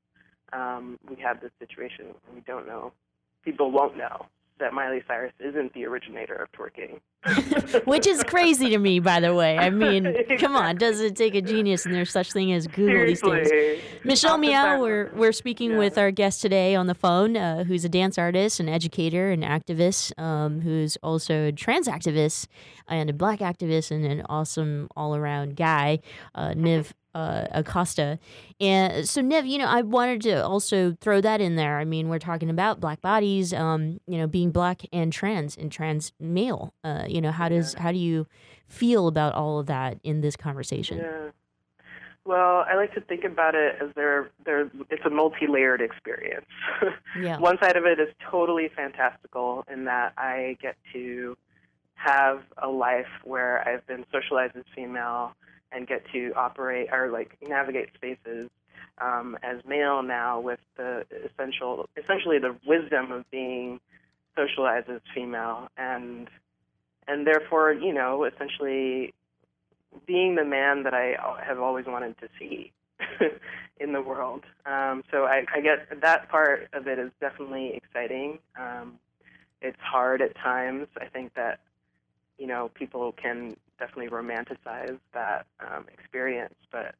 um, 0.52 0.98
we 1.08 1.16
have 1.22 1.40
this 1.40 1.50
situation 1.58 2.06
where 2.06 2.34
we 2.34 2.40
don't 2.42 2.66
know 2.66 2.92
people 3.44 3.70
won't 3.70 3.96
know 3.96 4.26
that 4.58 4.72
Miley 4.72 5.02
Cyrus 5.06 5.32
isn't 5.38 5.72
the 5.74 5.84
originator 5.86 6.34
of 6.34 6.50
twerking 6.52 7.00
Which 7.84 8.06
is 8.06 8.22
crazy 8.22 8.70
to 8.70 8.78
me, 8.78 9.00
by 9.00 9.18
the 9.18 9.34
way. 9.34 9.58
I 9.58 9.70
mean, 9.70 10.14
come 10.38 10.54
on, 10.54 10.76
does 10.76 11.00
it 11.00 11.16
take 11.16 11.34
a 11.34 11.42
genius 11.42 11.84
and 11.84 11.92
there's 11.92 12.12
such 12.12 12.32
thing 12.32 12.52
as 12.52 12.68
Google 12.68 13.06
these 13.06 13.20
days? 13.20 13.82
Michelle 14.04 14.38
Meow, 14.38 14.50
Oftentimes- 14.76 14.80
we're 14.80 15.10
we're 15.16 15.32
speaking 15.32 15.76
with 15.78 15.98
our 15.98 16.12
guest 16.12 16.40
today 16.40 16.76
on 16.76 16.86
the 16.86 16.94
phone, 16.94 17.36
uh, 17.36 17.64
who's 17.64 17.84
a 17.84 17.88
dance 17.88 18.18
artist, 18.18 18.60
an 18.60 18.68
educator, 18.68 19.30
an 19.30 19.42
activist, 19.42 20.16
um, 20.20 20.60
who's 20.60 20.96
also 21.02 21.46
a 21.46 21.52
trans 21.52 21.88
activist 21.88 22.46
and 22.86 23.10
a 23.10 23.12
black 23.12 23.40
activist, 23.40 23.90
and 23.90 24.04
an 24.04 24.22
awesome 24.28 24.88
all 24.96 25.16
around 25.16 25.56
guy, 25.56 25.98
uh, 26.36 26.50
Niv. 26.50 26.92
Uh, 27.18 27.48
Acosta. 27.50 28.18
And 28.60 29.08
so, 29.08 29.20
Nev, 29.20 29.44
you 29.44 29.58
know, 29.58 29.66
I 29.66 29.82
wanted 29.82 30.22
to 30.22 30.44
also 30.44 30.96
throw 31.00 31.20
that 31.20 31.40
in 31.40 31.56
there. 31.56 31.78
I 31.78 31.84
mean, 31.84 32.08
we're 32.08 32.20
talking 32.20 32.48
about 32.48 32.78
black 32.78 33.00
bodies, 33.00 33.52
um, 33.52 34.00
you 34.06 34.18
know, 34.18 34.28
being 34.28 34.52
black 34.52 34.82
and 34.92 35.12
trans 35.12 35.56
and 35.56 35.72
trans 35.72 36.12
male. 36.20 36.74
Uh, 36.84 37.04
you 37.08 37.20
know, 37.20 37.32
how 37.32 37.48
does 37.48 37.74
how 37.74 37.90
do 37.90 37.98
you 37.98 38.26
feel 38.68 39.08
about 39.08 39.34
all 39.34 39.58
of 39.58 39.66
that 39.66 39.98
in 40.04 40.20
this 40.20 40.36
conversation? 40.36 40.98
Yeah. 40.98 41.30
Well, 42.24 42.64
I 42.70 42.76
like 42.76 42.94
to 42.94 43.00
think 43.00 43.24
about 43.24 43.54
it 43.54 43.76
as 43.82 43.88
there, 43.96 44.30
there. 44.44 44.70
It's 44.90 45.04
a 45.04 45.10
multi-layered 45.10 45.80
experience. 45.80 46.46
Yeah. 47.18 47.38
One 47.38 47.58
side 47.60 47.76
of 47.76 47.84
it 47.84 47.98
is 47.98 48.08
totally 48.30 48.70
fantastical 48.76 49.64
in 49.72 49.86
that 49.86 50.12
I 50.16 50.56
get 50.62 50.76
to 50.92 51.36
have 51.94 52.42
a 52.62 52.68
life 52.68 53.08
where 53.24 53.66
I've 53.66 53.84
been 53.88 54.04
socialized 54.12 54.54
as 54.54 54.62
female 54.76 55.32
and 55.72 55.86
get 55.86 56.02
to 56.12 56.32
operate 56.36 56.88
or 56.92 57.10
like 57.10 57.36
navigate 57.46 57.88
spaces 57.94 58.50
um, 59.00 59.36
as 59.42 59.64
male 59.66 60.02
now 60.02 60.40
with 60.40 60.60
the 60.76 61.04
essential, 61.26 61.88
essentially 61.96 62.38
the 62.38 62.56
wisdom 62.66 63.12
of 63.12 63.30
being 63.30 63.80
socialized 64.36 64.88
as 64.88 65.00
female 65.14 65.68
and 65.76 66.28
and 67.08 67.26
therefore, 67.26 67.72
you 67.72 67.92
know, 67.92 68.24
essentially 68.24 69.14
being 70.06 70.34
the 70.34 70.44
man 70.44 70.82
that 70.82 70.92
I 70.92 71.16
have 71.42 71.58
always 71.58 71.86
wanted 71.86 72.18
to 72.18 72.28
see 72.38 72.70
in 73.80 73.92
the 73.92 74.02
world. 74.02 74.44
Um, 74.66 75.02
so 75.10 75.24
I, 75.24 75.44
I 75.54 75.60
get 75.60 76.02
that 76.02 76.28
part 76.28 76.68
of 76.74 76.86
it 76.86 76.98
is 76.98 77.10
definitely 77.18 77.72
exciting. 77.74 78.38
Um, 78.60 78.98
it's 79.62 79.80
hard 79.80 80.20
at 80.20 80.36
times. 80.36 80.86
I 81.00 81.06
think 81.06 81.34
that 81.34 81.60
you 82.38 82.46
know 82.46 82.70
people 82.74 83.12
can 83.12 83.56
definitely 83.78 84.08
romanticize 84.08 84.98
that 85.14 85.46
um, 85.60 85.86
experience, 85.92 86.54
but 86.70 86.94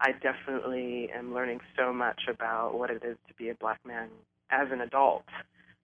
I 0.00 0.12
definitely 0.12 1.10
am 1.14 1.34
learning 1.34 1.60
so 1.76 1.92
much 1.92 2.22
about 2.28 2.78
what 2.78 2.90
it 2.90 3.02
is 3.04 3.16
to 3.28 3.34
be 3.34 3.48
a 3.48 3.54
black 3.54 3.80
man 3.84 4.08
as 4.50 4.68
an 4.70 4.80
adult. 4.80 5.24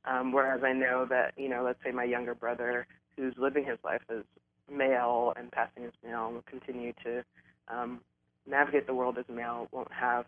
Um, 0.04 0.32
whereas 0.32 0.62
I 0.62 0.72
know 0.72 1.06
that 1.08 1.32
you 1.36 1.48
know, 1.48 1.62
let's 1.64 1.78
say 1.84 1.90
my 1.90 2.04
younger 2.04 2.34
brother 2.34 2.86
who's 3.16 3.34
living 3.38 3.64
his 3.64 3.78
life 3.84 4.02
as 4.10 4.24
male 4.70 5.32
and 5.36 5.50
passing 5.50 5.84
as 5.84 5.92
male 6.04 6.32
will 6.32 6.42
continue 6.42 6.92
to 7.04 7.24
um, 7.68 8.00
navigate 8.46 8.86
the 8.86 8.94
world 8.94 9.18
as 9.18 9.24
male 9.28 9.68
won't 9.72 9.92
have 9.92 10.26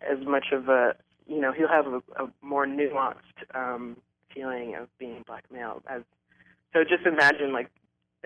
as 0.00 0.24
much 0.26 0.46
of 0.52 0.68
a 0.68 0.94
you 1.26 1.40
know 1.40 1.52
he'll 1.52 1.68
have 1.68 1.86
a, 1.86 2.02
a 2.22 2.30
more 2.42 2.66
nuanced 2.66 3.14
um, 3.54 3.96
feeling 4.32 4.74
of 4.74 4.88
being 4.98 5.22
black 5.26 5.44
male 5.50 5.82
as 5.88 6.02
so 6.72 6.82
just 6.82 7.06
imagine 7.06 7.52
like 7.52 7.70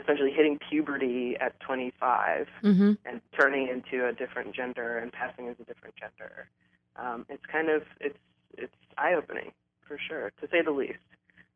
essentially 0.02 0.30
hitting 0.32 0.58
puberty 0.70 1.36
at 1.40 1.58
25 1.60 2.46
Mm-hmm. 2.64 2.92
and 3.04 3.20
turning 3.38 3.68
into 3.68 4.06
a 4.06 4.12
different 4.12 4.54
gender 4.54 4.98
and 4.98 5.12
passing 5.12 5.48
as 5.48 5.56
a 5.60 5.64
different 5.64 5.94
gender 5.96 6.48
um, 6.96 7.26
it's 7.28 7.44
kind 7.50 7.68
of 7.70 7.82
it's 8.00 8.18
it's 8.58 8.74
eye 8.98 9.14
opening 9.14 9.52
for 9.86 9.98
sure 10.08 10.32
to 10.40 10.48
say 10.50 10.62
the 10.62 10.70
least 10.70 10.98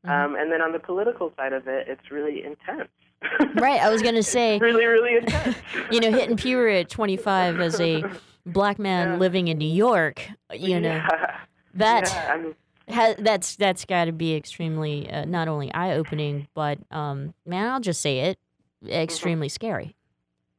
um, 0.04 0.34
and 0.36 0.52
then 0.52 0.60
on 0.60 0.72
the 0.72 0.78
political 0.78 1.32
side 1.36 1.52
of 1.52 1.66
it 1.68 1.86
it's 1.88 2.10
really 2.10 2.44
intense 2.44 2.88
Right. 3.54 3.80
I 3.80 3.88
was 3.90 4.02
gonna 4.02 4.22
say, 4.22 4.58
really 4.58 4.84
really 4.84 5.16
intense 5.16 5.56
you 5.90 6.00
know, 6.00 6.10
hitting 6.12 6.36
puberty 6.36 6.78
at 6.78 6.90
25 6.90 7.58
as 7.60 7.80
a 7.80 8.04
black 8.44 8.78
man 8.78 9.18
living 9.18 9.48
in 9.48 9.56
New 9.56 9.68
York, 9.68 10.28
you 10.52 10.78
know, 10.80 10.96
yeah. 10.96 11.36
that 11.74 12.04
yeah, 12.06 12.52
ha- 12.88 13.14
that's 13.18 13.56
that's 13.56 13.84
got 13.84 14.06
to 14.06 14.12
be 14.12 14.34
extremely 14.34 15.10
uh, 15.10 15.24
not 15.24 15.48
only 15.48 15.72
eye 15.72 15.94
opening, 15.94 16.48
but 16.54 16.78
um, 16.90 17.34
man, 17.46 17.68
I'll 17.68 17.80
just 17.80 18.00
say 18.00 18.20
it, 18.20 18.38
extremely 18.88 19.48
scary. 19.48 19.94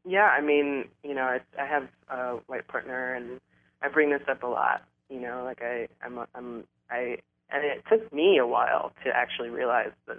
Yeah, 0.08 0.26
I 0.26 0.42
mean, 0.42 0.86
you 1.04 1.16
know, 1.16 1.24
I, 1.24 1.40
I 1.60 1.66
have 1.66 1.88
a 2.10 2.38
white 2.48 2.68
partner, 2.68 3.16
and 3.16 3.40
I 3.82 3.88
bring 3.88 4.12
this 4.12 4.22
up 4.30 4.44
a 4.44 4.48
lot. 4.48 4.84
You 5.10 5.20
know, 5.20 5.44
like 5.44 5.62
I, 5.62 5.88
I'm, 6.04 6.20
I'm, 6.36 6.64
I, 6.90 7.18
and 7.50 7.64
it 7.64 7.84
took 7.90 8.12
me 8.14 8.38
a 8.38 8.46
while 8.46 8.92
to 9.04 9.10
actually 9.10 9.50
realize 9.50 9.92
that 10.08 10.18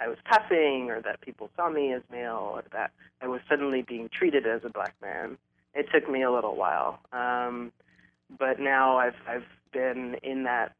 I 0.00 0.08
was 0.08 0.18
passing, 0.24 0.90
or 0.90 1.00
that 1.02 1.20
people 1.20 1.50
saw 1.56 1.70
me 1.70 1.92
as 1.92 2.02
male, 2.10 2.50
or 2.52 2.64
that 2.72 2.90
I 3.20 3.28
was 3.28 3.40
suddenly 3.48 3.82
being 3.82 4.08
treated 4.08 4.46
as 4.46 4.62
a 4.64 4.70
black 4.70 4.94
man. 5.00 5.38
It 5.74 5.86
took 5.92 6.10
me 6.10 6.22
a 6.22 6.30
little 6.30 6.56
while, 6.56 6.98
um, 7.12 7.72
but 8.38 8.58
now 8.58 8.98
I've, 8.98 9.14
I've 9.26 9.46
been 9.72 10.16
in 10.22 10.44
that 10.44 10.74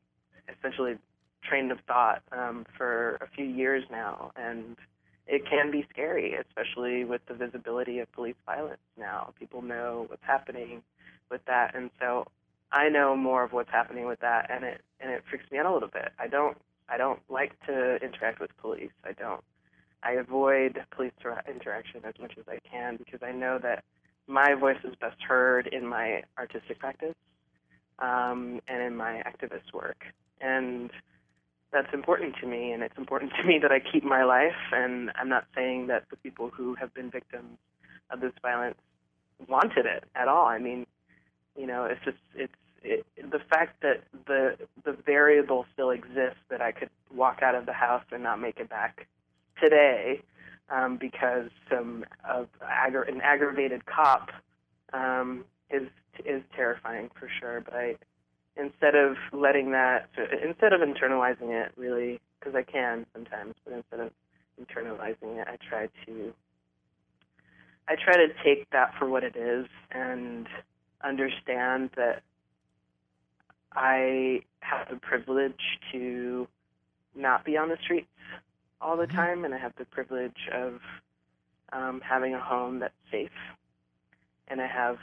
essentially 0.58 0.94
train 1.42 1.70
of 1.70 1.78
thought 1.86 2.22
um, 2.32 2.64
for 2.76 3.16
a 3.16 3.26
few 3.34 3.44
years 3.44 3.84
now, 3.90 4.32
and 4.36 4.76
it 5.26 5.42
can 5.48 5.70
be 5.70 5.86
scary, 5.90 6.34
especially 6.34 7.04
with 7.04 7.20
the 7.26 7.34
visibility 7.34 7.98
of 7.98 8.10
police 8.12 8.36
violence 8.46 8.80
now. 8.98 9.32
People 9.38 9.62
know 9.62 10.06
what's 10.08 10.22
happening 10.24 10.82
with 11.30 11.44
that, 11.46 11.74
and 11.74 11.90
so 12.00 12.26
I 12.70 12.88
know 12.88 13.16
more 13.16 13.44
of 13.44 13.52
what's 13.52 13.70
happening 13.70 14.06
with 14.06 14.20
that, 14.20 14.50
and 14.50 14.64
it 14.64 14.80
and 15.00 15.10
it 15.10 15.22
freaks 15.28 15.44
me 15.50 15.58
out 15.58 15.66
a 15.66 15.72
little 15.72 15.88
bit. 15.88 16.10
I 16.18 16.26
don't 16.28 16.56
I 16.88 16.96
don't 16.96 17.20
like 17.28 17.52
to 17.66 17.96
interact 18.02 18.40
with 18.40 18.50
police. 18.60 18.92
I 19.04 19.12
don't. 19.12 19.42
I 20.02 20.12
avoid 20.12 20.78
police 20.90 21.12
interaction 21.48 22.00
as 22.04 22.14
much 22.20 22.32
as 22.36 22.44
I 22.48 22.58
can 22.68 22.96
because 22.96 23.20
I 23.22 23.30
know 23.30 23.58
that 23.62 23.84
my 24.26 24.54
voice 24.54 24.78
is 24.84 24.94
best 25.00 25.16
heard 25.26 25.68
in 25.68 25.86
my 25.86 26.22
artistic 26.38 26.78
practice 26.80 27.14
um, 28.00 28.60
and 28.66 28.82
in 28.82 28.96
my 28.96 29.22
activist 29.26 29.72
work, 29.72 30.04
and 30.42 30.90
that's 31.72 31.92
important 31.94 32.34
to 32.40 32.46
me, 32.46 32.72
and 32.72 32.82
it's 32.82 32.98
important 32.98 33.32
to 33.40 33.44
me 33.44 33.58
that 33.62 33.72
I 33.72 33.80
keep 33.80 34.04
my 34.04 34.24
life. 34.24 34.52
And 34.72 35.10
I'm 35.16 35.28
not 35.28 35.46
saying 35.54 35.86
that 35.86 36.04
the 36.10 36.16
people 36.16 36.50
who 36.54 36.74
have 36.74 36.92
been 36.94 37.10
victims 37.10 37.58
of 38.10 38.20
this 38.20 38.32
violence 38.42 38.76
wanted 39.48 39.86
it 39.86 40.04
at 40.14 40.28
all. 40.28 40.46
I 40.46 40.58
mean, 40.58 40.86
you 41.56 41.66
know, 41.66 41.84
it's 41.84 42.04
just 42.04 42.18
it's 42.34 42.52
it, 42.82 43.06
the 43.16 43.40
fact 43.50 43.82
that 43.82 44.02
the 44.26 44.56
the 44.84 44.96
variable 45.06 45.66
still 45.72 45.90
exists 45.90 46.40
that 46.50 46.60
I 46.60 46.72
could 46.72 46.90
walk 47.14 47.40
out 47.42 47.54
of 47.54 47.66
the 47.66 47.72
house 47.72 48.04
and 48.12 48.22
not 48.22 48.40
make 48.40 48.58
it 48.58 48.68
back 48.68 49.06
today 49.62 50.22
um, 50.70 50.98
because 51.00 51.48
some 51.70 52.04
of 52.28 52.48
aggra- 52.62 53.08
an 53.08 53.20
aggravated 53.22 53.86
cop 53.86 54.30
um, 54.92 55.44
is 55.70 55.88
is 56.24 56.42
terrifying 56.54 57.10
for 57.18 57.28
sure. 57.40 57.60
But 57.60 57.74
I 57.74 57.94
instead 58.56 58.94
of 58.94 59.16
letting 59.32 59.72
that 59.72 60.08
instead 60.44 60.72
of 60.72 60.80
internalizing 60.80 61.50
it 61.50 61.72
really 61.76 62.20
because 62.38 62.54
I 62.54 62.62
can 62.62 63.06
sometimes, 63.12 63.54
but 63.64 63.74
instead 63.74 64.00
of 64.00 64.10
internalizing 64.60 65.40
it, 65.40 65.48
I 65.48 65.56
try 65.68 65.88
to 66.06 66.32
I 67.88 67.96
try 67.96 68.16
to 68.16 68.28
take 68.44 68.70
that 68.70 68.92
for 68.98 69.08
what 69.08 69.24
it 69.24 69.36
is 69.36 69.66
and 69.90 70.46
understand 71.02 71.90
that 71.96 72.22
I 73.72 74.42
have 74.60 74.88
the 74.90 74.96
privilege 74.96 75.60
to 75.92 76.46
not 77.14 77.44
be 77.44 77.56
on 77.56 77.68
the 77.68 77.78
streets 77.82 78.06
all 78.80 78.96
the 78.96 79.06
time, 79.06 79.44
and 79.44 79.54
I 79.54 79.58
have 79.58 79.72
the 79.78 79.84
privilege 79.84 80.48
of 80.52 80.80
um, 81.72 82.00
having 82.04 82.34
a 82.34 82.40
home 82.40 82.80
that's 82.80 82.94
safe. 83.10 83.30
And 84.48 84.60
I 84.60 84.66
have 84.66 84.98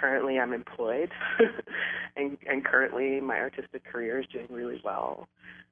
currently 0.00 0.38
I'm 0.38 0.52
employed, 0.52 1.10
and, 2.16 2.36
and 2.46 2.64
currently 2.64 3.20
my 3.20 3.38
artistic 3.38 3.84
career 3.84 4.20
is 4.20 4.26
doing 4.32 4.46
really 4.50 4.80
well. 4.84 5.28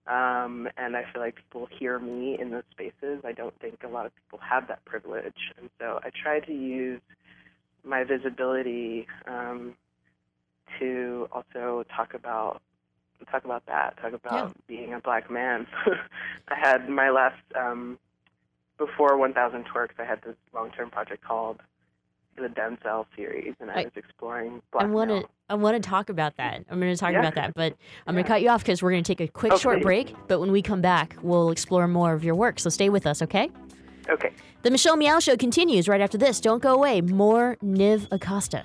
Um, 0.07 0.69
and 0.77 0.97
I 0.97 1.05
feel 1.13 1.21
like 1.21 1.37
people 1.37 1.69
hear 1.79 1.99
me 1.99 2.39
in 2.41 2.51
those 2.51 2.63
spaces. 2.71 3.23
I 3.25 3.33
don't 3.33 3.59
think 3.61 3.83
a 3.83 3.89
lot 3.89 4.07
of 4.07 4.13
people 4.15 4.39
have 4.39 4.69
that 4.69 4.85
privilege, 4.85 5.53
and 5.59 5.69
so 5.81 5.99
I 6.03 6.11
try 6.23 6.41
to 6.41 6.53
use 6.53 7.01
my 7.85 8.05
visibility 8.05 9.07
um, 9.27 9.75
to 10.79 11.29
also 11.33 11.85
talk 11.95 12.15
about 12.15 12.63
talk 13.31 13.45
about 13.45 13.65
that, 13.67 13.97
talk 14.01 14.13
about 14.13 14.55
being 14.67 14.93
a 14.93 15.01
black 15.01 15.31
man. 15.31 15.67
I 16.49 16.55
had 16.55 16.89
my 16.89 17.11
last 17.11 17.41
um, 17.59 17.99
before 18.79 19.17
1,000 19.17 19.65
Twerks. 19.65 19.99
I 19.99 20.05
had 20.05 20.21
this 20.23 20.37
long-term 20.53 20.91
project 20.91 21.25
called 21.25 21.61
the 22.43 22.49
Denzel 22.49 23.07
series, 23.17 23.55
and 23.61 23.71
I, 23.71 23.75
I- 23.81 23.85
was 23.85 23.93
exploring 23.97 24.63
I 24.79 24.85
want 24.87 25.11
to 25.11 25.25
I 25.49 25.55
want 25.55 25.81
to 25.81 25.89
talk 25.89 26.09
about 26.09 26.37
that. 26.39 26.65
I'm 26.69 26.81
going 26.81 26.93
to 26.93 26.99
talk 26.99 27.13
Yeah. 27.13 27.21
about 27.21 27.37
that, 27.37 27.55
but 27.55 27.77
I'm 28.07 28.15
going 28.15 28.25
to 28.25 28.29
cut 28.29 28.43
you 28.43 28.49
off 28.49 28.63
because 28.63 28.83
we're 28.83 28.91
going 28.91 29.05
to 29.05 29.09
take 29.15 29.21
a 29.21 29.31
quick 29.31 29.53
oh, 29.53 29.59
short 29.59 29.81
break. 29.81 30.13
But 30.27 30.41
when 30.41 30.51
we 30.51 30.61
come 30.61 30.81
back, 30.81 31.17
we'll 31.23 31.51
explore 31.51 31.87
more 31.87 32.15
of 32.15 32.25
your 32.25 32.35
work. 32.35 32.59
So 32.59 32.69
stay 32.69 32.89
with 32.89 33.07
us, 33.07 33.23
okay? 33.23 33.51
Okay. 34.09 34.33
The 34.63 34.71
Michelle 34.73 34.97
Meow 34.97 35.21
Show 35.21 35.37
continues 35.37 35.87
right 35.89 36.01
after 36.01 36.19
this. 36.19 36.41
Don't 36.41 36.63
go 36.63 36.75
away. 36.75 37.01
More 37.01 37.57
Niv 37.63 38.09
Acosta. 38.11 38.65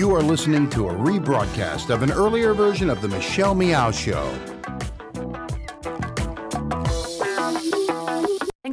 You 0.00 0.14
are 0.14 0.22
listening 0.22 0.70
to 0.70 0.88
a 0.88 0.94
rebroadcast 0.94 1.90
of 1.90 2.02
an 2.02 2.10
earlier 2.10 2.54
version 2.54 2.88
of 2.88 3.02
The 3.02 3.08
Michelle 3.08 3.54
Meow 3.54 3.90
Show. 3.90 4.32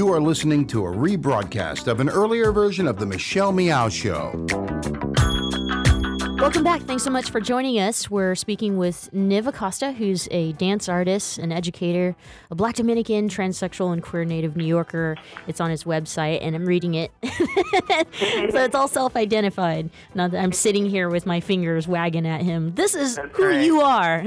You 0.00 0.10
are 0.14 0.20
listening 0.22 0.66
to 0.68 0.86
a 0.86 0.90
rebroadcast 0.90 1.86
of 1.86 2.00
an 2.00 2.08
earlier 2.08 2.52
version 2.52 2.88
of 2.88 2.98
The 2.98 3.04
Michelle 3.04 3.52
Meow 3.52 3.90
Show. 3.90 4.32
Welcome 6.38 6.64
back. 6.64 6.80
Thanks 6.84 7.02
so 7.02 7.10
much 7.10 7.30
for 7.30 7.38
joining 7.38 7.78
us. 7.78 8.10
We're 8.10 8.34
speaking 8.34 8.78
with 8.78 9.10
Niv 9.12 9.46
Acosta, 9.46 9.92
who's 9.92 10.26
a 10.30 10.52
dance 10.52 10.88
artist, 10.88 11.36
an 11.36 11.52
educator, 11.52 12.16
a 12.50 12.54
black 12.54 12.76
Dominican, 12.76 13.28
transsexual, 13.28 13.92
and 13.92 14.02
queer 14.02 14.24
native 14.24 14.56
New 14.56 14.64
Yorker. 14.64 15.18
It's 15.46 15.60
on 15.60 15.68
his 15.68 15.84
website, 15.84 16.38
and 16.40 16.56
I'm 16.56 16.64
reading 16.64 16.94
it. 16.94 17.10
so 17.22 18.64
it's 18.64 18.74
all 18.74 18.88
self 18.88 19.16
identified. 19.16 19.90
Not 20.14 20.30
that 20.30 20.42
I'm 20.42 20.52
sitting 20.52 20.86
here 20.86 21.10
with 21.10 21.26
my 21.26 21.40
fingers 21.40 21.86
wagging 21.86 22.26
at 22.26 22.40
him. 22.40 22.74
This 22.74 22.94
is 22.94 23.16
That's 23.16 23.36
who 23.36 23.48
right. 23.48 23.62
you 23.62 23.82
are. 23.82 24.24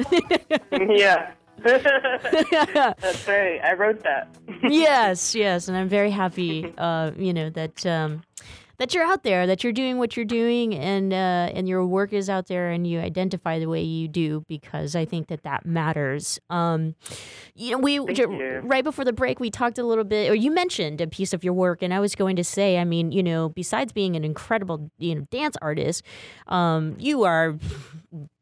yeah. 0.72 1.32
That's 1.64 3.28
right. 3.28 3.60
I 3.64 3.74
wrote 3.74 4.04
that. 4.04 4.28
yes, 4.64 5.34
yes, 5.36 5.68
and 5.68 5.78
I'm 5.78 5.90
very 5.90 6.12
happy, 6.12 6.74
uh, 6.78 7.12
you 7.18 7.34
know, 7.34 7.50
that 7.52 7.86
um, 7.86 8.24
that 8.80 8.94
you're 8.94 9.04
out 9.06 9.24
there, 9.24 9.48
that 9.48 9.64
you're 9.64 9.72
doing 9.72 9.98
what 9.98 10.18
you're 10.18 10.26
doing, 10.26 10.76
and 10.76 11.14
uh, 11.14 11.52
and 11.54 11.70
your 11.70 11.86
work 11.86 12.12
is 12.12 12.30
out 12.30 12.48
there, 12.48 12.70
and 12.70 12.86
you 12.86 13.00
identify 13.00 13.60
the 13.60 13.68
way 13.68 13.82
you 13.82 14.08
do 14.08 14.44
because 14.48 14.96
I 14.96 15.06
think 15.06 15.28
that 15.28 15.44
that 15.44 15.66
matters. 15.66 16.40
Um, 16.50 16.96
you 17.56 17.72
know, 17.72 17.78
we 17.78 18.04
j- 18.14 18.24
you. 18.24 18.62
right 18.64 18.84
before 18.84 19.06
the 19.06 19.14
break 19.14 19.40
we 19.40 19.50
talked 19.50 19.78
a 19.78 19.84
little 19.84 20.04
bit, 20.04 20.30
or 20.30 20.36
you 20.36 20.52
mentioned 20.52 21.00
a 21.02 21.08
piece 21.08 21.34
of 21.34 21.44
your 21.44 21.54
work, 21.54 21.82
and 21.82 21.94
I 21.94 22.00
was 22.00 22.16
going 22.16 22.36
to 22.36 22.44
say, 22.44 22.78
I 22.78 22.84
mean, 22.84 23.12
you 23.12 23.24
know, 23.24 23.50
besides 23.50 23.94
being 23.94 24.16
an 24.16 24.26
incredible, 24.26 24.92
you 24.98 25.16
know, 25.16 25.22
dance 25.32 25.56
artist, 25.62 26.04
um, 26.48 26.96
you 27.00 27.24
are, 27.24 27.56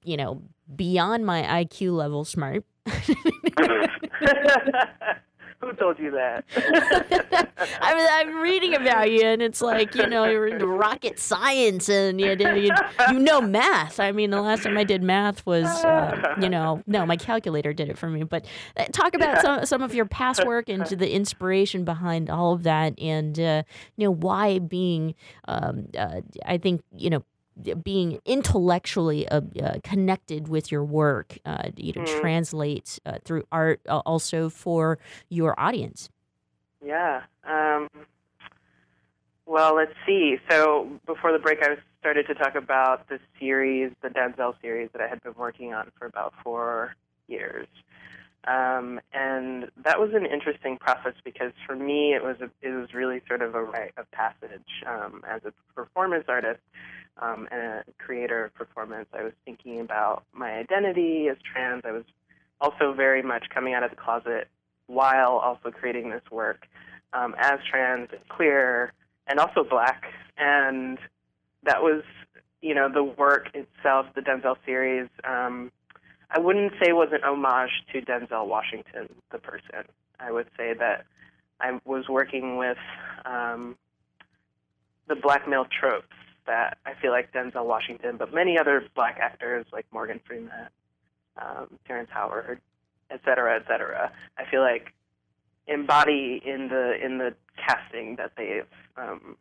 you 0.04 0.18
know, 0.18 0.42
beyond 0.76 1.26
my 1.26 1.44
IQ 1.44 1.94
level 1.96 2.24
smart. 2.26 2.64
Who 5.62 5.74
told 5.74 6.00
you 6.00 6.10
that? 6.12 6.44
I 7.82 7.96
mean, 7.96 8.08
I'm 8.12 8.42
reading 8.42 8.74
about 8.74 9.12
you, 9.12 9.22
and 9.24 9.44
it's 9.44 9.62
like 9.62 9.94
you 9.94 10.08
know 10.08 10.26
you're 10.26 10.48
into 10.48 10.66
rocket 10.66 11.20
science, 11.20 11.88
and 11.88 12.20
you 12.20 12.36
you, 12.36 12.72
you 13.12 13.20
know 13.20 13.42
math. 13.42 14.00
I 14.00 14.12
mean, 14.12 14.32
the 14.32 14.42
last 14.42 14.64
time 14.64 14.76
I 14.76 14.84
did 14.84 15.04
math 15.04 15.46
was 15.46 15.68
uh, 15.86 16.36
you 16.42 16.50
know 16.50 16.82
no, 16.88 17.06
my 17.06 17.16
calculator 17.16 17.74
did 17.74 17.90
it 17.90 17.98
for 18.00 18.10
me. 18.10 18.24
But 18.24 18.48
uh, 18.76 18.86
talk 18.86 19.14
about 19.14 19.42
some 19.42 19.66
some 19.68 19.84
of 19.84 19.94
your 19.94 20.06
past 20.06 20.44
work 20.48 20.68
and 20.68 20.84
the 20.88 21.14
inspiration 21.14 21.86
behind 21.86 22.32
all 22.32 22.54
of 22.54 22.64
that, 22.64 23.00
and 23.00 23.40
uh, 23.40 23.62
you 23.98 24.08
know 24.08 24.12
why 24.12 24.58
being 24.58 25.14
um, 25.48 25.90
uh, 25.96 26.22
I 26.44 26.58
think 26.58 26.82
you 26.98 27.12
know 27.12 27.24
being 27.84 28.20
intellectually 28.26 29.28
uh, 29.28 29.42
uh, 29.62 29.80
connected 29.84 30.48
with 30.48 30.72
your 30.72 30.84
work, 30.84 31.38
uh, 31.46 31.70
you 31.76 31.94
know, 31.94 32.02
Mm. 32.02 32.22
translates 32.22 33.00
uh, 33.06 33.20
through 33.24 33.44
art 33.52 33.82
uh, 33.88 34.02
also 34.06 34.50
for 34.50 34.98
your 35.30 35.60
audience. 35.60 36.10
Yeah. 36.84 37.24
Um, 37.44 37.88
well, 39.46 39.76
let's 39.76 39.94
see. 40.06 40.38
So 40.50 40.90
before 41.06 41.32
the 41.32 41.40
break, 41.40 41.60
I 41.62 41.78
started 42.00 42.26
to 42.28 42.34
talk 42.36 42.56
about 42.56 43.08
the 43.10 43.20
series, 43.40 43.92
the 44.02 44.10
Denzel 44.10 44.56
series 44.62 44.90
that 44.94 45.02
I 45.02 45.08
had 45.08 45.22
been 45.22 45.36
working 45.38 45.74
on 45.74 45.92
for 46.00 46.06
about 46.06 46.34
four 46.44 46.96
years. 47.28 47.68
Um, 48.46 49.00
and 49.14 49.70
that 49.84 50.00
was 50.00 50.12
an 50.16 50.26
interesting 50.26 50.78
process 50.78 51.14
because 51.24 51.52
for 51.68 51.76
me, 51.76 52.14
it 52.14 52.24
was 52.24 52.38
a, 52.42 52.50
it 52.64 52.72
was 52.72 52.92
really 52.94 53.22
sort 53.28 53.44
of 53.44 53.54
a 53.54 53.62
rite 53.64 53.94
of 53.98 54.10
passage. 54.12 54.84
Um, 54.88 55.24
as 55.30 55.42
a 55.46 55.54
performance 55.76 56.26
artist 56.28 56.60
um, 57.20 57.48
and 57.52 57.62
a 57.62 57.84
creator 57.98 58.46
of 58.46 58.54
performance, 58.54 59.08
I 59.14 59.24
was 59.24 59.34
thinking 59.46 59.80
about 59.80 60.24
my 60.34 60.52
identity 60.54 61.28
as 61.30 61.38
trans. 61.52 61.84
I 61.86 61.92
was 61.92 62.04
also 62.60 62.94
very 62.94 63.22
much 63.22 63.46
coming 63.54 63.74
out 63.74 63.84
of 63.84 63.90
the 63.90 63.96
closet 63.96 64.48
while 64.88 65.38
also 65.38 65.72
creating 65.72 66.10
this 66.10 66.24
work 66.32 66.68
um, 67.14 67.36
as 67.40 67.60
trans 67.70 68.10
queer 68.30 68.94
and 69.28 69.40
also 69.40 69.64
black. 69.64 70.04
And 70.38 70.98
that 71.64 71.82
was, 71.82 72.04
you 72.62 72.74
know, 72.76 72.90
the 72.92 73.04
work 73.04 73.48
itself, 73.54 74.08
the 74.16 74.22
Denzel 74.22 74.56
series. 74.66 75.10
Um, 75.24 75.72
I 76.30 76.40
wouldn't 76.40 76.74
say 76.82 76.94
was 76.94 77.10
an 77.12 77.24
homage 77.24 77.72
to 77.94 78.02
Denzel 78.02 78.48
Washington, 78.48 79.10
the 79.32 79.38
person. 79.38 79.86
I 80.20 80.32
would 80.32 80.48
say 80.58 80.74
that 80.78 81.06
I 81.60 81.80
was 81.86 82.08
working 82.08 82.58
with 82.58 82.78
um, 83.26 83.76
the 85.08 85.16
black 85.16 85.48
male 85.48 85.66
tropes 85.80 86.08
that 86.48 86.78
I 86.86 86.94
feel 87.02 87.12
like 87.12 87.32
Denzel 87.34 87.66
Washington, 87.66 88.18
but 88.18 88.34
many 88.34 88.58
other 88.58 88.84
black 88.96 89.20
actors 89.22 89.66
like 89.72 89.86
Morgan 89.92 90.20
Freeman, 90.26 90.68
um, 91.38 91.68
Terrence 91.88 92.10
Howard, 92.12 92.60
et 93.10 93.20
cetera, 93.26 93.56
et 93.56 93.64
cetera. 93.68 94.12
I 94.38 94.50
feel 94.50 94.62
like 94.62 94.94
embody 95.68 96.42
in 96.46 96.70
the 96.70 96.94
in 97.04 97.18
the 97.18 97.34
casting 97.58 98.16
that 98.18 98.32
they've 98.38 98.66
um, 98.98 99.38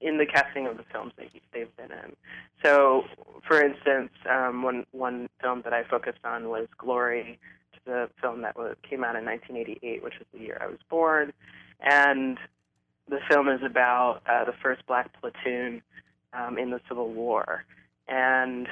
in 0.00 0.18
the 0.18 0.26
casting 0.26 0.66
of 0.66 0.76
the 0.76 0.84
films 0.92 1.12
that 1.16 1.28
they've 1.52 1.76
been 1.76 1.92
in. 1.92 2.16
So, 2.62 3.04
for 3.46 3.62
instance, 3.62 4.10
um, 4.28 4.62
one 4.62 4.86
one 4.92 5.28
film 5.40 5.62
that 5.64 5.72
I 5.72 5.84
focused 5.84 6.24
on 6.24 6.48
was 6.48 6.66
Glory, 6.78 7.38
the 7.84 8.08
film 8.20 8.42
that 8.42 8.56
was, 8.56 8.76
came 8.88 9.04
out 9.04 9.16
in 9.16 9.24
1988, 9.24 10.02
which 10.02 10.14
was 10.18 10.26
the 10.32 10.40
year 10.40 10.58
I 10.60 10.66
was 10.66 10.78
born, 10.88 11.32
and 11.80 12.38
the 13.08 13.20
film 13.30 13.48
is 13.48 13.60
about 13.64 14.22
uh, 14.28 14.44
the 14.44 14.54
first 14.62 14.84
black 14.86 15.10
platoon 15.20 15.82
um, 16.36 16.58
in 16.58 16.70
the 16.70 16.80
Civil 16.88 17.10
War, 17.12 17.64
and 18.08 18.68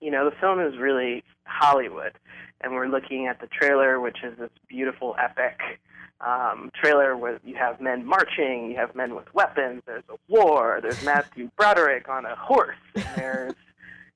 you 0.00 0.10
know 0.10 0.28
the 0.28 0.36
film 0.36 0.60
is 0.60 0.76
really 0.78 1.24
Hollywood, 1.44 2.12
and 2.60 2.72
we're 2.72 2.88
looking 2.88 3.26
at 3.26 3.40
the 3.40 3.46
trailer, 3.46 4.00
which 4.00 4.18
is 4.22 4.38
this 4.38 4.50
beautiful 4.68 5.16
epic 5.18 5.60
um, 6.20 6.70
trailer 6.74 7.16
where 7.16 7.38
you 7.44 7.54
have 7.56 7.80
men 7.80 8.04
marching, 8.04 8.70
you 8.70 8.76
have 8.76 8.94
men 8.94 9.14
with 9.14 9.32
weapons, 9.34 9.82
there's 9.86 10.04
a 10.08 10.16
war, 10.28 10.80
there's 10.82 11.04
Matthew 11.04 11.50
Broderick 11.56 12.08
on 12.08 12.24
a 12.24 12.34
horse, 12.34 12.76
and 12.94 13.04
there's, 13.16 13.54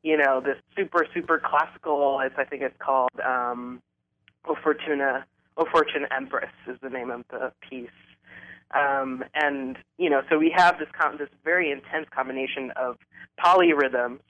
you 0.03 0.17
know, 0.17 0.41
this 0.41 0.57
super, 0.77 1.07
super 1.13 1.39
classical, 1.39 2.21
it's, 2.21 2.35
I 2.39 2.45
think 2.45 2.63
it's 2.63 2.77
called 2.79 3.11
um, 3.25 3.83
O 4.47 4.57
Fortuna, 4.63 5.27
O 5.57 5.67
Fortune 5.71 6.07
Empress 6.11 6.53
is 6.67 6.79
the 6.83 6.91
name 6.91 7.11
of 7.11 7.25
the 7.31 7.53
piece. 7.69 7.89
Um, 8.73 9.25
and, 9.35 9.77
you 9.99 10.09
know, 10.09 10.23
so 10.31 10.39
we 10.39 10.53
have 10.57 10.79
this, 10.79 10.89
com- 10.99 11.19
this 11.19 11.29
very 11.45 11.71
intense 11.71 12.07
combination 12.15 12.71
of 12.77 12.97
polyrhythms 13.45 14.21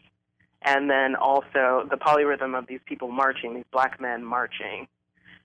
and 0.62 0.90
then 0.90 1.14
also 1.16 1.86
the 1.90 1.96
polyrhythm 1.96 2.58
of 2.58 2.66
these 2.66 2.80
people 2.84 3.10
marching, 3.10 3.54
these 3.54 3.64
black 3.72 4.00
men 4.00 4.24
marching. 4.24 4.86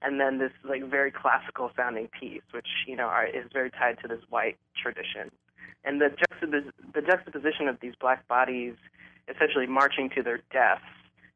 And 0.02 0.20
then 0.20 0.38
this 0.38 0.52
like 0.64 0.84
very 0.90 1.10
classical 1.10 1.72
sounding 1.76 2.10
piece, 2.20 2.44
which 2.52 2.68
you 2.86 2.96
know 2.96 3.06
are, 3.06 3.26
is 3.26 3.46
very 3.52 3.72
tied 3.72 3.98
to 4.02 4.08
this 4.08 4.20
white 4.30 4.58
tradition, 4.80 5.32
and 5.84 6.00
the 6.00 6.10
juxtapos- 6.10 6.72
the 6.94 7.02
juxtaposition 7.02 7.68
of 7.68 7.80
these 7.80 7.94
black 8.00 8.28
bodies 8.28 8.76
essentially 9.34 9.66
marching 9.66 10.10
to 10.12 10.22
their 10.22 10.42
deaths, 10.52 10.84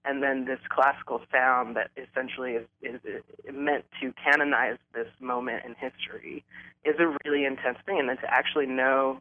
and 0.06 0.24
then 0.24 0.45
this 0.45 0.60
classical 0.70 1.22
sound 1.32 1.76
that 1.76 1.91
essentially 1.97 2.54
is, 2.54 2.66
is, 2.82 3.00
is 3.04 3.24
meant 3.54 3.86
to 4.02 4.14
canonize 4.24 4.78
this 4.93 5.08
moment 5.20 5.64
in 5.66 5.76
history 5.76 6.43
is 6.86 6.95
a 7.00 7.16
really 7.26 7.45
intense 7.45 7.78
thing, 7.86 8.00
and 8.00 8.08
then 8.10 8.18
to 8.18 8.34
actually 8.34 8.66
know 8.66 9.20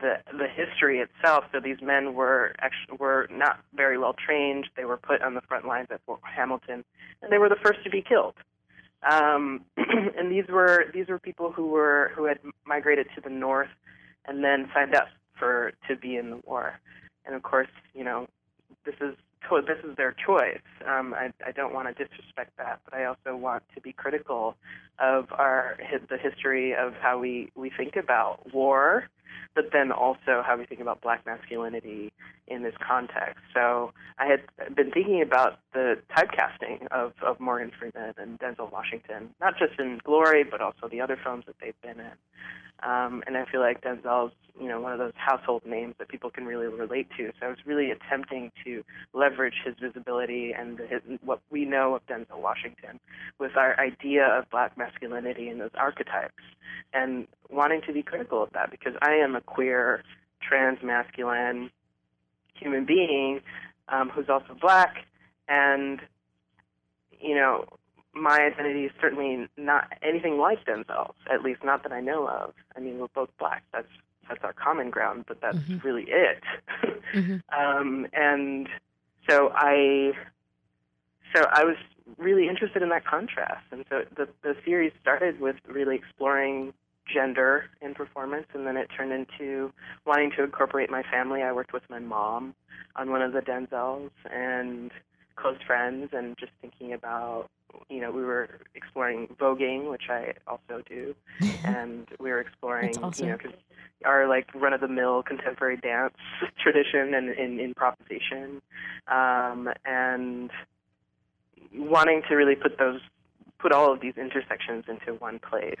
the 0.00 0.16
the 0.32 0.48
history 0.48 1.00
itself. 1.00 1.44
So 1.52 1.60
these 1.60 1.80
men 1.82 2.14
were 2.14 2.54
actually 2.60 2.96
were 2.98 3.28
not 3.30 3.60
very 3.74 3.98
well 3.98 4.14
trained. 4.14 4.66
They 4.76 4.84
were 4.84 4.96
put 4.96 5.22
on 5.22 5.34
the 5.34 5.42
front 5.42 5.66
lines 5.66 5.88
at 5.90 6.00
Fort 6.06 6.20
Hamilton, 6.24 6.84
and 7.22 7.30
they 7.30 7.38
were 7.38 7.48
the 7.48 7.60
first 7.62 7.84
to 7.84 7.90
be 7.90 8.02
killed. 8.02 8.34
Um, 9.10 9.64
and 9.76 10.32
these 10.32 10.48
were 10.48 10.86
these 10.94 11.08
were 11.08 11.18
people 11.18 11.52
who 11.52 11.66
were 11.66 12.12
who 12.16 12.24
had 12.24 12.38
migrated 12.64 13.08
to 13.14 13.20
the 13.20 13.30
north 13.30 13.68
and 14.26 14.42
then 14.42 14.70
signed 14.72 14.94
up 14.94 15.08
for 15.38 15.72
to 15.88 15.96
be 15.96 16.16
in 16.16 16.30
the 16.30 16.40
war. 16.44 16.80
And 17.26 17.34
of 17.34 17.42
course, 17.42 17.68
you 17.94 18.04
know, 18.04 18.26
this 18.84 18.94
is 19.00 19.14
this 19.50 19.78
is 19.88 19.96
their 19.96 20.12
choice. 20.12 20.60
Um, 20.86 21.14
I, 21.14 21.32
I 21.46 21.52
don't 21.52 21.72
want 21.72 21.88
to 21.88 22.04
disrespect 22.04 22.52
that, 22.58 22.80
but 22.84 22.94
I 22.94 23.04
also 23.04 23.36
want 23.36 23.62
to 23.74 23.80
be 23.80 23.92
critical 23.92 24.56
of 24.98 25.26
our 25.32 25.76
the 26.08 26.18
history 26.18 26.74
of 26.74 26.94
how 26.94 27.18
we 27.18 27.50
we 27.54 27.70
think 27.70 27.96
about 27.96 28.52
war 28.52 29.08
but 29.54 29.70
then 29.72 29.92
also 29.92 30.42
how 30.44 30.56
we 30.58 30.66
think 30.66 30.80
about 30.80 31.00
black 31.00 31.24
masculinity 31.24 32.12
in 32.46 32.62
this 32.62 32.74
context. 32.86 33.40
So 33.54 33.92
I 34.18 34.26
had 34.26 34.74
been 34.74 34.90
thinking 34.90 35.22
about 35.22 35.58
the 35.72 35.98
typecasting 36.16 36.86
of, 36.90 37.12
of 37.22 37.40
Morgan 37.40 37.70
Freeman 37.78 38.14
and 38.18 38.38
Denzel 38.38 38.70
Washington, 38.70 39.30
not 39.40 39.54
just 39.58 39.78
in 39.78 40.00
Glory, 40.04 40.44
but 40.44 40.60
also 40.60 40.88
the 40.90 41.00
other 41.00 41.18
films 41.22 41.44
that 41.46 41.56
they've 41.60 41.80
been 41.82 42.00
in. 42.00 42.12
Um, 42.82 43.22
and 43.26 43.36
I 43.36 43.44
feel 43.50 43.60
like 43.60 43.82
Denzel's, 43.82 44.32
you 44.60 44.68
know, 44.68 44.80
one 44.80 44.92
of 44.92 44.98
those 44.98 45.12
household 45.16 45.62
names 45.66 45.94
that 45.98 46.08
people 46.08 46.30
can 46.30 46.44
really 46.44 46.66
relate 46.66 47.08
to. 47.16 47.30
So 47.40 47.46
I 47.46 47.48
was 47.48 47.58
really 47.64 47.90
attempting 47.90 48.52
to 48.64 48.84
leverage 49.12 49.54
his 49.64 49.74
visibility 49.80 50.52
and 50.56 50.78
his, 50.78 51.00
what 51.24 51.40
we 51.50 51.64
know 51.64 51.94
of 51.94 52.06
Denzel 52.06 52.40
Washington 52.40 53.00
with 53.38 53.56
our 53.56 53.78
idea 53.80 54.26
of 54.26 54.48
black 54.50 54.76
masculinity 54.76 55.48
and 55.48 55.60
those 55.60 55.70
archetypes, 55.74 56.42
and 56.92 57.26
wanting 57.50 57.80
to 57.86 57.92
be 57.92 58.02
critical 58.02 58.42
of 58.42 58.50
that 58.52 58.70
because 58.70 58.94
I 59.02 59.14
am 59.14 59.34
a 59.34 59.40
queer, 59.40 60.02
trans 60.42 60.78
masculine 60.82 61.70
human 62.54 62.84
being 62.84 63.40
um, 63.88 64.10
who's 64.10 64.28
also 64.28 64.56
black, 64.60 65.06
and 65.48 66.00
you 67.20 67.34
know, 67.34 67.64
my 68.14 68.40
identity 68.40 68.84
is 68.84 68.92
certainly 69.00 69.48
not 69.56 69.92
anything 70.02 70.38
like 70.38 70.64
Denzel's, 70.64 71.16
at 71.32 71.42
least 71.42 71.64
not 71.64 71.82
that 71.82 71.92
I 71.92 72.00
know 72.00 72.26
of. 72.28 72.54
I 72.76 72.80
mean, 72.80 72.98
we're 72.98 73.08
both 73.08 73.30
black. 73.38 73.62
That's 73.72 73.88
that's 74.28 74.42
our 74.42 74.52
common 74.52 74.90
ground, 74.90 75.24
but 75.28 75.40
that's 75.40 75.58
mm-hmm. 75.58 75.86
really 75.86 76.06
it. 76.08 76.42
mm-hmm. 77.14 77.36
um, 77.58 78.06
and 78.12 78.68
so 79.28 79.50
I, 79.54 80.12
so 81.34 81.44
I 81.52 81.64
was 81.64 81.76
really 82.18 82.48
interested 82.48 82.82
in 82.82 82.88
that 82.90 83.04
contrast, 83.04 83.64
and 83.70 83.84
so 83.88 84.02
the 84.16 84.28
the 84.42 84.54
series 84.64 84.92
started 85.00 85.40
with 85.40 85.56
really 85.68 85.96
exploring 85.96 86.72
gender 87.12 87.66
in 87.82 87.94
performance, 87.94 88.46
and 88.54 88.66
then 88.66 88.76
it 88.76 88.88
turned 88.96 89.12
into 89.12 89.72
wanting 90.06 90.30
to 90.36 90.44
incorporate 90.44 90.90
my 90.90 91.02
family. 91.10 91.42
I 91.42 91.52
worked 91.52 91.72
with 91.72 91.88
my 91.90 91.98
mom 91.98 92.54
on 92.96 93.10
one 93.10 93.22
of 93.22 93.32
the 93.32 93.40
Denzels 93.40 94.10
and 94.30 94.90
close 95.36 95.58
friends, 95.66 96.10
and 96.12 96.36
just 96.38 96.52
thinking 96.60 96.92
about 96.92 97.48
you 97.88 98.00
know, 98.00 98.10
we 98.10 98.22
were 98.22 98.60
exploring 98.74 99.28
voguing, 99.40 99.90
which 99.90 100.04
I 100.08 100.34
also 100.46 100.82
do, 100.88 101.14
and 101.64 102.06
we 102.18 102.30
were 102.30 102.40
exploring, 102.40 102.96
awesome. 103.02 103.26
you 103.26 103.32
know, 103.32 103.38
cause 103.38 103.52
our 104.04 104.28
like 104.28 104.48
run-of-the-mill 104.54 105.22
contemporary 105.22 105.78
dance 105.78 106.14
tradition 106.62 107.14
and, 107.14 107.30
and 107.30 107.60
improvisation, 107.60 108.60
um, 109.08 109.70
and 109.84 110.50
wanting 111.74 112.22
to 112.28 112.34
really 112.34 112.54
put 112.54 112.78
those, 112.78 113.00
put 113.58 113.72
all 113.72 113.92
of 113.92 114.00
these 114.00 114.14
intersections 114.16 114.84
into 114.88 115.14
one 115.14 115.38
place. 115.38 115.76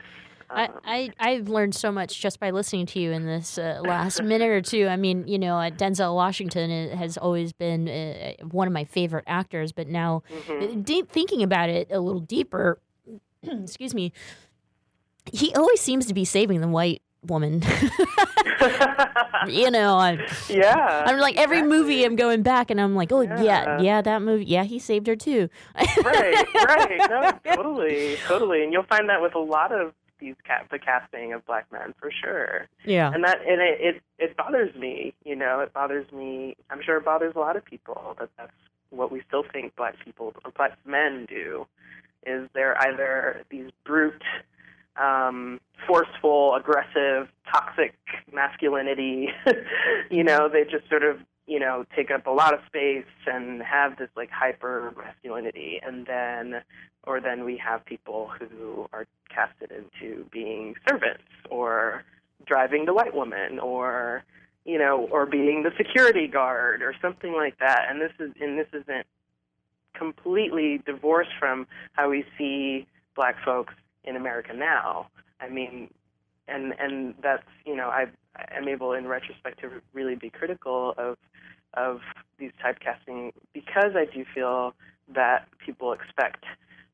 I, 0.50 0.66
um, 0.66 0.80
I 0.84 1.10
I've 1.18 1.48
learned 1.48 1.74
so 1.74 1.90
much 1.90 2.20
just 2.20 2.40
by 2.40 2.50
listening 2.50 2.86
to 2.86 3.00
you 3.00 3.12
in 3.12 3.26
this 3.26 3.58
uh, 3.58 3.80
last 3.84 4.22
minute 4.22 4.50
or 4.50 4.60
two. 4.60 4.86
I 4.88 4.96
mean, 4.96 5.26
you 5.26 5.38
know, 5.38 5.58
uh, 5.58 5.70
Denzel 5.70 6.14
Washington 6.14 6.96
has 6.96 7.16
always 7.16 7.52
been 7.52 7.88
uh, 7.88 8.32
one 8.50 8.66
of 8.66 8.72
my 8.72 8.84
favorite 8.84 9.24
actors, 9.26 9.72
but 9.72 9.88
now 9.88 10.22
mm-hmm. 10.30 10.82
deep, 10.82 11.10
thinking 11.10 11.42
about 11.42 11.68
it 11.68 11.88
a 11.90 12.00
little 12.00 12.20
deeper, 12.20 12.80
excuse 13.42 13.94
me, 13.94 14.12
he 15.32 15.54
always 15.54 15.80
seems 15.80 16.06
to 16.06 16.14
be 16.14 16.24
saving 16.24 16.60
the 16.60 16.68
white 16.68 17.02
woman. 17.26 17.62
you 19.48 19.70
know, 19.70 19.96
I, 19.96 20.18
yeah. 20.48 21.04
I'm 21.06 21.18
like 21.18 21.36
every 21.36 21.58
exactly. 21.58 21.78
movie 21.78 22.04
I'm 22.04 22.16
going 22.16 22.42
back 22.42 22.70
and 22.70 22.80
I'm 22.80 22.94
like, 22.94 23.12
oh 23.12 23.22
yeah. 23.22 23.42
yeah, 23.42 23.80
yeah, 23.80 24.02
that 24.02 24.22
movie, 24.22 24.44
yeah, 24.44 24.64
he 24.64 24.78
saved 24.78 25.06
her 25.06 25.16
too. 25.16 25.48
right, 25.76 26.46
right, 26.54 27.00
no, 27.10 27.54
totally, 27.54 28.16
totally, 28.26 28.62
and 28.62 28.72
you'll 28.72 28.84
find 28.84 29.08
that 29.08 29.20
with 29.22 29.34
a 29.34 29.40
lot 29.40 29.72
of 29.72 29.92
these 30.24 30.34
ca- 30.46 30.64
the 30.70 30.78
casting 30.78 31.32
of 31.32 31.44
black 31.46 31.70
men 31.70 31.94
for 32.00 32.10
sure. 32.10 32.66
Yeah. 32.84 33.12
And 33.12 33.22
that 33.24 33.40
and 33.46 33.60
it, 33.60 33.80
it 33.80 34.02
it 34.18 34.36
bothers 34.36 34.74
me. 34.74 35.14
You 35.24 35.36
know, 35.36 35.60
it 35.60 35.72
bothers 35.72 36.10
me. 36.12 36.56
I'm 36.70 36.82
sure 36.82 36.96
it 36.96 37.04
bothers 37.04 37.34
a 37.36 37.38
lot 37.38 37.56
of 37.56 37.64
people 37.64 38.16
that 38.18 38.30
that's 38.38 38.52
what 38.90 39.12
we 39.12 39.22
still 39.26 39.44
think 39.52 39.76
black 39.76 39.96
people, 40.04 40.34
or 40.44 40.50
black 40.52 40.78
men 40.86 41.26
do, 41.28 41.66
is 42.26 42.48
they're 42.54 42.80
either 42.82 43.42
these 43.50 43.70
brute, 43.84 44.22
um, 44.96 45.60
forceful, 45.86 46.54
aggressive, 46.54 47.28
toxic 47.52 47.94
masculinity. 48.32 49.28
you 50.10 50.24
know, 50.24 50.48
they 50.48 50.64
just 50.64 50.88
sort 50.88 51.02
of 51.02 51.18
you 51.46 51.60
know 51.60 51.84
take 51.94 52.10
up 52.10 52.26
a 52.26 52.30
lot 52.30 52.54
of 52.54 52.60
space 52.66 53.04
and 53.26 53.62
have 53.62 53.96
this 53.98 54.08
like 54.16 54.30
hyper 54.30 54.92
masculinity, 54.96 55.80
and 55.84 56.06
then 56.06 56.62
or 57.04 57.20
then 57.20 57.44
we 57.44 57.56
have 57.58 57.84
people 57.84 58.30
who 58.38 58.86
are 58.92 59.06
casted 59.28 59.70
into 59.70 60.24
being 60.30 60.74
servants 60.88 61.24
or 61.50 62.04
driving 62.46 62.84
the 62.84 62.94
white 62.94 63.14
woman 63.14 63.58
or 63.58 64.24
you 64.64 64.78
know 64.78 65.08
or 65.10 65.26
being 65.26 65.62
the 65.62 65.70
security 65.76 66.26
guard 66.26 66.82
or 66.82 66.94
something 67.00 67.32
like 67.32 67.58
that. 67.58 67.86
And 67.88 68.00
this 68.00 68.12
is 68.18 68.32
and 68.40 68.58
this 68.58 68.68
isn't 68.72 69.06
completely 69.94 70.82
divorced 70.84 71.30
from 71.38 71.66
how 71.92 72.10
we 72.10 72.24
see 72.36 72.86
black 73.14 73.36
folks 73.44 73.74
in 74.04 74.16
America 74.16 74.52
now. 74.54 75.08
I 75.40 75.48
mean 75.48 75.90
and 76.48 76.74
and 76.78 77.14
that's 77.22 77.46
you 77.64 77.74
know 77.76 77.88
i 77.88 78.06
i'm 78.56 78.68
able 78.68 78.92
in 78.92 79.06
retrospect 79.06 79.60
to 79.60 79.70
really 79.92 80.14
be 80.14 80.30
critical 80.30 80.94
of 80.98 81.16
of 81.76 82.00
these 82.38 82.52
typecasting 82.62 83.32
because 83.52 83.92
i 83.94 84.04
do 84.04 84.24
feel 84.34 84.74
that 85.08 85.46
people 85.64 85.92
expect 85.92 86.44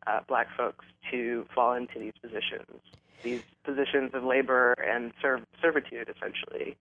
uh, 0.06 0.20
black 0.28 0.48
folks 0.56 0.84
to 1.10 1.46
fall 1.54 1.74
into 1.74 1.98
these 1.98 2.12
positions, 2.20 2.80
these 3.22 3.42
positions 3.64 4.10
of 4.14 4.24
labor 4.24 4.72
and 4.72 5.12
serv- 5.20 5.46
servitude, 5.60 6.12
essentially. 6.14 6.76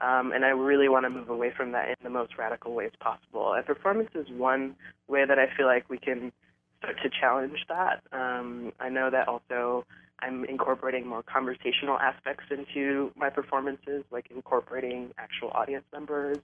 Um, 0.00 0.32
and 0.32 0.44
I 0.44 0.48
really 0.48 0.88
want 0.88 1.04
to 1.04 1.10
move 1.10 1.28
away 1.28 1.52
from 1.56 1.72
that 1.72 1.88
in 1.88 1.94
the 2.02 2.10
most 2.10 2.36
radical 2.36 2.74
ways 2.74 2.90
possible. 2.98 3.52
And 3.52 3.64
performance 3.64 4.10
is 4.14 4.28
one 4.28 4.74
way 5.06 5.24
that 5.24 5.38
I 5.38 5.46
feel 5.56 5.66
like 5.66 5.88
we 5.88 5.98
can 5.98 6.32
start 6.78 6.96
to 7.02 7.10
challenge 7.10 7.64
that. 7.68 8.02
Um, 8.12 8.72
I 8.80 8.88
know 8.88 9.08
that 9.10 9.28
also 9.28 9.86
I'm 10.18 10.44
incorporating 10.46 11.06
more 11.06 11.22
conversational 11.22 11.96
aspects 11.98 12.44
into 12.50 13.12
my 13.14 13.30
performances, 13.30 14.02
like 14.10 14.26
incorporating 14.34 15.12
actual 15.16 15.50
audience 15.50 15.84
members 15.92 16.38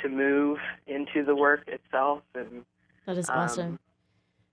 to 0.00 0.08
move 0.08 0.58
into 0.86 1.24
the 1.24 1.34
work 1.34 1.68
itself. 1.68 2.22
And 2.34 2.64
that 3.06 3.18
is 3.18 3.28
awesome. 3.28 3.66
Um, 3.66 3.78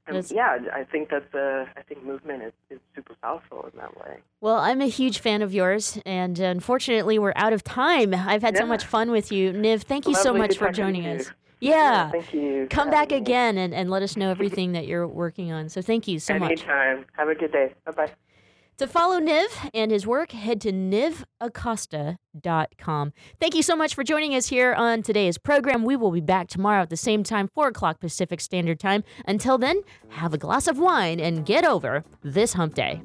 and 0.07 0.31
yeah, 0.31 0.57
I 0.73 0.83
think 0.83 1.09
that 1.09 1.31
the 1.31 1.67
I 1.77 1.81
think 1.83 2.03
movement 2.03 2.43
is, 2.43 2.53
is 2.69 2.79
super 2.95 3.13
powerful 3.21 3.69
in 3.71 3.79
that 3.79 3.95
way. 3.97 4.17
Well, 4.41 4.57
I'm 4.57 4.81
a 4.81 4.87
huge 4.87 5.19
fan 5.19 5.41
of 5.41 5.53
yours, 5.53 5.99
and 6.05 6.39
unfortunately, 6.39 7.19
we're 7.19 7.33
out 7.35 7.53
of 7.53 7.63
time. 7.63 8.13
I've 8.13 8.41
had 8.41 8.55
yeah. 8.55 8.61
so 8.61 8.65
much 8.65 8.85
fun 8.85 9.11
with 9.11 9.31
you, 9.31 9.51
Niv. 9.51 9.83
Thank 9.83 10.07
you 10.07 10.15
so 10.15 10.33
much 10.33 10.57
for 10.57 10.71
joining 10.71 11.05
us. 11.05 11.31
Yeah. 11.59 11.71
yeah. 11.71 12.11
Thank 12.11 12.33
you. 12.33 12.67
Come 12.69 12.89
back 12.89 13.11
again 13.11 13.57
and, 13.57 13.73
and 13.73 13.89
let 13.89 14.01
us 14.01 14.15
know 14.15 14.29
everything 14.29 14.71
that 14.71 14.87
you're 14.87 15.07
working 15.07 15.51
on. 15.51 15.69
So 15.69 15.81
thank 15.81 16.07
you 16.07 16.19
so 16.19 16.35
Anytime. 16.35 16.49
much. 16.49 16.59
Anytime. 16.63 17.05
Have 17.17 17.29
a 17.29 17.35
good 17.35 17.51
day. 17.51 17.73
Bye 17.85 17.91
bye. 17.91 18.11
To 18.79 18.87
follow 18.87 19.19
Niv 19.19 19.69
and 19.73 19.91
his 19.91 20.07
work, 20.07 20.31
head 20.31 20.61
to 20.61 20.71
nivacosta.com. 20.71 23.13
Thank 23.37 23.55
you 23.55 23.61
so 23.61 23.75
much 23.75 23.93
for 23.93 24.05
joining 24.05 24.33
us 24.35 24.47
here 24.47 24.73
on 24.73 25.03
today's 25.03 25.37
program. 25.37 25.83
We 25.83 25.97
will 25.97 26.11
be 26.11 26.21
back 26.21 26.47
tomorrow 26.47 26.83
at 26.83 26.89
the 26.89 26.95
same 26.95 27.23
time, 27.23 27.49
4 27.49 27.67
o'clock 27.67 27.99
Pacific 27.99 28.39
Standard 28.39 28.79
Time. 28.79 29.03
Until 29.27 29.57
then, 29.57 29.81
have 30.11 30.33
a 30.33 30.37
glass 30.37 30.69
of 30.69 30.79
wine 30.79 31.19
and 31.19 31.45
get 31.45 31.65
over 31.65 32.05
this 32.23 32.53
hump 32.53 32.75
day. 32.75 33.01